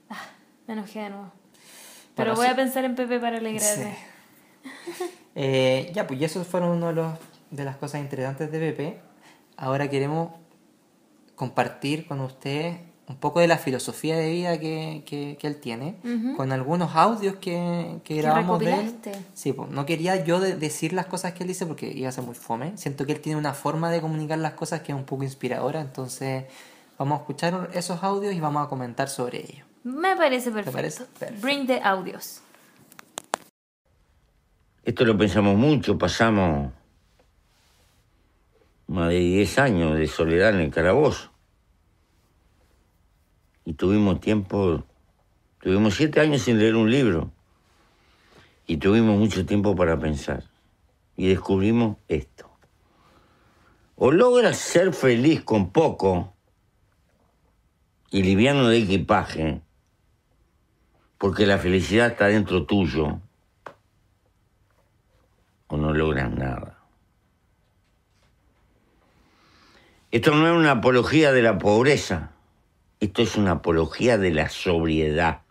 Ah, 0.09 0.23
me 0.67 0.73
enojé 0.75 0.99
de 0.99 1.09
nuevo. 1.09 1.33
Pero 2.15 2.33
voy 2.33 2.45
sí. 2.45 2.53
a 2.53 2.55
pensar 2.55 2.85
en 2.85 2.95
Pepe 2.95 3.19
para 3.19 3.39
alegrarme. 3.39 4.15
Eh, 5.35 5.91
ya, 5.93 6.07
pues 6.07 6.19
y 6.19 6.25
esos 6.25 6.47
fueron 6.47 6.69
uno 6.71 6.87
de, 6.87 6.93
los, 6.93 7.13
de 7.51 7.63
las 7.63 7.77
cosas 7.77 8.01
interesantes 8.01 8.51
de 8.51 8.59
Pepe. 8.59 8.99
Ahora 9.55 9.89
queremos 9.89 10.31
compartir 11.35 12.07
con 12.07 12.19
ustedes 12.21 12.77
un 13.07 13.15
poco 13.15 13.39
de 13.39 13.47
la 13.47 13.57
filosofía 13.57 14.17
de 14.17 14.29
vida 14.31 14.59
que, 14.59 15.03
que, 15.05 15.37
que 15.39 15.47
él 15.47 15.61
tiene, 15.61 15.95
con 16.35 16.51
algunos 16.51 16.93
audios 16.95 17.35
que, 17.37 17.99
que 18.03 18.15
grabamos 18.15 18.59
de 18.59 18.65
él. 18.73 18.95
Sí, 19.33 19.53
pues 19.53 19.69
no 19.69 19.85
quería 19.85 20.25
yo 20.25 20.41
de- 20.41 20.55
decir 20.57 20.91
las 20.91 21.05
cosas 21.05 21.31
que 21.33 21.43
él 21.43 21.47
dice 21.47 21.65
porque 21.65 21.87
iba 21.87 22.09
a 22.09 22.11
ser 22.11 22.25
muy 22.25 22.35
fome. 22.35 22.75
Siento 22.75 23.05
que 23.05 23.13
él 23.13 23.21
tiene 23.21 23.37
una 23.39 23.53
forma 23.53 23.89
de 23.91 24.01
comunicar 24.01 24.39
las 24.39 24.53
cosas 24.53 24.81
que 24.81 24.91
es 24.91 24.97
un 24.97 25.05
poco 25.05 25.23
inspiradora, 25.23 25.79
entonces 25.79 26.45
vamos 26.97 27.19
a 27.19 27.21
escuchar 27.21 27.69
esos 27.73 28.03
audios 28.03 28.33
y 28.33 28.41
vamos 28.41 28.65
a 28.65 28.67
comentar 28.69 29.07
sobre 29.07 29.39
ellos. 29.39 29.65
Me 29.85 30.17
parece 30.17 30.51
perfecto. 30.51 30.71
parece? 30.75 31.05
Perfecto. 31.05 31.41
Bring 31.41 31.65
the 31.65 31.79
audios. 31.81 32.41
Esto 34.87 35.03
lo 35.03 35.17
pensamos 35.17 35.57
mucho, 35.57 35.97
pasamos 35.97 36.71
más 38.87 39.09
de 39.09 39.19
10 39.19 39.59
años 39.59 39.97
de 39.97 40.07
soledad 40.07 40.51
en 40.55 40.61
el 40.61 40.71
calabozo. 40.71 41.29
Y 43.65 43.73
tuvimos 43.73 44.21
tiempo, 44.21 44.85
tuvimos 45.59 45.95
siete 45.95 46.21
años 46.21 46.43
sin 46.43 46.57
leer 46.57 46.77
un 46.77 46.89
libro. 46.89 47.31
Y 48.65 48.77
tuvimos 48.77 49.19
mucho 49.19 49.45
tiempo 49.45 49.75
para 49.75 49.99
pensar. 49.99 50.45
Y 51.17 51.27
descubrimos 51.27 51.97
esto. 52.07 52.49
O 53.97 54.13
logras 54.13 54.55
ser 54.55 54.93
feliz 54.93 55.43
con 55.43 55.73
poco 55.73 56.33
y 58.09 58.23
liviano 58.23 58.69
de 58.69 58.77
equipaje, 58.77 59.59
porque 61.17 61.45
la 61.45 61.57
felicidad 61.57 62.07
está 62.07 62.27
dentro 62.27 62.65
tuyo, 62.65 63.19
o 65.67 65.77
no 65.77 65.93
logras 65.93 66.31
nada. 66.31 66.77
Esto 70.11 70.33
no 70.33 70.47
es 70.47 70.53
una 70.53 70.71
apología 70.71 71.31
de 71.31 71.41
la 71.41 71.57
pobreza, 71.57 72.31
esto 72.99 73.21
es 73.21 73.35
una 73.35 73.51
apología 73.51 74.17
de 74.17 74.31
la 74.31 74.49
sobriedad. 74.49 75.41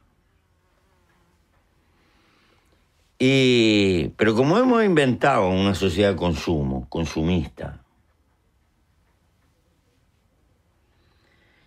Y, 3.19 4.09
pero 4.17 4.35
como 4.35 4.59
hemos 4.59 4.85
inventado 4.85 5.49
una 5.49 5.75
sociedad 5.75 6.11
de 6.11 6.17
consumo, 6.17 6.87
consumista, 6.89 7.81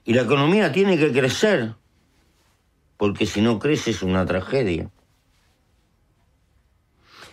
y 0.05 0.13
la 0.13 0.23
economía 0.23 0.71
tiene 0.71 0.97
que 0.97 1.11
crecer, 1.11 1.75
porque 2.97 3.27
si 3.27 3.41
no 3.41 3.59
crece 3.59 3.91
es 3.91 4.01
una 4.01 4.25
tragedia. 4.25 4.89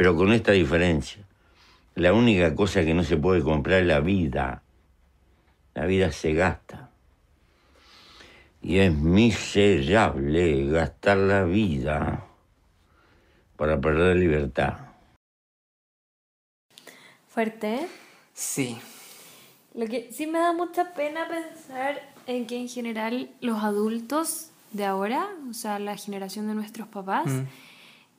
Pero 0.00 0.16
con 0.16 0.32
esta 0.32 0.52
diferencia. 0.52 1.22
La 1.94 2.14
única 2.14 2.54
cosa 2.54 2.82
que 2.86 2.94
no 2.94 3.04
se 3.04 3.18
puede 3.18 3.42
comprar 3.42 3.82
es 3.82 3.86
la 3.86 4.00
vida. 4.00 4.62
La 5.74 5.84
vida 5.84 6.10
se 6.10 6.32
gasta. 6.32 6.88
Y 8.62 8.78
es 8.78 8.94
miserable 8.94 10.70
gastar 10.70 11.18
la 11.18 11.44
vida 11.44 12.24
para 13.58 13.78
perder 13.78 14.16
libertad. 14.16 14.78
Fuerte. 17.28 17.86
Sí. 18.32 18.78
Lo 19.74 19.84
que 19.84 20.10
sí 20.12 20.26
me 20.26 20.38
da 20.38 20.54
mucha 20.54 20.94
pena 20.94 21.28
pensar 21.28 22.00
en 22.26 22.46
que 22.46 22.56
en 22.56 22.70
general 22.70 23.28
los 23.42 23.62
adultos 23.62 24.48
de 24.72 24.86
ahora, 24.86 25.28
o 25.50 25.52
sea, 25.52 25.78
la 25.78 25.98
generación 25.98 26.48
de 26.48 26.54
nuestros 26.54 26.88
papás, 26.88 27.26
Mm. 27.26 27.69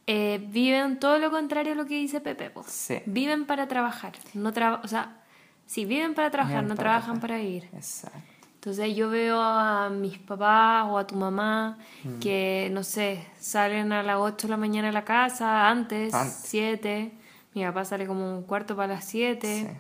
Eh, 0.07 0.39
viven 0.49 0.99
todo 0.99 1.17
lo 1.19 1.31
contrario 1.31 1.73
a 1.73 1.75
lo 1.75 1.85
que 1.85 1.95
dice 1.95 2.21
Pepe. 2.21 2.49
po. 2.49 2.63
Sí. 2.67 2.99
Viven 3.05 3.45
para 3.45 3.67
trabajar, 3.67 4.13
no 4.33 4.51
traba- 4.53 4.81
o 4.83 4.87
sea, 4.87 5.17
sí, 5.65 5.85
viven 5.85 6.13
para 6.13 6.29
trabajar, 6.31 6.57
Viven 6.63 6.69
no 6.69 6.75
para 6.75 6.89
trabajan 6.89 7.19
trabajar. 7.19 7.21
para 7.21 7.37
vivir. 7.37 7.69
Exacto. 7.73 8.17
Entonces 8.55 8.95
yo 8.95 9.09
veo 9.09 9.41
a 9.41 9.89
mis 9.89 10.19
papás 10.19 10.85
o 10.87 10.97
a 10.99 11.07
tu 11.07 11.15
mamá 11.15 11.77
Mm. 12.03 12.19
que, 12.19 12.69
no 12.71 12.83
sé, 12.83 13.25
salen 13.39 13.91
a 13.91 14.03
las 14.03 14.17
8 14.17 14.47
de 14.47 14.51
la 14.51 14.57
mañana 14.57 14.87
de 14.89 14.93
la 14.93 15.03
casa, 15.03 15.67
antes, 15.69 16.13
Antes. 16.13 16.41
7. 16.45 17.11
Mi 17.55 17.63
papá 17.63 17.85
sale 17.85 18.05
como 18.05 18.37
un 18.37 18.43
cuarto 18.43 18.75
para 18.75 18.93
las 18.95 19.05
7. 19.05 19.75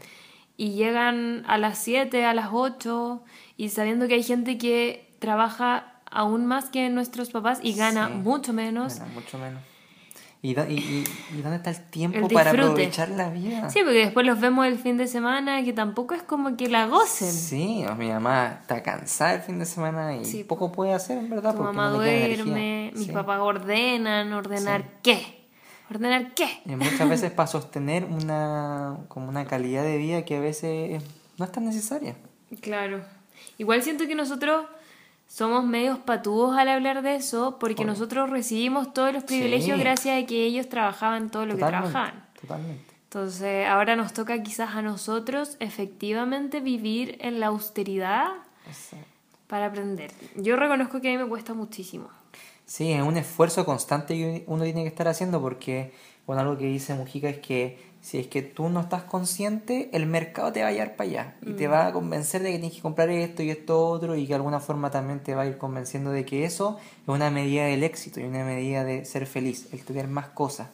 Y 0.57 0.71
llegan 0.71 1.43
a 1.47 1.57
las 1.59 1.77
7, 1.77 2.25
a 2.25 2.33
las 2.33 2.49
8. 2.51 3.23
Y 3.55 3.69
sabiendo 3.69 4.07
que 4.07 4.15
hay 4.15 4.23
gente 4.23 4.57
que 4.57 5.13
trabaja 5.19 5.93
aún 6.09 6.45
más 6.47 6.69
que 6.69 6.89
nuestros 6.89 7.29
papás 7.29 7.59
y 7.61 7.73
gana 7.73 8.07
Sí. 8.07 8.13
mucho 8.15 8.51
menos. 8.51 8.97
Gana 8.99 9.13
mucho 9.13 9.37
menos. 9.37 9.61
¿Y, 10.43 10.55
do- 10.55 10.65
y, 10.67 10.73
y- 10.79 11.03
y 11.37 11.41
dónde 11.43 11.57
está 11.57 11.69
el 11.69 11.83
tiempo 11.89 12.17
El 12.17 12.33
para 12.33 12.49
aprovechar 12.49 13.09
la 13.09 13.29
vida? 13.29 13.69
Sí, 13.69 13.79
porque 13.83 13.99
después 13.99 14.25
los 14.25 14.39
vemos 14.41 14.65
el 14.65 14.79
fin 14.79 14.97
de 14.97 15.07
semana 15.07 15.63
que 15.63 15.71
tampoco 15.71 16.15
es 16.15 16.23
como 16.23 16.57
que 16.57 16.67
la 16.67 16.87
gocen. 16.87 17.31
Sí, 17.31 17.85
mi 17.97 18.07
mamá 18.09 18.57
está 18.61 18.81
cansada 18.81 19.35
el 19.35 19.41
fin 19.41 19.59
de 19.59 19.65
semana 19.65 20.15
y 20.15 20.25
Sí. 20.25 20.43
poco 20.43 20.71
puede 20.71 20.93
hacer, 20.93 21.19
en 21.19 21.29
verdad, 21.29 21.51
Tu 21.51 21.57
porque 21.59 21.73
mamá 21.75 21.89
no 21.91 21.97
duerme, 21.97 22.91
mis 22.95 23.05
Sí. 23.05 23.11
papás 23.11 23.39
ordenan, 23.39 24.33
ordenar 24.33 24.83
qué. 25.03 25.41
¿Ordenar 25.91 26.33
qué? 26.33 26.47
Y 26.65 26.75
muchas 26.75 27.07
veces 27.09 27.31
para 27.31 27.47
sostener 27.47 28.05
una, 28.05 28.97
como 29.09 29.27
una 29.29 29.45
calidad 29.45 29.83
de 29.83 29.97
vida 29.97 30.23
que 30.25 30.37
a 30.37 30.39
veces 30.39 31.03
no 31.37 31.45
es 31.45 31.51
tan 31.51 31.65
necesaria. 31.65 32.15
Claro. 32.61 33.01
Igual 33.57 33.83
siento 33.83 34.07
que 34.07 34.15
nosotros 34.15 34.65
somos 35.33 35.63
medios 35.63 35.97
patúos 35.97 36.57
al 36.57 36.67
hablar 36.67 37.01
de 37.03 37.15
eso, 37.15 37.57
porque 37.57 37.85
nosotros 37.85 38.29
recibimos 38.29 38.93
todos 38.93 39.13
los 39.13 39.23
privilegios 39.23 39.77
Sí. 39.77 39.81
gracias 39.83 40.21
a 40.21 40.25
que 40.27 40.43
ellos 40.43 40.67
trabajaban 40.67 41.29
todo 41.29 41.45
lo 41.45 41.55
que 41.55 41.63
trabajaban. 41.63 42.25
Totalmente. 42.41 42.93
Entonces, 43.05 43.65
ahora 43.65 43.95
nos 43.95 44.11
toca 44.11 44.43
quizás 44.43 44.75
a 44.75 44.81
nosotros 44.81 45.55
efectivamente 45.61 46.59
vivir 46.59 47.17
en 47.21 47.39
la 47.39 47.47
austeridad 47.47 48.27
para 49.47 49.67
aprender. 49.67 50.11
Yo 50.35 50.57
reconozco 50.57 50.99
que 50.99 51.07
a 51.07 51.11
mí 51.11 51.23
me 51.23 51.29
cuesta 51.29 51.53
muchísimo. 51.53 52.09
Sí, 52.65 52.91
es 52.91 53.01
un 53.01 53.15
esfuerzo 53.15 53.65
constante 53.65 54.15
que 54.15 54.43
uno 54.47 54.65
tiene 54.65 54.81
que 54.83 54.89
estar 54.89 55.07
haciendo 55.07 55.39
porque, 55.41 55.93
bueno, 56.27 56.41
algo 56.41 56.57
que 56.57 56.65
dice 56.65 56.93
Mujica 56.93 57.29
es 57.29 57.39
que 57.39 57.90
si 58.01 58.17
es 58.17 58.27
que 58.27 58.41
tú 58.41 58.67
no 58.69 58.81
estás 58.81 59.03
consciente, 59.03 59.89
el 59.93 60.07
mercado 60.07 60.51
te 60.51 60.61
va 60.63 60.69
a 60.69 60.71
llevar 60.71 60.95
para 60.95 61.09
allá 61.09 61.35
y 61.45 61.53
te 61.53 61.67
va 61.67 61.85
a 61.87 61.93
convencer 61.93 62.41
de 62.41 62.51
que 62.51 62.57
tienes 62.57 62.75
que 62.75 62.81
comprar 62.81 63.09
esto 63.09 63.43
y 63.43 63.51
esto 63.51 63.87
otro 63.87 64.15
y 64.15 64.23
que 64.23 64.29
de 64.29 64.35
alguna 64.35 64.59
forma 64.59 64.89
también 64.89 65.19
te 65.21 65.35
va 65.35 65.43
a 65.43 65.45
ir 65.45 65.57
convenciendo 65.59 66.09
de 66.11 66.25
que 66.25 66.43
eso 66.43 66.79
es 67.03 67.07
una 67.07 67.29
medida 67.29 67.65
del 67.65 67.83
éxito 67.83 68.19
y 68.19 68.23
una 68.23 68.43
medida 68.43 68.83
de 68.83 69.05
ser 69.05 69.27
feliz, 69.27 69.67
el 69.71 69.83
tener 69.85 70.07
más 70.07 70.29
cosas. 70.29 70.69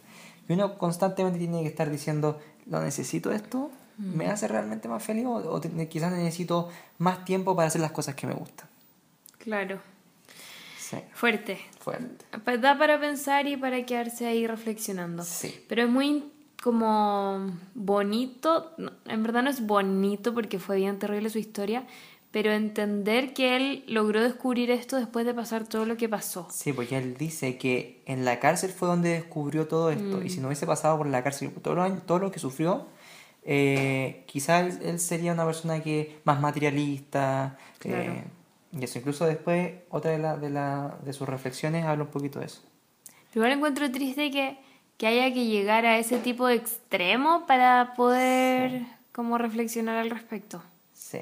Y 0.48 0.54
uno 0.54 0.78
constantemente 0.78 1.38
tiene 1.40 1.62
que 1.64 1.68
estar 1.68 1.90
diciendo, 1.90 2.40
¿lo 2.66 2.82
necesito 2.82 3.32
esto? 3.34 3.70
¿Me 3.98 4.28
hace 4.28 4.48
realmente 4.48 4.88
más 4.88 5.04
feliz 5.04 5.26
o, 5.26 5.34
o 5.56 5.60
quizás 5.90 6.14
necesito 6.14 6.70
más 7.00 7.26
tiempo 7.26 7.56
para 7.56 7.68
hacer 7.68 7.82
las 7.82 7.92
cosas 7.92 8.16
que 8.16 8.28
me 8.28 8.34
gustan? 8.36 8.70
Claro. 9.40 9.80
Sí, 10.80 10.98
Fuerte. 11.14 11.60
fuerte. 11.80 12.24
Pa- 12.46 12.58
Da 12.58 12.78
para 12.78 12.98
pensar 13.00 13.48
y 13.48 13.58
para 13.58 13.86
quedarse 13.86 14.26
ahí 14.28 14.48
reflexionando. 14.48 15.24
Sí. 15.24 15.66
Pero 15.68 15.84
es 15.84 15.90
muy 15.90 16.32
como 16.62 17.52
bonito, 17.76 18.72
no, 18.78 18.92
en 19.06 19.24
verdad 19.24 19.44
no 19.44 19.50
es 19.50 19.66
bonito 19.66 20.34
porque 20.34 20.60
fue 20.60 20.78
bien 20.78 21.00
terrible 21.00 21.30
su 21.30 21.40
historia, 21.40 21.86
pero 22.32 22.52
entender 22.52 23.34
que 23.34 23.56
él 23.56 23.84
logró 23.88 24.22
descubrir 24.22 24.70
esto 24.70 24.98
después 24.98 25.26
de 25.26 25.34
pasar 25.34 25.66
todo 25.68 25.86
lo 25.86 25.98
que 25.98 26.10
pasó. 26.10 26.48
Sí, 26.52 26.74
porque 26.74 26.98
él 26.98 27.16
dice 27.18 27.58
que 27.58 28.02
en 28.06 28.26
la 28.26 28.40
cárcel 28.40 28.72
fue 28.72 28.88
donde 28.88 29.10
descubrió 29.10 29.68
todo 29.68 29.92
esto. 29.92 30.22
Y 30.22 30.30
si 30.30 30.40
no 30.40 30.48
hubiese 30.48 30.68
pasado 30.68 30.98
por 30.98 31.08
la 31.08 31.24
cárcel 31.24 31.52
todo 31.52 31.76
lo, 31.76 31.92
todo 32.00 32.20
lo 32.20 32.32
que 32.32 32.40
sufrió, 32.40 32.86
eh, 33.44 34.24
quizás 34.28 34.82
él, 34.82 34.88
él 34.88 35.00
sería 35.00 35.32
una 35.34 35.46
persona 35.46 35.82
que 35.82 36.20
más 36.26 36.42
materialista. 36.42 37.58
Claro. 37.80 38.12
eh, 38.12 38.24
y 38.74 38.84
eso, 38.84 39.00
incluso 39.00 39.26
después, 39.26 39.74
otra 39.90 40.12
de, 40.12 40.18
la, 40.18 40.38
de, 40.38 40.50
la, 40.50 40.98
de 41.04 41.14
sus 41.14 41.28
reflexiones 41.28 41.86
habla 41.86 42.04
un 42.04 42.10
poquito 42.10 42.40
de 42.40 42.48
eso. 42.48 42.62
Igual 43.34 43.54
encuentro 43.54 43.90
triste 43.90 44.30
que, 44.30 44.60
que 44.98 45.08
haya 45.08 45.34
que 45.34 45.46
llegar 45.46 45.86
a 45.86 46.00
ese 46.00 46.18
tipo 46.18 46.48
de 46.48 46.56
extremo 46.56 47.46
para 47.48 47.94
poder 47.96 48.84
como 49.12 49.38
reflexionar 49.38 49.98
al 49.98 50.10
respecto. 50.10 50.62
Sí, 50.94 51.20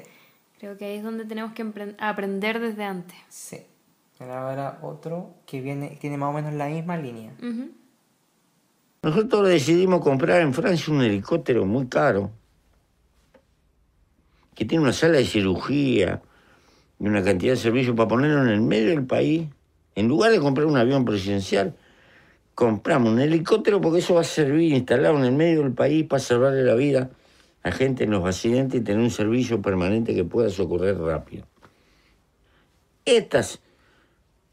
Creo 0.58 0.78
que 0.78 0.86
ahí 0.86 0.96
es 0.96 1.04
donde 1.04 1.24
tenemos 1.26 1.52
que 1.52 1.64
aprender 1.98 2.60
desde 2.60 2.84
antes. 2.84 3.16
sí. 3.28 3.58
Ahora 4.18 4.78
otro 4.80 5.34
que 5.44 5.60
viene, 5.60 5.98
tiene 6.00 6.16
más 6.16 6.30
o 6.30 6.32
menos 6.32 6.54
la 6.54 6.68
misma 6.68 6.96
línea. 6.96 7.32
Nosotros 9.02 9.46
decidimos 9.46 10.00
comprar 10.00 10.40
en 10.40 10.54
Francia 10.54 10.90
un 10.90 11.02
helicóptero 11.02 11.66
muy 11.66 11.86
caro, 11.86 12.30
que 14.54 14.64
tiene 14.64 14.82
una 14.84 14.94
sala 14.94 15.18
de 15.18 15.26
cirugía 15.26 16.22
y 16.98 17.06
una 17.06 17.22
cantidad 17.22 17.52
de 17.52 17.58
servicios 17.58 17.94
para 17.94 18.08
ponerlo 18.08 18.40
en 18.42 18.48
el 18.48 18.62
medio 18.62 18.88
del 18.88 19.04
país. 19.04 19.48
En 19.94 20.08
lugar 20.08 20.32
de 20.32 20.40
comprar 20.40 20.66
un 20.66 20.78
avión 20.78 21.04
presidencial, 21.04 21.76
compramos 22.56 23.12
un 23.12 23.20
helicóptero 23.20 23.82
porque 23.82 23.98
eso 23.98 24.14
va 24.14 24.22
a 24.22 24.24
servir 24.24 24.72
instalado 24.72 25.18
en 25.18 25.24
el 25.24 25.32
medio 25.32 25.62
del 25.62 25.74
país 25.74 26.06
para 26.06 26.20
salvarle 26.20 26.64
la 26.64 26.74
vida 26.74 27.10
a 27.62 27.70
gente 27.70 28.04
en 28.04 28.10
los 28.10 28.24
accidentes 28.24 28.80
y 28.80 28.82
tener 28.82 29.02
un 29.02 29.10
servicio 29.10 29.60
permanente 29.60 30.14
que 30.14 30.24
pueda 30.24 30.48
socorrer 30.48 30.98
rápido. 30.98 31.46
Estas, 33.04 33.60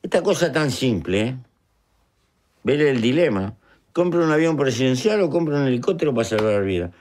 esta 0.02 0.22
cosa 0.22 0.52
tan 0.52 0.70
simple, 0.70 1.22
¿eh? 1.22 1.38
ver 2.64 2.82
el 2.82 3.02
dilema. 3.02 3.56
¿Compro 3.94 4.26
un 4.26 4.32
avión 4.32 4.58
presidencial 4.58 5.22
o 5.22 5.30
compro 5.30 5.56
un 5.56 5.66
helicóptero 5.66 6.14
para 6.14 6.26
salvar 6.26 6.64
vidas? 6.66 6.92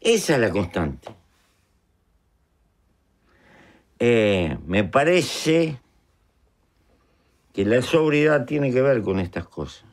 Esa 0.00 0.34
es 0.34 0.40
la 0.40 0.50
constante. 0.50 1.08
eh, 3.98 4.56
me 4.66 4.84
parece 4.84 5.80
que 7.52 7.64
la 7.64 7.82
sobriedad 7.82 8.46
tiene 8.46 8.70
que 8.70 8.82
ver 8.82 9.02
con 9.02 9.18
estas 9.18 9.48
cosas. 9.48 9.87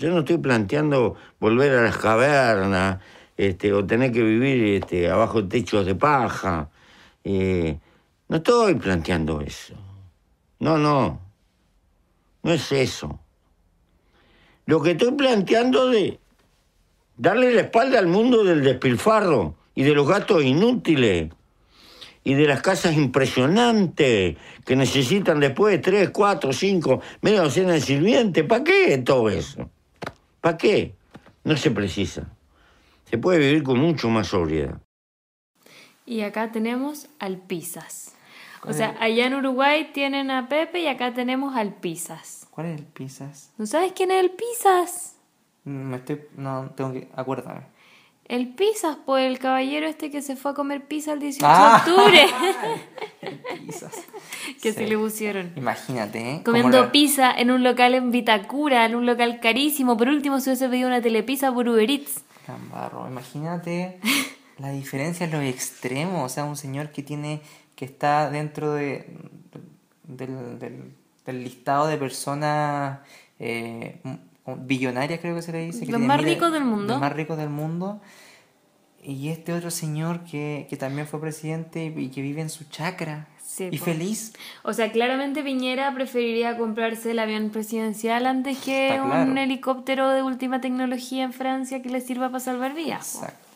Yo 0.00 0.08
no 0.08 0.20
estoy 0.20 0.38
planteando 0.38 1.14
volver 1.38 1.72
a 1.72 1.82
las 1.82 1.98
cavernas 1.98 3.00
este, 3.36 3.70
o 3.74 3.84
tener 3.84 4.10
que 4.10 4.22
vivir 4.22 4.82
este, 4.82 5.10
abajo 5.10 5.42
de 5.42 5.48
techos 5.48 5.84
de 5.84 5.94
paja. 5.94 6.70
Eh, 7.22 7.78
no 8.28 8.38
estoy 8.38 8.76
planteando 8.76 9.42
eso. 9.42 9.74
No, 10.58 10.78
no. 10.78 11.20
No 12.42 12.50
es 12.50 12.72
eso. 12.72 13.20
Lo 14.64 14.80
que 14.80 14.92
estoy 14.92 15.12
planteando 15.12 15.90
de 15.90 16.18
darle 17.18 17.52
la 17.52 17.60
espalda 17.60 17.98
al 17.98 18.06
mundo 18.06 18.42
del 18.42 18.64
despilfarro 18.64 19.56
y 19.74 19.82
de 19.82 19.94
los 19.94 20.08
gastos 20.08 20.42
inútiles 20.42 21.30
y 22.24 22.32
de 22.32 22.46
las 22.46 22.62
casas 22.62 22.96
impresionantes 22.96 24.38
que 24.64 24.76
necesitan 24.76 25.40
después 25.40 25.72
de 25.72 25.78
tres, 25.78 26.08
cuatro, 26.08 26.54
cinco, 26.54 27.02
media 27.20 27.42
docena 27.42 27.72
de 27.72 27.82
sirvientes. 27.82 28.44
¿Para 28.44 28.64
qué 28.64 28.96
todo 29.04 29.28
eso? 29.28 29.68
¿Para 30.40 30.56
qué? 30.56 30.94
No 31.44 31.56
se 31.56 31.70
precisa. 31.70 32.28
Se 33.04 33.18
puede 33.18 33.38
vivir 33.38 33.62
con 33.62 33.78
mucho 33.78 34.08
más 34.08 34.28
sobriedad. 34.28 34.80
Y 36.06 36.22
acá 36.22 36.52
tenemos 36.52 37.08
al 37.18 37.38
Pisas. 37.38 38.14
O 38.62 38.72
sea, 38.72 38.96
allá 39.00 39.26
en 39.26 39.34
Uruguay 39.34 39.90
tienen 39.94 40.30
a 40.30 40.48
Pepe 40.48 40.80
y 40.80 40.86
acá 40.86 41.14
tenemos 41.14 41.56
al 41.56 41.74
Pisas. 41.74 42.46
¿Cuál 42.50 42.66
es 42.66 42.80
el 42.80 42.86
Pisas? 42.86 43.52
¿No 43.56 43.66
sabes 43.66 43.92
quién 43.92 44.10
es 44.10 44.22
el 44.22 44.30
Pisas? 44.30 45.16
Me 45.64 45.96
estoy. 45.96 46.22
No, 46.36 46.70
tengo 46.76 46.92
que. 46.92 47.08
Acuérdame. 47.14 47.62
El 48.30 48.48
Pisas, 48.48 48.96
pues 49.04 49.26
el 49.26 49.38
caballero 49.40 49.86
este 49.88 50.10
que 50.10 50.22
se 50.22 50.36
fue 50.36 50.52
a 50.52 50.54
comer 50.54 50.84
pizza 50.86 51.12
el 51.12 51.18
18 51.18 51.44
Ah. 51.48 51.82
de 51.84 51.90
octubre. 51.92 52.26
El 53.22 53.38
Pisas. 53.66 53.92
que 54.62 54.70
Sí. 54.72 54.78
se 54.78 54.86
le 54.86 54.96
pusieron. 54.96 55.52
Imagínate, 55.56 56.18
¿eh? 56.34 56.42
Comiendo 56.44 56.80
la- 56.80 56.92
pizza 56.92 57.32
en 57.32 57.50
un 57.50 57.62
local 57.64 57.94
en 57.94 58.10
Vitacura, 58.10 58.84
en 58.86 58.94
un 58.94 59.04
local 59.04 59.40
carísimo. 59.40 59.96
Por 59.96 60.08
último, 60.08 60.38
se 60.40 60.50
hubiese 60.50 60.68
pedido 60.68 60.86
una 60.88 61.02
telepizza 61.02 61.52
por 61.52 61.68
Uber 61.68 61.90
Eats. 61.90 62.22
Cambarro, 62.46 63.06
imagínate 63.08 63.98
la 64.58 64.70
diferencia 64.70 65.24
en 65.26 65.32
los 65.32 65.42
extremos. 65.42 66.24
O 66.24 66.28
sea, 66.32 66.44
un 66.44 66.56
señor 66.56 66.90
que 66.92 67.02
tiene. 67.02 67.40
que 67.74 67.84
está 67.84 68.30
dentro 68.30 68.72
de. 68.74 69.06
del, 70.04 70.58
del, 70.58 70.92
del 71.26 71.44
listado 71.44 71.86
de 71.88 71.96
personas. 71.96 73.00
eh, 73.38 74.00
billonarias, 74.58 75.20
creo 75.20 75.34
que 75.36 75.42
se 75.42 75.52
le 75.52 75.64
dice. 75.66 75.86
que 75.86 75.92
Los 75.92 76.00
más 76.00 76.20
ricos 76.22 76.52
del 76.52 76.64
mundo. 76.64 76.94
Los 76.94 77.00
más 77.00 77.12
ricos 77.12 77.36
del 77.38 77.50
mundo. 77.50 78.00
Y 79.02 79.30
este 79.30 79.52
otro 79.54 79.70
señor 79.70 80.24
que, 80.24 80.66
que 80.68 80.76
también 80.76 81.06
fue 81.06 81.20
presidente 81.20 81.84
y, 81.96 82.00
y 82.04 82.08
que 82.10 82.20
vive 82.20 82.42
en 82.42 82.50
su 82.50 82.64
chacra. 82.64 83.28
Sí, 83.42 83.68
y 83.72 83.78
feliz. 83.78 84.32
O 84.62 84.72
sea, 84.74 84.92
claramente 84.92 85.42
Piñera 85.42 85.92
preferiría 85.94 86.56
comprarse 86.56 87.10
el 87.12 87.18
avión 87.18 87.50
presidencial 87.50 88.26
antes 88.26 88.58
que 88.58 89.00
un 89.02 89.36
helicóptero 89.38 90.10
de 90.10 90.22
última 90.22 90.60
tecnología 90.60 91.24
en 91.24 91.32
Francia 91.32 91.82
que 91.82 91.88
le 91.88 92.00
sirva 92.00 92.28
para 92.28 92.40
salvar 92.40 92.74
vidas. 92.74 93.16
Exacto. 93.16 93.46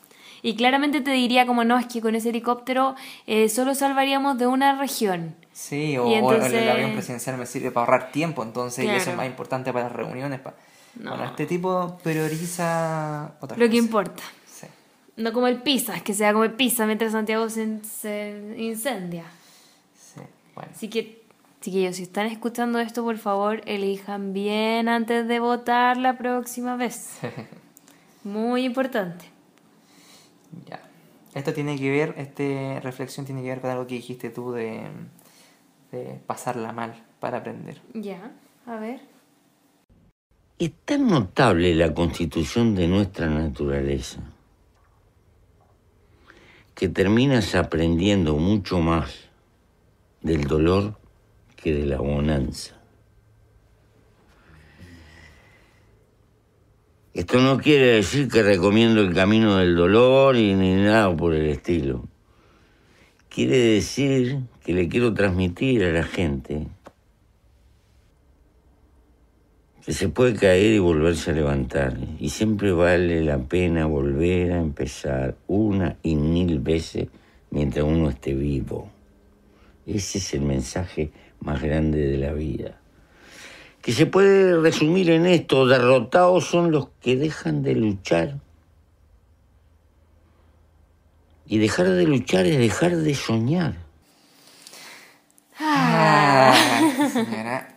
Y 0.42 0.56
claramente 0.56 1.00
te 1.00 1.10
diría 1.12 1.46
como 1.46 1.64
no, 1.64 1.78
es 1.78 1.86
que 1.86 2.00
con 2.00 2.14
ese 2.14 2.30
helicóptero 2.30 2.96
eh, 3.26 3.48
solo 3.48 3.74
salvaríamos 3.74 4.36
de 4.36 4.46
una 4.46 4.78
región. 4.78 5.34
Sí, 5.52 5.96
o, 5.96 6.08
el- 6.32 6.68
avión 6.68 6.92
presidencial 6.92 7.38
me 7.38 7.46
sirve 7.46 7.70
para 7.70 7.86
ahorrar 7.86 8.12
tiempo, 8.12 8.42
entonces 8.42 8.84
y 8.84 8.88
eso 8.88 9.10
es 9.10 9.16
más 9.16 9.26
importante 9.26 9.72
para 9.72 9.84
las 9.86 9.92
reuniones. 9.96 10.40
pa- 10.40 10.54
No. 10.96 11.10
Bueno, 11.10 11.24
este 11.26 11.46
tipo 11.46 11.98
prioriza 12.02 13.32
otras 13.40 13.58
Lo 13.58 13.64
que 13.66 13.70
cosas. 13.70 13.84
importa. 13.84 14.22
Sí. 14.46 14.66
No 15.16 15.32
como 15.32 15.46
el 15.48 15.62
pizza, 15.62 16.00
que 16.00 16.14
se 16.14 16.24
va 16.24 16.30
a 16.30 16.32
comer 16.32 16.56
pizza 16.56 16.86
mientras 16.86 17.12
Santiago 17.12 17.48
se, 17.50 17.82
se 17.84 18.54
incendia. 18.58 19.24
Sí, 19.96 20.20
bueno. 20.54 20.70
Así 20.74 20.88
que, 20.88 21.22
chiquillos, 21.60 21.96
si 21.96 22.02
están 22.04 22.26
escuchando 22.26 22.78
esto, 22.78 23.02
por 23.02 23.18
favor, 23.18 23.60
elijan 23.66 24.32
bien 24.32 24.88
antes 24.88 25.26
de 25.26 25.40
votar 25.40 25.96
la 25.96 26.16
próxima 26.16 26.76
vez. 26.76 27.18
Muy 28.24 28.64
importante. 28.64 29.26
Ya. 30.66 30.80
Esto 31.34 31.52
tiene 31.52 31.76
que 31.76 31.90
ver, 31.90 32.14
esta 32.16 32.80
reflexión 32.80 33.26
tiene 33.26 33.42
que 33.42 33.48
ver 33.48 33.60
con 33.60 33.70
algo 33.70 33.86
que 33.88 33.96
dijiste 33.96 34.30
tú 34.30 34.52
de, 34.52 34.82
de 35.90 36.20
pasarla 36.26 36.72
mal 36.72 36.94
para 37.18 37.38
aprender. 37.38 37.82
Ya, 37.92 38.30
a 38.66 38.76
ver. 38.76 39.00
Es 40.56 40.70
tan 40.84 41.08
notable 41.08 41.74
la 41.74 41.92
constitución 41.94 42.76
de 42.76 42.86
nuestra 42.86 43.28
naturaleza 43.28 44.20
que 46.76 46.88
terminas 46.88 47.56
aprendiendo 47.56 48.36
mucho 48.36 48.78
más 48.78 49.30
del 50.22 50.44
dolor 50.44 50.96
que 51.56 51.74
de 51.74 51.86
la 51.86 51.98
bonanza. 51.98 52.80
Esto 57.14 57.40
no 57.40 57.58
quiere 57.58 57.86
decir 57.86 58.28
que 58.28 58.44
recomiendo 58.44 59.00
el 59.00 59.12
camino 59.12 59.56
del 59.56 59.74
dolor 59.74 60.36
y 60.36 60.54
ni 60.54 60.74
nada 60.74 61.16
por 61.16 61.34
el 61.34 61.46
estilo. 61.46 62.06
Quiere 63.28 63.58
decir 63.58 64.38
que 64.64 64.72
le 64.72 64.88
quiero 64.88 65.14
transmitir 65.14 65.82
a 65.82 65.90
la 65.90 66.04
gente 66.04 66.68
que 69.84 69.92
se 69.92 70.08
puede 70.08 70.34
caer 70.34 70.72
y 70.72 70.78
volverse 70.78 71.30
a 71.30 71.34
levantar. 71.34 71.98
Y 72.18 72.30
siempre 72.30 72.72
vale 72.72 73.22
la 73.22 73.38
pena 73.38 73.84
volver 73.84 74.52
a 74.52 74.58
empezar 74.58 75.36
una 75.46 75.96
y 76.02 76.16
mil 76.16 76.58
veces 76.60 77.08
mientras 77.50 77.84
uno 77.84 78.08
esté 78.08 78.32
vivo. 78.32 78.90
Ese 79.86 80.18
es 80.18 80.34
el 80.34 80.40
mensaje 80.40 81.10
más 81.40 81.60
grande 81.60 81.98
de 82.06 82.16
la 82.16 82.32
vida. 82.32 82.80
Que 83.82 83.92
se 83.92 84.06
puede 84.06 84.58
resumir 84.58 85.10
en 85.10 85.26
esto, 85.26 85.66
derrotados 85.66 86.46
son 86.46 86.70
los 86.70 86.88
que 87.02 87.16
dejan 87.16 87.62
de 87.62 87.74
luchar. 87.74 88.38
Y 91.46 91.58
dejar 91.58 91.90
de 91.90 92.06
luchar 92.06 92.46
es 92.46 92.56
dejar 92.56 92.96
de 92.96 93.14
soñar. 93.14 93.74
Ah. 95.60 96.54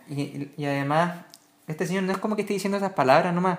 Y, 0.08 0.48
y 0.56 0.64
además, 0.64 1.27
este 1.68 1.86
señor 1.86 2.02
no 2.04 2.12
es 2.12 2.18
como 2.18 2.34
que 2.36 2.42
esté 2.42 2.54
diciendo 2.54 2.76
esas 2.78 2.92
palabras 2.92 3.32
nomás. 3.34 3.58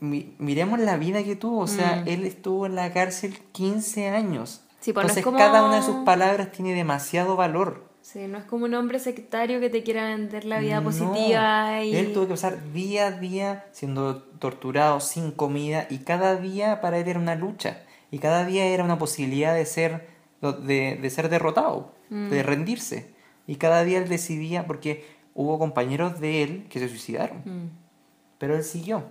Mi- 0.00 0.34
miremos 0.38 0.78
la 0.78 0.96
vida 0.96 1.22
que 1.24 1.36
tuvo. 1.36 1.60
O 1.60 1.66
sea, 1.66 2.02
Mm. 2.04 2.08
él 2.08 2.24
estuvo 2.24 2.66
en 2.66 2.74
la 2.76 2.92
cárcel 2.92 3.38
15 3.52 4.08
años. 4.08 4.62
Sí, 4.80 4.92
pues 4.92 5.04
no 5.06 5.10
es 5.12 5.16
Entonces, 5.18 5.24
como- 5.24 5.38
cada 5.38 5.64
una 5.64 5.76
de 5.76 5.82
sus 5.82 5.96
palabras 6.04 6.52
tiene 6.52 6.74
demasiado 6.74 7.36
valor. 7.36 7.90
Sí, 8.00 8.26
no 8.26 8.38
es 8.38 8.44
como 8.44 8.64
un 8.64 8.74
hombre 8.74 8.98
sectario 8.98 9.60
que 9.60 9.70
te 9.70 9.84
quiera 9.84 10.06
vender 10.08 10.44
la 10.44 10.58
vida 10.58 10.80
No, 10.80 10.84
positiva 10.84 11.82
y... 11.84 11.94
Él 11.94 12.12
tuvo 12.12 12.24
que 12.24 12.30
pasar 12.32 12.72
día 12.72 13.06
a 13.06 13.10
día 13.12 13.66
siendo 13.70 14.16
torturado, 14.22 14.98
sin 14.98 15.30
comida, 15.30 15.86
y 15.88 15.98
cada 15.98 16.34
día 16.34 16.80
para 16.80 16.98
él 16.98 17.06
era 17.06 17.20
una 17.20 17.36
lucha. 17.36 17.82
Y 18.10 18.18
cada 18.18 18.44
día 18.44 18.64
era 18.66 18.82
una 18.82 18.98
posibilidad 18.98 19.54
de 19.54 19.64
ser, 19.66 20.08
de, 20.40 20.98
de 21.00 21.10
ser 21.10 21.28
derrotado, 21.28 21.94
Mm. 22.10 22.28
de 22.30 22.42
rendirse. 22.42 23.14
Y 23.46 23.54
cada 23.56 23.84
día 23.84 23.98
él 23.98 24.08
decidía, 24.08 24.66
porque 24.66 25.06
hubo 25.34 25.58
compañeros 25.58 26.20
de 26.20 26.42
él 26.42 26.66
que 26.68 26.78
se 26.78 26.88
suicidaron, 26.88 27.38
Mm. 27.44 27.70
pero 28.38 28.56
él 28.56 28.64
siguió. 28.64 29.04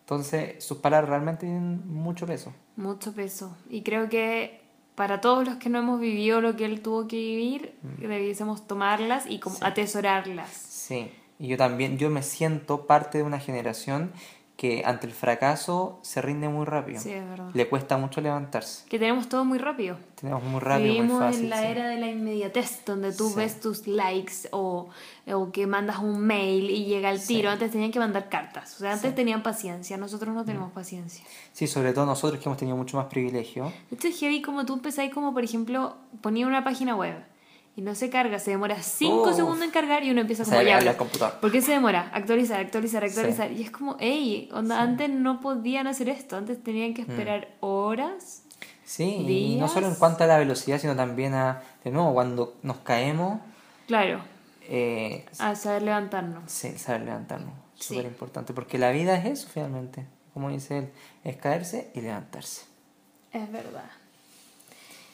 Entonces, 0.00 0.62
sus 0.64 0.78
palabras 0.78 1.08
realmente 1.10 1.46
tienen 1.46 1.86
mucho 1.88 2.26
peso. 2.26 2.52
Mucho 2.76 3.12
peso. 3.14 3.56
Y 3.70 3.82
creo 3.82 4.08
que 4.08 4.60
para 4.94 5.20
todos 5.20 5.46
los 5.46 5.56
que 5.56 5.68
no 5.70 5.78
hemos 5.78 6.00
vivido 6.00 6.40
lo 6.40 6.54
que 6.56 6.64
él 6.66 6.82
tuvo 6.82 7.08
que 7.08 7.16
vivir, 7.16 7.74
debiésemos 7.98 8.66
tomarlas 8.66 9.24
y 9.28 9.38
como 9.38 9.56
Mm. 9.56 9.58
Sí. 9.58 9.64
atesorarlas. 9.64 10.50
Sí, 10.50 11.10
y 11.38 11.46
yo 11.48 11.56
también, 11.56 11.96
yo 11.98 12.10
me 12.10 12.22
siento 12.22 12.86
parte 12.86 13.18
de 13.18 13.24
una 13.24 13.38
generación 13.40 14.12
que 14.62 14.84
ante 14.86 15.08
el 15.08 15.12
fracaso 15.12 15.98
se 16.02 16.22
rinde 16.22 16.48
muy 16.48 16.64
rápido. 16.64 17.00
Sí, 17.00 17.10
es 17.10 17.28
verdad. 17.28 17.50
Le 17.52 17.68
cuesta 17.68 17.96
mucho 17.96 18.20
levantarse. 18.20 18.84
Que 18.88 18.96
tenemos 18.96 19.28
todo 19.28 19.44
muy 19.44 19.58
rápido. 19.58 19.96
Tenemos 20.14 20.40
muy 20.44 20.60
rápido, 20.60 20.86
muy 20.86 20.96
Vivimos 21.00 21.18
fácil. 21.18 21.42
en 21.46 21.50
la 21.50 21.58
sí. 21.62 21.66
era 21.66 21.88
de 21.88 21.98
la 21.98 22.08
inmediatez, 22.08 22.84
donde 22.86 23.12
tú 23.12 23.28
Sí. 23.30 23.34
ves 23.38 23.58
tus 23.58 23.88
likes 23.88 24.46
o, 24.52 24.88
o 25.32 25.50
que 25.50 25.66
mandas 25.66 25.98
un 25.98 26.20
mail 26.20 26.70
y 26.70 26.84
llega 26.84 27.18
Sí. 27.18 27.34
tiro. 27.34 27.50
Antes 27.50 27.72
tenían 27.72 27.90
que 27.90 27.98
mandar 27.98 28.28
cartas. 28.28 28.76
O 28.76 28.78
sea, 28.78 28.92
antes 28.92 29.12
tenían 29.16 29.42
paciencia. 29.42 29.96
Nosotros 29.96 30.32
no 30.32 30.44
tenemos 30.44 30.70
Mm. 30.70 30.74
paciencia. 30.74 31.24
Sí, 31.52 31.66
sobre 31.66 31.92
todo 31.92 32.06
nosotros 32.06 32.40
que 32.40 32.48
hemos 32.48 32.56
tenido 32.56 32.76
mucho 32.76 32.96
más 32.96 33.06
privilegio. 33.06 33.72
Hecho, 33.90 34.06
es 34.06 34.20
heavy 34.20 34.42
como 34.42 34.64
tú 34.64 34.74
empezáis 34.74 35.12
como, 35.12 35.34
por 35.34 35.42
ejemplo, 35.42 35.96
ponía 36.20 36.46
una 36.46 36.62
página 36.62 36.94
web 36.94 37.16
y 37.74 37.80
no 37.82 37.94
se 37.94 38.10
carga, 38.10 38.38
se 38.38 38.50
demora 38.50 38.82
5 38.82 39.30
Uf. 39.30 39.36
segundos 39.36 39.62
en 39.64 39.70
cargar 39.70 40.04
y 40.04 40.10
uno 40.10 40.20
empieza 40.20 40.44
como 40.44 40.60
ya. 40.60 40.78
¿Por 41.40 41.50
qué 41.50 41.62
se 41.62 41.72
demora? 41.72 42.10
Actualizar, 42.12 42.60
actualizar, 42.60 43.02
Sí. 43.02 43.08
actualizar. 43.08 43.50
Y 43.52 43.62
es 43.62 43.70
como, 43.70 43.96
hey, 43.98 44.48
onda, 44.52 44.80
antes 44.80 45.08
no 45.08 45.40
podían 45.40 45.86
hacer 45.86 46.08
esto, 46.08 46.36
antes 46.36 46.62
tenían 46.62 46.90
Mm. 46.90 46.94
que 46.94 47.02
esperar 47.02 47.48
horas. 47.60 48.42
Sí, 48.84 49.04
y 49.04 49.54
no 49.56 49.60
días. 49.66 49.72
solo 49.72 49.86
en 49.88 49.94
cuanto 49.94 50.24
a 50.24 50.26
la 50.26 50.36
velocidad, 50.38 50.78
sino 50.78 50.94
también 50.94 51.32
a, 51.34 51.62
de 51.82 51.90
nuevo, 51.90 52.12
cuando 52.12 52.56
nos 52.62 52.78
caemos, 52.78 53.40
Claro, 53.86 54.20
eh, 54.68 55.24
a 55.38 55.54
saber 55.54 55.82
levantarnos. 55.82 56.50
sí, 56.52 56.76
saber 56.78 57.02
levantarnos. 57.02 57.54
Sí. 57.78 57.94
Súper 57.94 58.04
importante, 58.06 58.52
porque 58.52 58.76
la 58.78 58.90
vida 58.90 59.16
es 59.16 59.24
eso 59.24 59.48
finalmente. 59.52 60.04
Como 60.34 60.50
dice 60.50 60.78
él, 60.78 60.88
es 61.24 61.36
caerse 61.36 61.90
y 61.94 62.00
levantarse. 62.02 62.64
Es 63.32 63.50
verdad. 63.50 63.90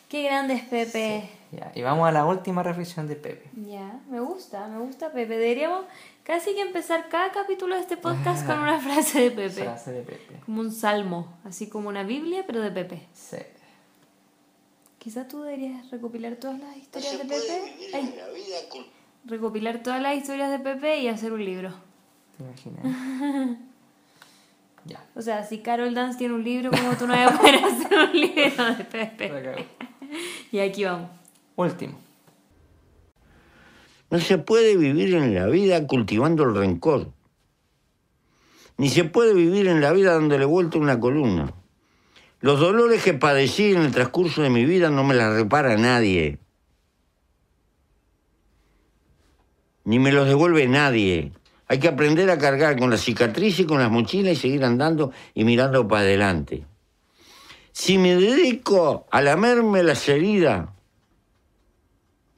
Qué 0.09 0.23
grande 0.25 0.55
es 0.55 0.63
Pepe. 0.65 1.29
Ya, 1.51 1.72
y 1.74 1.80
vamos 1.82 2.07
a 2.07 2.12
la 2.12 2.26
última 2.26 2.62
reflexión 2.62 3.07
de 3.09 3.16
Pepe. 3.16 3.51
Ya, 3.66 4.01
me 4.11 4.20
gusta, 4.20 4.68
me 4.68 4.78
gusta 4.80 5.12
Pepe. 5.12 5.38
Deberíamos 5.38 5.84
casi 6.22 6.55
que 6.55 6.61
empezar 6.61 7.09
cada 7.09 7.32
capítulo 7.32 7.74
de 7.74 7.80
este 7.80 7.96
podcast 7.96 8.46
con 8.46 8.59
una 8.62 8.78
frase 8.78 9.20
de 9.22 9.30
Pepe. 9.30 9.62
Frase 9.64 9.92
de 9.92 10.03
Pepe. 10.03 10.40
Como 10.44 10.61
un 10.61 10.70
salmo, 10.72 11.38
así 11.44 11.68
como 11.68 11.88
una 11.88 12.03
Biblia, 12.03 12.44
pero 12.46 12.61
de 12.61 12.70
Pepe. 12.70 13.07
Sí. 13.14 13.38
Quizás 14.99 15.26
tú 15.28 15.42
deberías 15.42 15.90
recopilar 15.90 16.34
todas 16.36 16.59
las 16.59 16.70
No 16.70 16.76
historias 16.82 17.12
se 17.12 17.18
de 17.18 17.24
puede 17.24 17.40
Pepe. 17.40 17.72
vivir 17.78 17.96
Ay, 17.96 18.01
en 18.03 18.16
la 18.18 18.28
vida 18.28 18.57
con... 18.70 18.84
recopilar 19.24 19.82
todas 19.82 20.03
las 20.03 20.16
historias 20.16 20.51
de 20.51 20.59
Pepe 20.59 20.99
y 20.99 21.09
hacer 21.09 21.32
un 21.32 21.42
libro. 21.44 21.72
¿Te 22.36 22.44
imaginas? 22.44 23.59
ya. 24.84 25.03
O 25.14 25.22
sea, 25.22 25.44
si 25.44 25.59
Carol 25.61 25.94
Dance 25.94 26.18
tiene 26.18 26.34
un 26.34 26.44
libro, 26.44 26.70
como 26.70 26.92
tú 26.96 27.07
no 27.07 27.14
vas 27.14 27.32
a 27.32 27.38
poder 27.38 27.55
hacer 27.64 27.99
un 27.99 28.20
libro 28.20 28.74
de 28.74 28.84
Pepe? 28.84 29.28
cago. 29.28 29.64
Y 30.53 30.59
aquí 30.59 30.84
vamos. 30.84 31.11
Último. 31.59 31.99
No 34.11 34.21
se 34.21 34.39
puede 34.39 34.77
vivir 34.77 35.17
en 35.17 35.35
la 35.35 35.47
vida 35.47 35.89
cultivando 35.89 36.45
el 36.45 36.55
rencor. 36.55 37.11
Ni 38.77 38.89
se 38.89 39.03
puede 39.03 39.35
vivir 39.35 39.67
en 39.67 39.81
la 39.81 39.91
vida 39.91 40.13
dándole 40.13 40.45
vuelta 40.45 40.79
una 40.79 41.01
columna. 41.01 41.53
Los 42.39 42.61
dolores 42.61 43.03
que 43.03 43.13
padecí 43.13 43.73
en 43.73 43.79
el 43.83 43.91
transcurso 43.91 44.41
de 44.43 44.51
mi 44.51 44.65
vida 44.67 44.89
no 44.91 45.03
me 45.03 45.17
las 45.17 45.35
repara 45.35 45.77
nadie. 45.77 46.39
Ni 49.83 49.99
me 49.99 50.13
los 50.13 50.29
devuelve 50.29 50.69
nadie. 50.69 51.33
Hay 51.67 51.81
que 51.81 51.89
aprender 51.89 52.31
a 52.31 52.39
cargar 52.39 52.79
con 52.79 52.91
la 52.91 52.99
cicatriz 52.99 53.59
y 53.59 53.65
con 53.65 53.81
las 53.81 53.91
mochilas 53.91 54.35
y 54.35 54.37
seguir 54.37 54.65
andando 54.65 55.11
y 55.35 55.43
mirando 55.43 55.89
para 55.89 56.03
adelante. 56.03 56.65
Si 57.73 57.99
me 57.99 58.15
dedico 58.15 59.09
a 59.11 59.21
lamerme 59.23 59.83
las 59.83 60.09
heridas, 60.09 60.69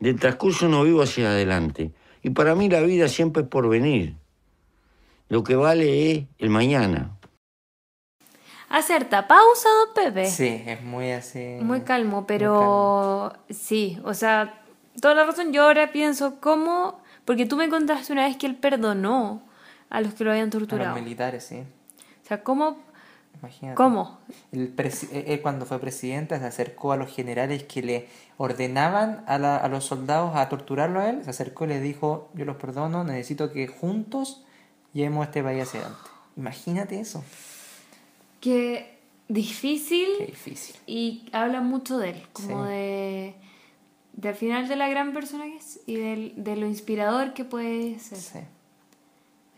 del 0.00 0.18
transcurso 0.18 0.68
no 0.68 0.82
vivo 0.82 1.02
hacia 1.02 1.28
adelante. 1.30 1.92
Y 2.22 2.30
para 2.30 2.54
mí 2.54 2.68
la 2.68 2.80
vida 2.80 3.08
siempre 3.08 3.42
es 3.42 3.48
por 3.48 3.68
venir. 3.68 4.16
Lo 5.28 5.44
que 5.44 5.54
vale 5.54 6.10
es 6.10 6.24
el 6.38 6.50
mañana. 6.50 7.16
Acerta, 8.68 9.26
pausa, 9.26 9.68
don 9.68 9.94
Pepe. 9.94 10.26
Sí, 10.26 10.62
es 10.66 10.82
muy 10.82 11.10
así. 11.10 11.56
Muy 11.60 11.80
calmo, 11.80 12.26
pero 12.26 13.32
sí, 13.48 13.98
o 14.04 14.14
sea, 14.14 14.62
toda 15.00 15.14
la 15.14 15.24
razón. 15.24 15.52
Yo 15.52 15.64
ahora 15.64 15.90
pienso 15.92 16.40
cómo, 16.40 17.00
porque 17.24 17.46
tú 17.46 17.56
me 17.56 17.68
contaste 17.68 18.12
una 18.12 18.26
vez 18.26 18.36
que 18.36 18.46
él 18.46 18.54
perdonó 18.56 19.42
a 19.88 20.00
los 20.00 20.14
que 20.14 20.22
lo 20.24 20.30
habían 20.30 20.44
A 20.44 20.54
los 20.54 20.68
torturado. 20.68 20.94
militares, 20.94 21.44
sí. 21.44 21.58
O 22.24 22.26
sea, 22.28 22.44
¿cómo? 22.44 22.78
Imagínate. 23.40 23.74
¿Cómo? 23.76 24.18
El 24.52 24.74
él 25.12 25.40
cuando 25.40 25.64
fue 25.66 25.78
presidente 25.78 26.38
se 26.38 26.44
acercó 26.44 26.92
a 26.92 26.96
los 26.96 27.10
generales 27.14 27.64
que 27.64 27.82
le 27.82 28.08
ordenaban 28.36 29.24
a, 29.26 29.38
la- 29.38 29.56
a 29.56 29.68
los 29.68 29.84
soldados 29.84 30.36
a 30.36 30.48
torturarlo 30.48 31.00
a 31.00 31.08
él, 31.10 31.24
se 31.24 31.30
acercó 31.30 31.64
y 31.64 31.68
les 31.68 31.82
dijo, 31.82 32.28
yo 32.34 32.44
los 32.44 32.56
perdono, 32.56 33.02
necesito 33.04 33.50
que 33.52 33.66
juntos 33.66 34.44
llevemos 34.92 35.26
este 35.26 35.42
país 35.42 35.62
hacia 35.62 35.80
adelante. 35.80 36.08
Imagínate 36.36 37.00
eso. 37.00 37.24
Qué 38.40 38.98
difícil 39.28 40.08
Qué 40.18 40.26
difícil. 40.26 40.76
y 40.86 41.28
habla 41.32 41.60
mucho 41.60 41.98
de 41.98 42.10
él, 42.10 42.22
como 42.32 42.64
Sí. 42.64 42.70
de, 42.70 43.34
de 44.14 44.28
al 44.28 44.34
final 44.34 44.68
de 44.68 44.76
la 44.76 44.88
gran 44.88 45.12
persona 45.12 45.44
que 45.44 45.56
es 45.56 45.80
y 45.86 45.96
del- 45.96 46.34
de 46.36 46.56
lo 46.56 46.66
inspirador 46.66 47.32
que 47.34 47.44
puede 47.44 47.98
ser. 47.98 48.18
Sí, 48.18 48.38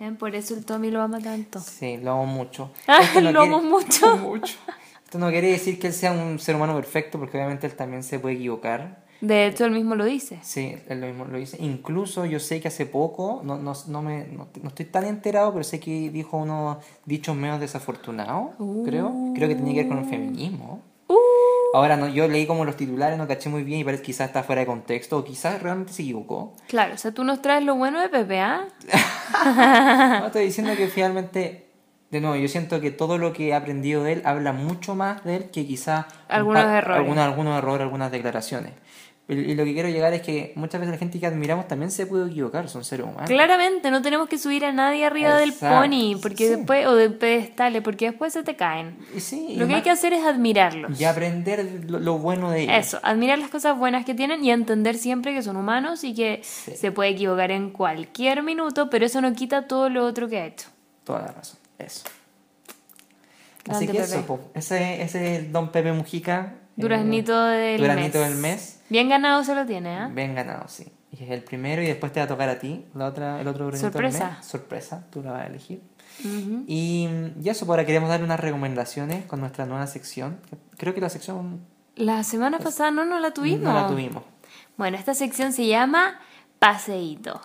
¿Ven? 0.02 0.16
Por 0.16 0.34
eso 0.34 0.54
el 0.54 0.64
Tommy 0.64 0.90
lo 0.90 1.00
ama 1.00 1.20
tanto. 1.20 1.60
sí, 1.60 1.96
lo 1.96 2.12
amo 2.12 2.26
mucho. 2.26 2.70
Esto 2.88 3.20
lo 3.20 3.30
quiere- 3.30 3.38
amo 3.38 3.62
mucho. 3.62 4.16
mucho. 4.18 4.56
Esto 5.04 5.18
no 5.18 5.30
quiere 5.30 5.48
decir 5.52 5.78
que 5.78 5.86
él 5.88 5.92
sea 5.92 6.10
un 6.10 6.38
ser 6.40 6.56
humano 6.56 6.74
perfecto, 6.74 7.18
porque 7.20 7.36
obviamente 7.36 7.66
él 7.68 7.74
también 7.76 8.02
se 8.02 8.18
puede 8.18 8.34
equivocar. 8.34 9.04
De 9.20 9.46
hecho, 9.46 9.64
él 9.66 9.70
mismo 9.70 9.94
lo 9.94 10.04
dice. 10.04 10.40
Sí, 10.42 10.74
él 10.88 11.00
lo 11.00 11.06
mismo 11.06 11.24
lo 11.26 11.38
dice. 11.38 11.56
Incluso 11.62 12.24
yo 12.26 12.40
sé 12.40 12.60
que 12.60 12.66
hace 12.66 12.86
poco, 12.86 13.40
no, 13.44 13.56
no, 13.58 13.74
no, 13.86 14.02
me, 14.02 14.24
no, 14.26 14.48
no 14.60 14.68
estoy 14.70 14.86
tan 14.86 15.04
enterado, 15.04 15.52
pero 15.52 15.62
sé 15.62 15.78
que 15.78 16.10
dijo 16.10 16.36
unos 16.38 16.78
dichos 17.04 17.36
menos 17.36 17.60
desafortunados, 17.60 18.56
creo. 18.84 19.14
Creo 19.36 19.48
que 19.48 19.54
tenía 19.54 19.74
que 19.74 19.80
ver 19.82 19.88
con 19.88 19.98
el 19.98 20.06
feminismo. 20.06 20.82
Uh, 21.06 21.14
Ahora, 21.74 21.96
no, 21.96 22.08
yo 22.08 22.28
leí 22.28 22.46
como 22.46 22.64
los 22.64 22.76
titulares, 22.76 23.16
no 23.16 23.26
caché 23.26 23.48
muy 23.48 23.62
bien 23.62 23.80
y 23.80 23.84
parece 23.84 24.02
que 24.02 24.06
quizás 24.06 24.26
está 24.26 24.42
fuera 24.42 24.60
de 24.60 24.66
contexto 24.66 25.16
o 25.16 25.24
quizás 25.24 25.62
realmente 25.62 25.92
se 25.92 26.02
equivocó. 26.02 26.54
claro, 26.68 26.94
o 26.94 26.98
sea, 26.98 27.12
tú 27.12 27.24
nos 27.24 27.40
traes 27.40 27.64
lo 27.64 27.74
bueno 27.76 28.00
de 28.00 28.08
Pepe, 28.08 28.40
¿ah? 28.40 28.68
No, 30.20 30.26
estoy 30.26 30.44
diciendo 30.44 30.76
que 30.76 30.88
finalmente, 30.88 31.66
de 32.10 32.20
nuevo, 32.20 32.36
yo 32.36 32.46
siento 32.48 32.80
que 32.80 32.90
todo 32.90 33.16
lo 33.16 33.32
que 33.32 33.48
he 33.48 33.54
aprendido 33.54 34.04
de 34.04 34.12
él 34.14 34.22
habla 34.26 34.52
mucho 34.52 34.94
más 34.94 35.24
de 35.24 35.36
él 35.36 35.50
que 35.50 35.66
quizás... 35.66 36.06
un 36.28 36.34
Algunos 36.34 36.64
errores. 36.64 37.00
Algunos, 37.00 37.24
algunos 37.24 37.58
errores, 37.58 37.82
algunas 37.82 38.12
declaraciones. 38.12 38.72
Y, 39.32 39.52
y 39.52 39.54
lo 39.54 39.64
que 39.64 39.72
quiero 39.72 39.88
llegar 39.88 40.12
es 40.12 40.22
que 40.22 40.52
muchas 40.56 40.80
veces 40.80 40.92
la 40.94 40.98
gente 40.98 41.18
que 41.18 41.26
admiramos 41.26 41.66
también 41.68 41.90
se 41.90 42.06
puede 42.06 42.30
equivocar, 42.30 42.68
son 42.68 42.84
seres 42.84 43.06
humanos. 43.06 43.28
Claramente, 43.28 43.90
no 43.90 44.02
tenemos 44.02 44.28
que 44.28 44.38
subir 44.38 44.64
a 44.64 44.72
nadie 44.72 45.04
arriba 45.04 45.36
del 45.36 45.52
pony, 45.52 46.18
porque 46.20 46.48
sí. 46.48 46.56
después, 46.56 46.86
o 46.86 46.94
del 46.94 47.14
pedestal, 47.14 47.82
porque 47.82 48.06
después 48.10 48.32
se 48.32 48.42
te 48.42 48.56
caen. 48.56 48.96
Sí, 49.18 49.54
Lo 49.56 49.66
que 49.66 49.74
hay 49.76 49.82
que 49.82 49.90
hacer 49.90 50.12
es 50.12 50.24
admirarlos. 50.24 51.00
y 51.00 51.04
aprender 51.04 51.84
lo, 51.88 51.98
lo 51.98 52.18
bueno 52.18 52.50
de 52.50 52.62
ellos. 52.62 52.74
Eso, 52.76 53.00
admirar 53.02 53.38
las 53.38 53.50
cosas 53.50 53.76
buenas 53.78 54.04
que 54.04 54.14
tienen 54.14 54.44
y 54.44 54.50
entender 54.50 54.96
siempre 54.96 55.32
que 55.34 55.42
son 55.42 55.56
humanos 55.56 56.04
y 56.04 56.14
que 56.14 56.40
Sí. 56.42 56.72
se 56.76 56.92
puede 56.92 57.10
equivocar 57.10 57.50
en 57.50 57.70
cualquier 57.70 58.42
minuto, 58.42 58.90
pero 58.90 59.06
eso 59.06 59.20
no 59.20 59.32
quita 59.34 59.66
todo 59.66 59.88
lo 59.88 60.04
otro 60.06 60.28
que 60.28 60.38
ha 60.38 60.46
hecho. 60.46 60.68
Toda 61.04 61.22
la 61.22 61.32
razón. 61.32 61.58
Eso. 61.78 62.04
Grande 63.64 63.76
Así 63.76 63.86
que 63.86 63.92
Pepe. 64.00 64.04
eso. 64.20 64.40
Ese, 64.54 65.02
ese 65.02 65.34
es 65.34 65.38
el 65.40 65.52
Don 65.52 65.70
Pepe 65.70 65.92
Mujica. 65.92 66.54
Eh, 66.76 66.80
Duraznito 66.82 67.44
del 67.46 67.80
mes. 67.82 68.12
del 68.12 68.34
mes. 68.36 68.80
Bien 68.88 69.08
ganado 69.08 69.44
se 69.44 69.54
lo 69.54 69.64
tiene, 69.66 69.96
¿ah? 69.96 70.10
Bien 70.12 70.34
ganado, 70.34 70.68
sí. 70.68 70.86
Y 71.10 71.22
es 71.24 71.30
el 71.30 71.42
primero 71.42 71.82
y 71.82 71.86
después 71.86 72.12
te 72.12 72.20
va 72.20 72.24
a 72.24 72.28
tocar 72.28 72.48
a 72.48 72.58
ti 72.58 72.86
la 72.94 73.06
otra, 73.06 73.40
el 73.40 73.46
otro 73.48 73.66
Duranito 73.66 73.86
del 73.90 73.92
Sorpresa. 73.92 74.36
mes. 74.38 74.46
Sorpresa, 74.46 75.06
tú 75.10 75.22
la 75.22 75.32
vas 75.32 75.42
a 75.42 75.46
elegir. 75.46 75.82
Y, 76.66 77.08
y 77.42 77.48
eso, 77.48 77.60
pues 77.66 77.70
ahora 77.70 77.86
queremos 77.86 78.08
dar 78.08 78.22
unas 78.22 78.38
recomendaciones 78.40 79.24
con 79.26 79.40
nuestra 79.40 79.66
nueva 79.66 79.86
sección. 79.86 80.38
Creo 80.76 80.94
que 80.94 81.00
la 81.00 81.08
sección 81.08 81.60
La 81.96 82.22
semana 82.22 82.58
pasada 82.58 82.90
no, 82.90 83.04
no 83.04 83.18
la 83.20 83.32
tuvimos. 83.32 83.60
no 83.62 83.74
la 83.74 83.86
tuvimos. 83.88 84.22
Bueno, 84.76 84.96
esta 84.96 85.14
sección 85.14 85.52
se 85.52 85.66
llama 85.66 86.18
Paseíto. 86.58 87.40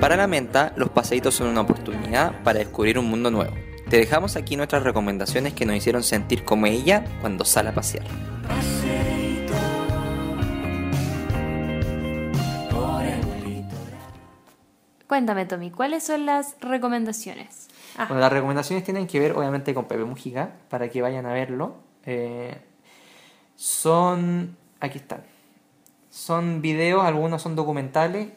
Para 0.00 0.16
la 0.16 0.26
menta, 0.26 0.72
los 0.76 0.88
paseitos 0.90 1.34
son 1.34 1.48
una 1.48 1.60
oportunidad 1.62 2.42
para 2.42 2.58
descubrir 2.58 2.98
un 2.98 3.06
mundo 3.06 3.30
nuevo. 3.30 3.54
Te 3.90 3.96
dejamos 3.96 4.36
aquí 4.36 4.56
nuestras 4.56 4.84
recomendaciones 4.84 5.52
que 5.52 5.66
nos 5.66 5.74
hicieron 5.74 6.04
sentir 6.04 6.44
como 6.44 6.66
ella 6.66 7.04
cuando 7.20 7.44
sale 7.44 7.70
a 7.70 7.74
pasear. 7.74 8.06
Cuéntame, 15.08 15.44
Tommy, 15.44 15.72
¿cuáles 15.72 16.04
son 16.04 16.24
las 16.24 16.54
recomendaciones? 16.60 17.66
Ah, 17.98 18.06
Bueno, 18.06 18.20
las 18.20 18.32
recomendaciones 18.32 18.84
tienen 18.84 19.08
que 19.08 19.18
ver 19.18 19.32
obviamente 19.32 19.74
con 19.74 19.86
Pepe 19.86 20.04
Mujica, 20.04 20.52
para 20.68 20.88
que 20.88 21.02
vayan 21.02 21.26
a 21.26 21.32
verlo. 21.32 21.74
Eh, 22.06 22.62
son... 23.56 24.56
Aquí 24.78 24.98
están. 24.98 25.24
Son 26.10 26.62
videos, 26.62 27.02
algunos 27.02 27.42
son 27.42 27.56
documentales. 27.56 28.28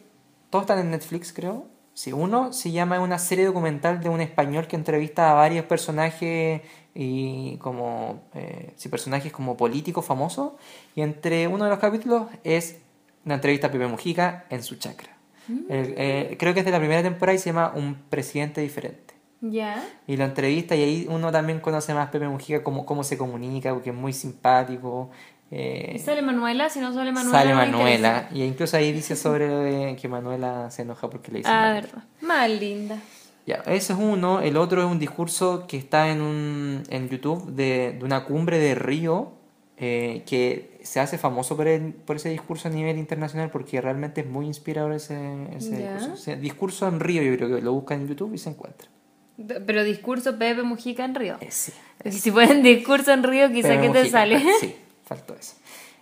Todos 0.49 0.64
están 0.64 0.80
en 0.80 0.89
Netflix, 0.89 1.32
creo. 1.32 1.68
Sí, 1.94 2.12
uno 2.12 2.54
se 2.54 2.72
llama 2.72 3.00
una 3.00 3.20
serie 3.20 3.46
documental 3.46 4.02
de 4.02 4.10
un 4.10 4.20
español 4.22 4.68
que 4.68 4.76
entrevista 4.76 5.30
a 5.32 5.34
varios 5.36 5.66
personajes 5.66 6.62
y 6.96 7.58
como 7.58 8.22
eh, 8.34 8.74
sí, 8.76 8.89
personajes 8.89 9.32
como 9.32 9.56
políticos 9.58 10.04
famosos. 10.06 10.54
Y 10.96 11.02
entre 11.02 11.48
uno 11.48 11.66
de 11.66 11.70
los 11.70 11.80
capítulos 11.80 12.28
es 12.44 12.78
una 13.26 13.36
entrevista 13.36 13.68
a 13.68 13.72
Pepe 13.72 13.88
Mujica 13.88 14.46
en 14.50 14.64
su 14.64 14.76
chacra. 14.78 15.10
El- 15.70 15.94
eh, 15.98 16.36
creo 16.39 16.54
que 16.54 16.62
es 16.62 16.66
de 16.66 16.72
la 16.72 16.80
primera 16.80 17.04
temporada 17.04 17.36
y 17.36 17.39
se 17.39 17.50
llama 17.50 17.74
Un 17.76 17.96
presidente 18.10 18.62
diferente. 18.62 19.14
ya. 19.41 19.84
Y 20.08 20.16
lo 20.18 20.24
entrevista 20.24 20.74
y 20.76 20.82
ahí 20.84 21.08
uno 21.10 21.32
también 21.32 21.60
conoce 21.60 21.94
más 21.94 22.08
a 22.08 22.12
Pepe 22.12 22.28
Mujica, 22.30 22.64
cómo, 22.64 22.86
cómo 22.86 23.04
se 23.04 23.18
comunica, 23.18 23.74
porque 23.74 23.89
es 23.89 23.96
muy 23.96 24.14
simpático. 24.14 25.10
Eh, 25.56 25.93
¿Y 25.95 25.99
sale 25.99 26.22
Manuela? 26.22 26.70
Si 26.70 26.80
no 26.80 26.93
sale 26.93 27.12
Manuela. 27.12 27.38
sale 27.39 27.54
Manuela. 27.54 28.30
Y 28.34 28.43
incluso 28.43 28.76
ahí 28.78 28.91
dice 28.91 29.16
sobre 29.16 29.95
que 29.95 30.08
Manuela 30.08 30.72
se 30.72 30.82
enoja 30.82 31.10
porque 31.10 31.32
le 31.32 31.38
dicen 31.39 31.54
Ah, 31.54 31.74
verdad. 31.74 32.04
Más 32.22 32.49
linda. 32.49 32.97
Ya, 33.45 33.58
ese 33.68 33.93
es 33.93 33.99
uno. 33.99 34.39
El 34.41 34.58
otro 34.58 34.82
es 34.84 34.88
un 34.89 34.99
discurso 34.99 35.66
que 35.68 35.78
está 35.78 36.10
en, 36.10 36.22
un, 36.22 36.84
en 36.89 37.10
YouTube 37.10 37.51
de, 37.51 37.95
de 37.99 38.06
una 38.06 38.24
cumbre 38.24 38.58
de 38.58 38.74
Río 38.74 39.34
eh, 39.78 40.24
que 40.26 40.80
se 40.84 40.99
hace 41.01 41.18
famoso 41.18 41.56
por, 41.58 41.68
el- 41.68 41.93
por 41.93 42.16
ese 42.16 42.30
discurso 42.30 42.70
a 42.70 42.72
nivel 42.72 42.97
internacional 42.97 43.49
porque 43.51 43.82
realmente 43.82 44.22
es 44.22 44.28
muy 44.28 44.45
inspirador 44.45 44.93
ese, 44.93 45.16
discurso. 45.60 46.14
O 46.14 46.18
sea, 46.18 46.36
discurso 46.38 46.88
en 46.88 46.99
Río, 46.99 47.22
yo 47.22 47.36
creo 47.36 47.56
que 47.56 47.62
lo 47.62 47.74
buscan 47.74 48.01
en 48.01 48.08
YouTube 48.08 48.34
y 48.34 48.38
se 48.38 48.49
encuentra. 48.49 48.88
Pero 49.66 49.84
discurso 49.84 50.38
Pepe 50.38 50.64
Mujica 50.64 51.04
en 51.04 51.16
Río. 51.16 51.38
Ese. 51.41 51.74
Y 52.06 52.12
si 52.12 52.32
ponen 52.32 52.62
discurso 52.64 53.12
en 53.12 53.24
Río, 53.24 53.51
quizá 53.51 53.70
Pepe 53.70 53.82
que 53.82 53.89
te 53.89 53.97
Mujica, 53.99 54.12
sale. 54.20 54.41
Sí, 54.62 54.76
faltó 55.16 55.36
eso. 55.36 55.55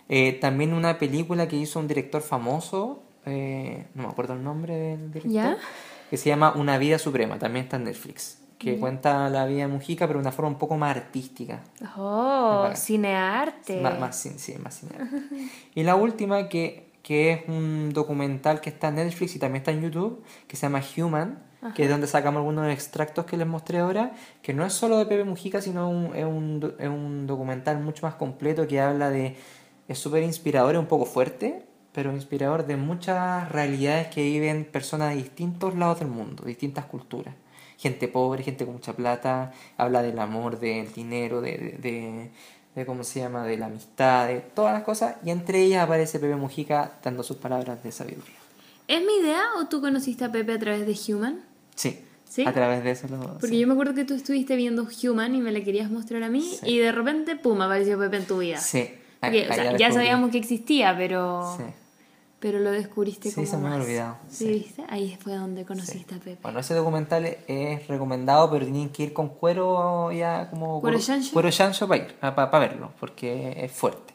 Eh, 0.08 0.32
también 0.40 0.72
una 0.72 0.98
película 0.98 1.48
que 1.48 1.56
hizo 1.56 1.78
un 1.78 1.88
director 1.88 2.22
famoso, 2.22 3.02
eh, 3.24 3.86
no 3.94 4.02
me 4.04 4.08
acuerdo 4.08 4.34
el 4.34 4.42
nombre 4.42 4.74
del 4.76 5.12
director, 5.12 5.32
¿Ya? 5.32 5.56
que 6.10 6.16
se 6.16 6.28
llama 6.28 6.52
Una 6.56 6.78
vida 6.78 6.98
suprema, 6.98 7.38
también 7.38 7.64
está 7.64 7.76
en 7.76 7.84
Netflix. 7.84 8.38
que 8.58 8.78
cuenta 8.78 9.28
la 9.28 9.44
vida 9.46 9.62
de 9.62 9.66
Mujica, 9.66 10.06
pero 10.06 10.20
de 10.20 10.22
una 10.22 10.30
forma 10.30 10.50
un 10.50 10.58
poco 10.58 10.76
más 10.76 10.96
artística. 10.96 11.64
Oh, 11.96 12.70
cinearte. 12.76 13.80
Más, 13.80 13.98
más, 13.98 14.16
sí, 14.16 14.54
más 14.62 14.78
cinearte. 14.78 15.16
y 15.74 15.82
la 15.82 15.96
última, 15.96 16.48
que, 16.48 16.92
que 17.02 17.32
es 17.32 17.48
un 17.48 17.92
documental 17.92 18.60
que 18.60 18.70
está 18.70 18.88
en 18.88 18.96
Netflix 18.96 19.34
y 19.34 19.40
también 19.40 19.62
está 19.62 19.72
en 19.72 19.82
YouTube, 19.82 20.22
que 20.46 20.54
se 20.54 20.66
llama 20.66 20.80
Human, 20.96 21.42
que 21.74 21.84
es 21.84 21.90
donde 21.90 22.06
sacamos 22.06 22.40
algunos 22.40 22.70
extractos 22.72 23.24
que 23.24 23.36
les 23.36 23.46
mostré 23.46 23.78
ahora, 23.78 24.12
que 24.42 24.52
no 24.52 24.66
es 24.66 24.72
solo 24.72 24.98
de 24.98 25.06
Pepe 25.06 25.24
Mujica, 25.24 25.60
sino 25.62 25.88
un- 25.88 26.14
es, 26.16 26.24
un, 26.24 26.74
es 26.78 26.88
un 26.88 27.26
documental 27.26 27.78
mucho 27.80 28.04
más 28.06 28.14
completo 28.16 28.66
que 28.66 28.80
habla 28.80 29.10
de... 29.10 29.36
Es 29.88 29.98
súper 29.98 30.22
inspirador, 30.22 30.74
es 30.74 30.80
un 30.80 30.86
poco 30.86 31.04
fuerte, 31.06 31.64
pero 31.92 32.12
inspirador 32.12 32.66
de 32.66 32.76
muchas 32.76 33.48
realidades 33.52 34.08
que 34.08 34.22
viven 34.22 34.64
personas 34.64 35.10
de 35.10 35.16
distintos 35.16 35.76
lados 35.76 35.98
del 36.00 36.08
mundo, 36.08 36.44
distintas 36.44 36.86
culturas. 36.86 37.34
Gente 37.78 38.08
pobre, 38.08 38.42
gente 38.42 38.64
con 38.64 38.74
mucha 38.74 38.94
plata, 38.94 39.52
habla 39.76 40.02
del 40.02 40.18
amor, 40.18 40.58
del 40.58 40.92
dinero, 40.92 41.40
de, 41.40 41.58
de, 41.58 41.90
de- 41.90 42.30
de 42.74 42.86
cómo 42.86 43.04
se 43.04 43.20
llama, 43.20 43.44
de 43.44 43.58
la 43.58 43.66
amistad, 43.66 44.28
de 44.28 44.40
todas 44.40 44.72
las 44.72 44.82
cosas, 44.82 45.16
y 45.24 45.30
entre 45.30 45.60
ellas 45.60 45.84
aparece 45.84 46.18
Pepe 46.18 46.36
Mujica 46.36 46.92
dando 47.04 47.22
sus 47.22 47.36
palabras 47.36 47.82
de 47.82 47.92
sabiduría. 47.92 48.36
¿Es 48.88 49.00
mi 49.04 49.16
idea 49.16 49.42
o 49.60 49.66
tú 49.68 49.80
conociste 49.82 50.24
a 50.24 50.32
Pepe 50.32 50.54
a 50.54 50.58
través 50.58 50.86
de 50.86 51.12
Human? 51.14 51.42
Sí, 51.74 52.00
¿Sí? 52.28 52.44
a 52.46 52.52
través 52.52 52.82
de 52.84 52.90
eso 52.92 53.08
lo... 53.08 53.18
Porque 53.20 53.48
sí. 53.48 53.58
yo 53.58 53.66
me 53.66 53.72
acuerdo 53.74 53.94
que 53.94 54.04
tú 54.04 54.14
estuviste 54.14 54.56
viendo 54.56 54.86
Human 55.02 55.34
y 55.34 55.40
me 55.40 55.52
la 55.52 55.60
querías 55.62 55.90
mostrar 55.90 56.22
a 56.22 56.28
mí 56.28 56.42
Sí. 56.42 56.58
y 56.70 56.78
de 56.78 56.92
repente, 56.92 57.36
pum, 57.36 57.60
apareció 57.60 57.98
Pepe 57.98 58.16
en 58.18 58.26
tu 58.26 58.38
vida. 58.38 58.58
Sí, 58.58 58.90
Porque, 59.20 59.48
o 59.50 59.54
sea, 59.54 59.76
ya 59.76 59.92
sabíamos 59.92 60.30
que 60.30 60.38
existía, 60.38 60.94
pero, 60.96 61.54
Sí. 61.58 61.64
pero 62.40 62.58
lo 62.58 62.70
descubriste 62.72 63.28
Sí, 63.30 63.34
como 63.36 63.46
se 63.46 63.56
me 63.56 63.66
había 63.68 63.76
más. 63.78 63.86
olvidado, 63.86 64.16
Sí. 64.28 64.72
Ahí 64.88 65.16
fue 65.20 65.34
donde 65.34 65.64
conociste 65.64 66.14
a 66.14 66.18
Pepe. 66.18 66.38
Bueno, 66.42 66.58
ese 66.60 66.74
documental 66.74 67.24
es 67.46 67.86
recomendado, 67.88 68.50
pero 68.50 68.64
tienen 68.64 68.88
que 68.90 69.04
ir 69.04 69.12
con 69.12 69.28
cuero 69.28 70.10
ya 70.12 70.48
como... 70.50 70.80
¿Cuero 70.80 70.98
chancho? 70.98 71.30
Cuero 71.32 71.50
chancho 71.50 71.86
para 71.88 72.02
ir, 72.04 72.14
para, 72.14 72.58
verlo, 72.58 72.92
porque 72.98 73.54
es 73.64 73.70
fuerte. 73.72 74.11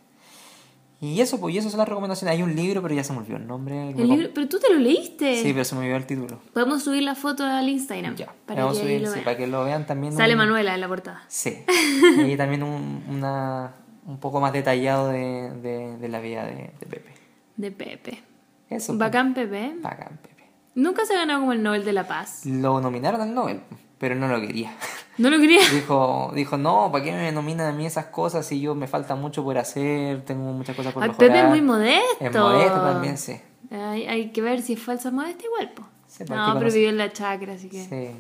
Y 1.00 1.22
eso, 1.22 1.40
pues, 1.40 1.54
y 1.54 1.60
eso 1.60 1.70
son 1.70 1.78
las 1.78 1.88
recomendaciones. 1.88 2.36
Hay 2.36 2.42
un 2.42 2.56
libro, 2.56 2.82
pero 2.82 2.96
ya 2.96 3.04
se 3.04 3.14
me 3.14 3.20
olvidó 3.20 3.38
el 3.38 3.46
nombre. 3.46 3.92
El 3.92 4.10
libro, 4.10 4.30
pero 4.34 4.48
tú 4.50 4.58
te 4.60 4.74
lo 4.74 4.80
leíste. 4.80 5.44
Sí, 5.44 5.54
pero 5.54 5.64
se 5.64 5.76
me 5.76 5.82
olvidó 5.82 5.98
el 5.98 6.06
título. 6.08 6.40
Podemos 6.54 6.84
subir 6.84 7.04
la 7.04 7.14
foto 7.14 7.44
al 7.46 7.70
Instagram 7.70 8.16
Ya, 8.16 8.34
para 8.48 8.64
vamos 8.64 8.80
que 8.80 8.84
subir, 8.84 9.02
lo 9.02 9.08
sí, 9.10 9.14
vean. 9.14 9.24
para 9.26 9.38
que 9.38 9.46
lo 9.48 9.64
vean 9.64 9.86
también. 9.86 10.14
Sale 10.18 10.34
un- 10.34 10.40
Manuela 10.40 10.74
en 10.74 10.82
la 10.82 10.88
portada. 10.88 11.24
Sí. 11.28 11.58
Y 12.28 12.36
también 12.36 12.64
un, 12.64 13.04
una, 13.10 13.74
un 14.08 14.20
poco 14.20 14.40
más 14.42 14.54
detallado 14.54 15.10
de, 15.10 15.52
de, 15.62 15.98
de 15.98 16.10
la 16.10 16.20
vida 16.20 16.46
de, 16.46 16.72
de 16.80 16.86
Pepe. 16.88 17.12
De 17.58 17.72
Pepe. 17.72 18.24
Eso. 18.70 18.88
pues. 18.88 18.98
Bacán 19.00 19.34
Pepe. 19.36 19.76
Bacán, 19.80 20.18
Pepe. 20.22 20.50
Nunca 20.74 21.06
se 21.06 21.14
ha 21.14 21.18
ganado 21.18 21.42
como 21.42 21.54
el 21.54 21.62
Nobel 21.62 21.86
de 21.86 21.94
la 21.94 22.08
Paz. 22.08 22.44
Lo 22.46 22.82
nominaron 22.82 23.22
al 23.22 23.34
Nobel, 23.36 23.62
pero 23.98 24.14
él 24.14 24.20
no 24.20 24.28
lo 24.28 24.40
quería. 24.40 24.76
¿No 25.18 25.30
lo 25.30 25.40
quería? 25.40 25.62
Dijo, 25.74 26.32
dijo, 26.36 26.58
no, 26.58 26.92
¿para 26.92 27.04
qué 27.04 27.12
me 27.12 27.32
nominan 27.32 27.68
a 27.68 27.72
mí 27.72 27.86
esas 27.86 28.06
cosas 28.08 28.46
si 28.46 28.60
yo 28.62 28.76
me 28.76 28.88
falta 28.88 29.16
mucho 29.16 29.44
por 29.44 29.58
hacer, 29.58 30.24
tengo 30.26 30.52
muchas 30.54 30.76
cosas 30.76 30.94
por 30.94 31.02
Ay, 31.04 31.10
mejorar? 31.10 31.32
Pepe 31.32 31.44
es 31.44 31.50
muy 31.50 31.62
modesto. 31.62 32.26
Es 32.26 32.34
modesto 32.36 32.82
también, 32.82 33.18
sí. 33.18 33.40
Hay, 33.72 34.06
hay 34.06 34.30
que 34.32 34.42
ver 34.42 34.62
si 34.62 34.74
es 34.74 34.82
falsa 34.82 35.10
modesta 35.10 35.44
igual, 35.46 35.72
po. 35.72 35.84
Sí, 36.08 36.24
no, 36.30 36.56
pero 36.60 36.72
vivió 36.72 36.90
en 36.90 36.98
la 36.98 37.12
chacra, 37.12 37.54
así 37.54 37.68
que... 37.68 37.84
Sí. 37.84 38.16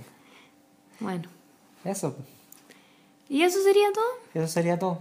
Bueno. 0.99 1.29
Eso, 1.83 2.15
¿Y 3.29 3.43
eso 3.43 3.61
sería 3.61 3.87
todo? 3.93 4.03
eso 4.33 4.47
sería 4.47 4.79
todo. 4.79 4.99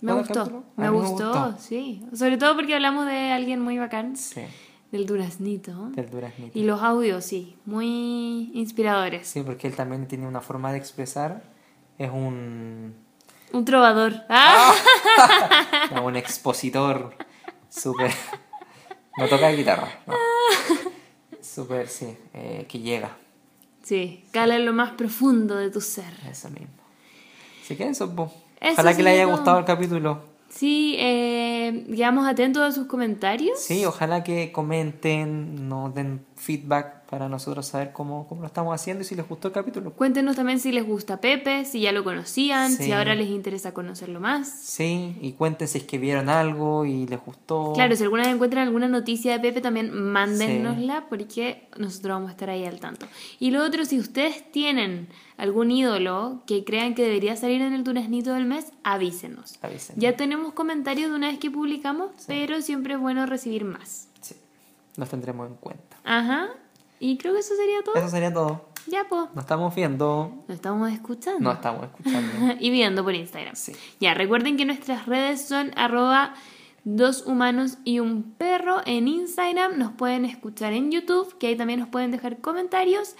Me 0.00 0.10
¿Todo 0.12 0.20
el 0.20 0.26
gustó. 0.26 0.40
capítulo? 0.40 0.64
A 0.76 0.80
Me 0.80 0.90
gustó, 0.90 1.54
sí. 1.58 2.02
Sobre 2.14 2.36
todo 2.36 2.54
porque 2.54 2.74
hablamos 2.74 3.06
de 3.06 3.32
alguien 3.32 3.60
muy 3.60 3.78
bacán. 3.78 4.16
Sí, 4.16 4.42
Del 4.94 5.06
duraznito. 5.06 5.72
del 5.88 6.08
duraznito. 6.08 6.56
Y 6.56 6.62
los 6.62 6.80
audios, 6.80 7.24
sí. 7.24 7.56
Muy 7.64 8.52
inspiradores. 8.54 9.26
Sí, 9.26 9.42
porque 9.42 9.66
él 9.66 9.74
también 9.74 10.06
tiene 10.06 10.24
una 10.24 10.40
forma 10.40 10.70
de 10.70 10.78
expresar. 10.78 11.42
Es 11.98 12.12
un, 12.12 12.94
Un 13.52 13.64
trovador. 13.64 14.12
¡Ah! 14.28 14.72
como 15.88 16.06
un 16.06 16.14
expositor 16.14 17.12
súper... 17.68 18.12
No 19.18 19.26
toca 19.26 19.50
guitarra, 19.50 19.88
no. 20.06 20.14
Súper, 21.40 21.88
sí, 21.88 22.16
eh, 22.32 22.64
que 22.68 22.78
llega. 22.78 23.16
Sí, 23.82 24.24
cala 24.30 24.54
en 24.54 24.64
lo 24.64 24.72
más 24.72 24.92
profundo 24.92 25.56
de 25.56 25.70
tu 25.70 25.80
ser. 25.80 26.14
Eso 26.30 26.50
mismo. 26.50 26.68
Así 27.64 27.74
que 27.74 27.88
eso, 27.88 28.14
po. 28.14 28.32
Eso 28.60 28.74
Ojalá 28.74 28.96
que 28.96 29.02
le 29.02 29.10
haya 29.10 29.24
gustado 29.24 29.58
el 29.58 29.64
capítulo. 29.64 30.22
Sí, 30.50 30.94
eh, 31.00 31.53
quedamos 31.72 32.26
atentos 32.26 32.62
a 32.62 32.72
sus 32.72 32.86
comentarios. 32.86 33.58
Sí, 33.60 33.84
ojalá 33.84 34.24
que 34.24 34.52
comenten, 34.52 35.68
nos 35.68 35.94
den 35.94 36.24
feedback 36.36 37.03
para 37.14 37.28
nosotros 37.28 37.64
saber 37.66 37.92
cómo, 37.92 38.26
cómo 38.26 38.40
lo 38.40 38.48
estamos 38.48 38.74
haciendo 38.74 39.02
y 39.02 39.04
si 39.04 39.14
les 39.14 39.28
gustó 39.28 39.46
el 39.46 39.54
capítulo. 39.54 39.92
Cuéntenos 39.92 40.34
también 40.34 40.58
si 40.58 40.72
les 40.72 40.84
gusta 40.84 41.20
Pepe, 41.20 41.64
si 41.64 41.80
ya 41.80 41.92
lo 41.92 42.02
conocían, 42.02 42.72
Sí. 42.72 42.82
si 42.86 42.92
ahora 42.92 43.14
les 43.14 43.28
interesa 43.28 43.72
conocerlo 43.72 44.18
más. 44.18 44.48
Sí, 44.48 45.16
y 45.20 45.30
cuenten 45.34 45.68
si 45.68 45.78
es 45.78 45.84
que 45.84 45.96
vieron 45.98 46.28
algo 46.28 46.84
y 46.84 47.06
les 47.06 47.24
gustó. 47.24 47.72
Claro, 47.72 47.94
si 47.94 48.02
alguna 48.02 48.24
vez 48.24 48.34
encuentran 48.34 48.66
alguna 48.66 48.88
noticia 48.88 49.30
de 49.34 49.38
Pepe, 49.38 49.60
también 49.60 49.92
mándennosla 49.94 51.06
porque 51.08 51.68
nosotros 51.78 52.14
vamos 52.14 52.30
a 52.30 52.32
estar 52.32 52.50
ahí 52.50 52.64
al 52.64 52.80
tanto. 52.80 53.06
Y 53.38 53.52
lo 53.52 53.62
otro, 53.64 53.84
si 53.84 54.00
ustedes 54.00 54.50
tienen 54.50 55.06
algún 55.36 55.70
ídolo 55.70 56.42
que 56.48 56.64
crean 56.64 56.96
que 56.96 57.04
debería 57.04 57.36
salir 57.36 57.62
en 57.62 57.74
el 57.74 57.84
Duraznito 57.84 58.34
del 58.34 58.44
mes, 58.44 58.72
avísenos. 58.82 59.56
Avísenos. 59.62 60.02
Ya 60.02 60.16
tenemos 60.16 60.52
comentarios 60.52 61.10
de 61.10 61.16
una 61.16 61.28
vez 61.28 61.38
que 61.38 61.52
publicamos, 61.52 62.10
pero 62.26 62.60
siempre 62.60 62.94
es 62.94 63.00
bueno 63.00 63.24
recibir 63.26 63.64
más. 63.64 64.08
Sí, 64.20 64.34
los 64.96 65.08
tendremos 65.08 65.48
en 65.48 65.54
cuenta. 65.54 65.96
Ajá. 66.02 66.48
Y 67.00 67.16
creo 67.18 67.32
que 67.34 67.40
eso 67.40 67.54
sería 67.56 67.82
todo. 67.82 67.94
Eso 67.96 68.08
sería 68.08 68.32
todo. 68.32 68.68
Ya, 68.86 69.04
pues. 69.08 69.28
Nos 69.34 69.44
estamos 69.44 69.74
viendo. 69.74 70.44
Nos 70.48 70.56
estamos 70.56 70.92
escuchando. 70.92 71.40
No 71.40 71.52
estamos 71.52 71.84
escuchando. 71.84 72.54
y 72.60 72.70
viendo 72.70 73.02
por 73.02 73.14
Instagram. 73.14 73.56
Sí. 73.56 73.72
Ya, 74.00 74.14
recuerden 74.14 74.56
que 74.56 74.64
nuestras 74.64 75.06
redes 75.06 75.46
son 75.46 75.72
arroba 75.76 76.34
dos 76.84 77.26
humanos 77.26 77.78
y 77.84 78.00
un 78.00 78.22
perro 78.36 78.82
en 78.84 79.08
Instagram. 79.08 79.78
Nos 79.78 79.92
pueden 79.92 80.24
escuchar 80.26 80.72
en 80.74 80.90
YouTube, 80.90 81.36
que 81.38 81.46
ahí 81.48 81.56
también 81.56 81.80
nos 81.80 81.88
pueden 81.88 82.10
dejar 82.10 82.38
comentarios. 82.40 83.16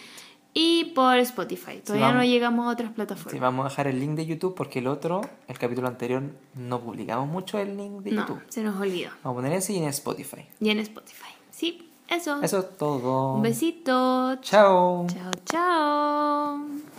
Y 0.56 0.92
por 0.94 1.16
Spotify. 1.18 1.80
Todavía 1.84 2.06
vamos. 2.08 2.22
no 2.22 2.28
llegamos 2.28 2.66
a 2.66 2.70
otras 2.70 2.88
Sí, 2.90 2.94
plataformas. 2.94 3.40
vamos 3.40 3.66
a 3.66 3.68
dejar 3.70 3.86
el 3.88 3.98
link 3.98 4.12
de 4.12 4.26
YouTube 4.26 4.54
porque 4.54 4.78
el 4.78 4.86
otro, 4.86 5.22
el 5.48 5.58
capítulo 5.58 5.88
anterior, 5.88 6.22
no 6.54 6.80
publicamos 6.80 7.26
mucho 7.26 7.58
el 7.58 7.76
link 7.76 8.02
de 8.02 8.12
no, 8.12 8.20
YouTube. 8.20 8.40
se 8.50 8.62
nos 8.62 8.80
olvidó. 8.80 9.10
Vamos 9.24 9.38
a 9.38 9.42
poner 9.42 9.52
ese 9.58 9.72
y 9.72 9.78
en 9.78 9.84
Spotify. 9.88 10.46
Y 10.60 10.70
en 10.70 10.78
Spotify. 10.78 11.32
Sí, 11.50 11.90
eso. 12.08 12.42
Eso 12.42 12.58
es 12.58 12.76
todo. 12.78 13.34
Un 13.34 13.42
besito. 13.42 14.36
Chao. 14.36 15.06
Chao, 15.08 15.30
chao. 15.44 16.93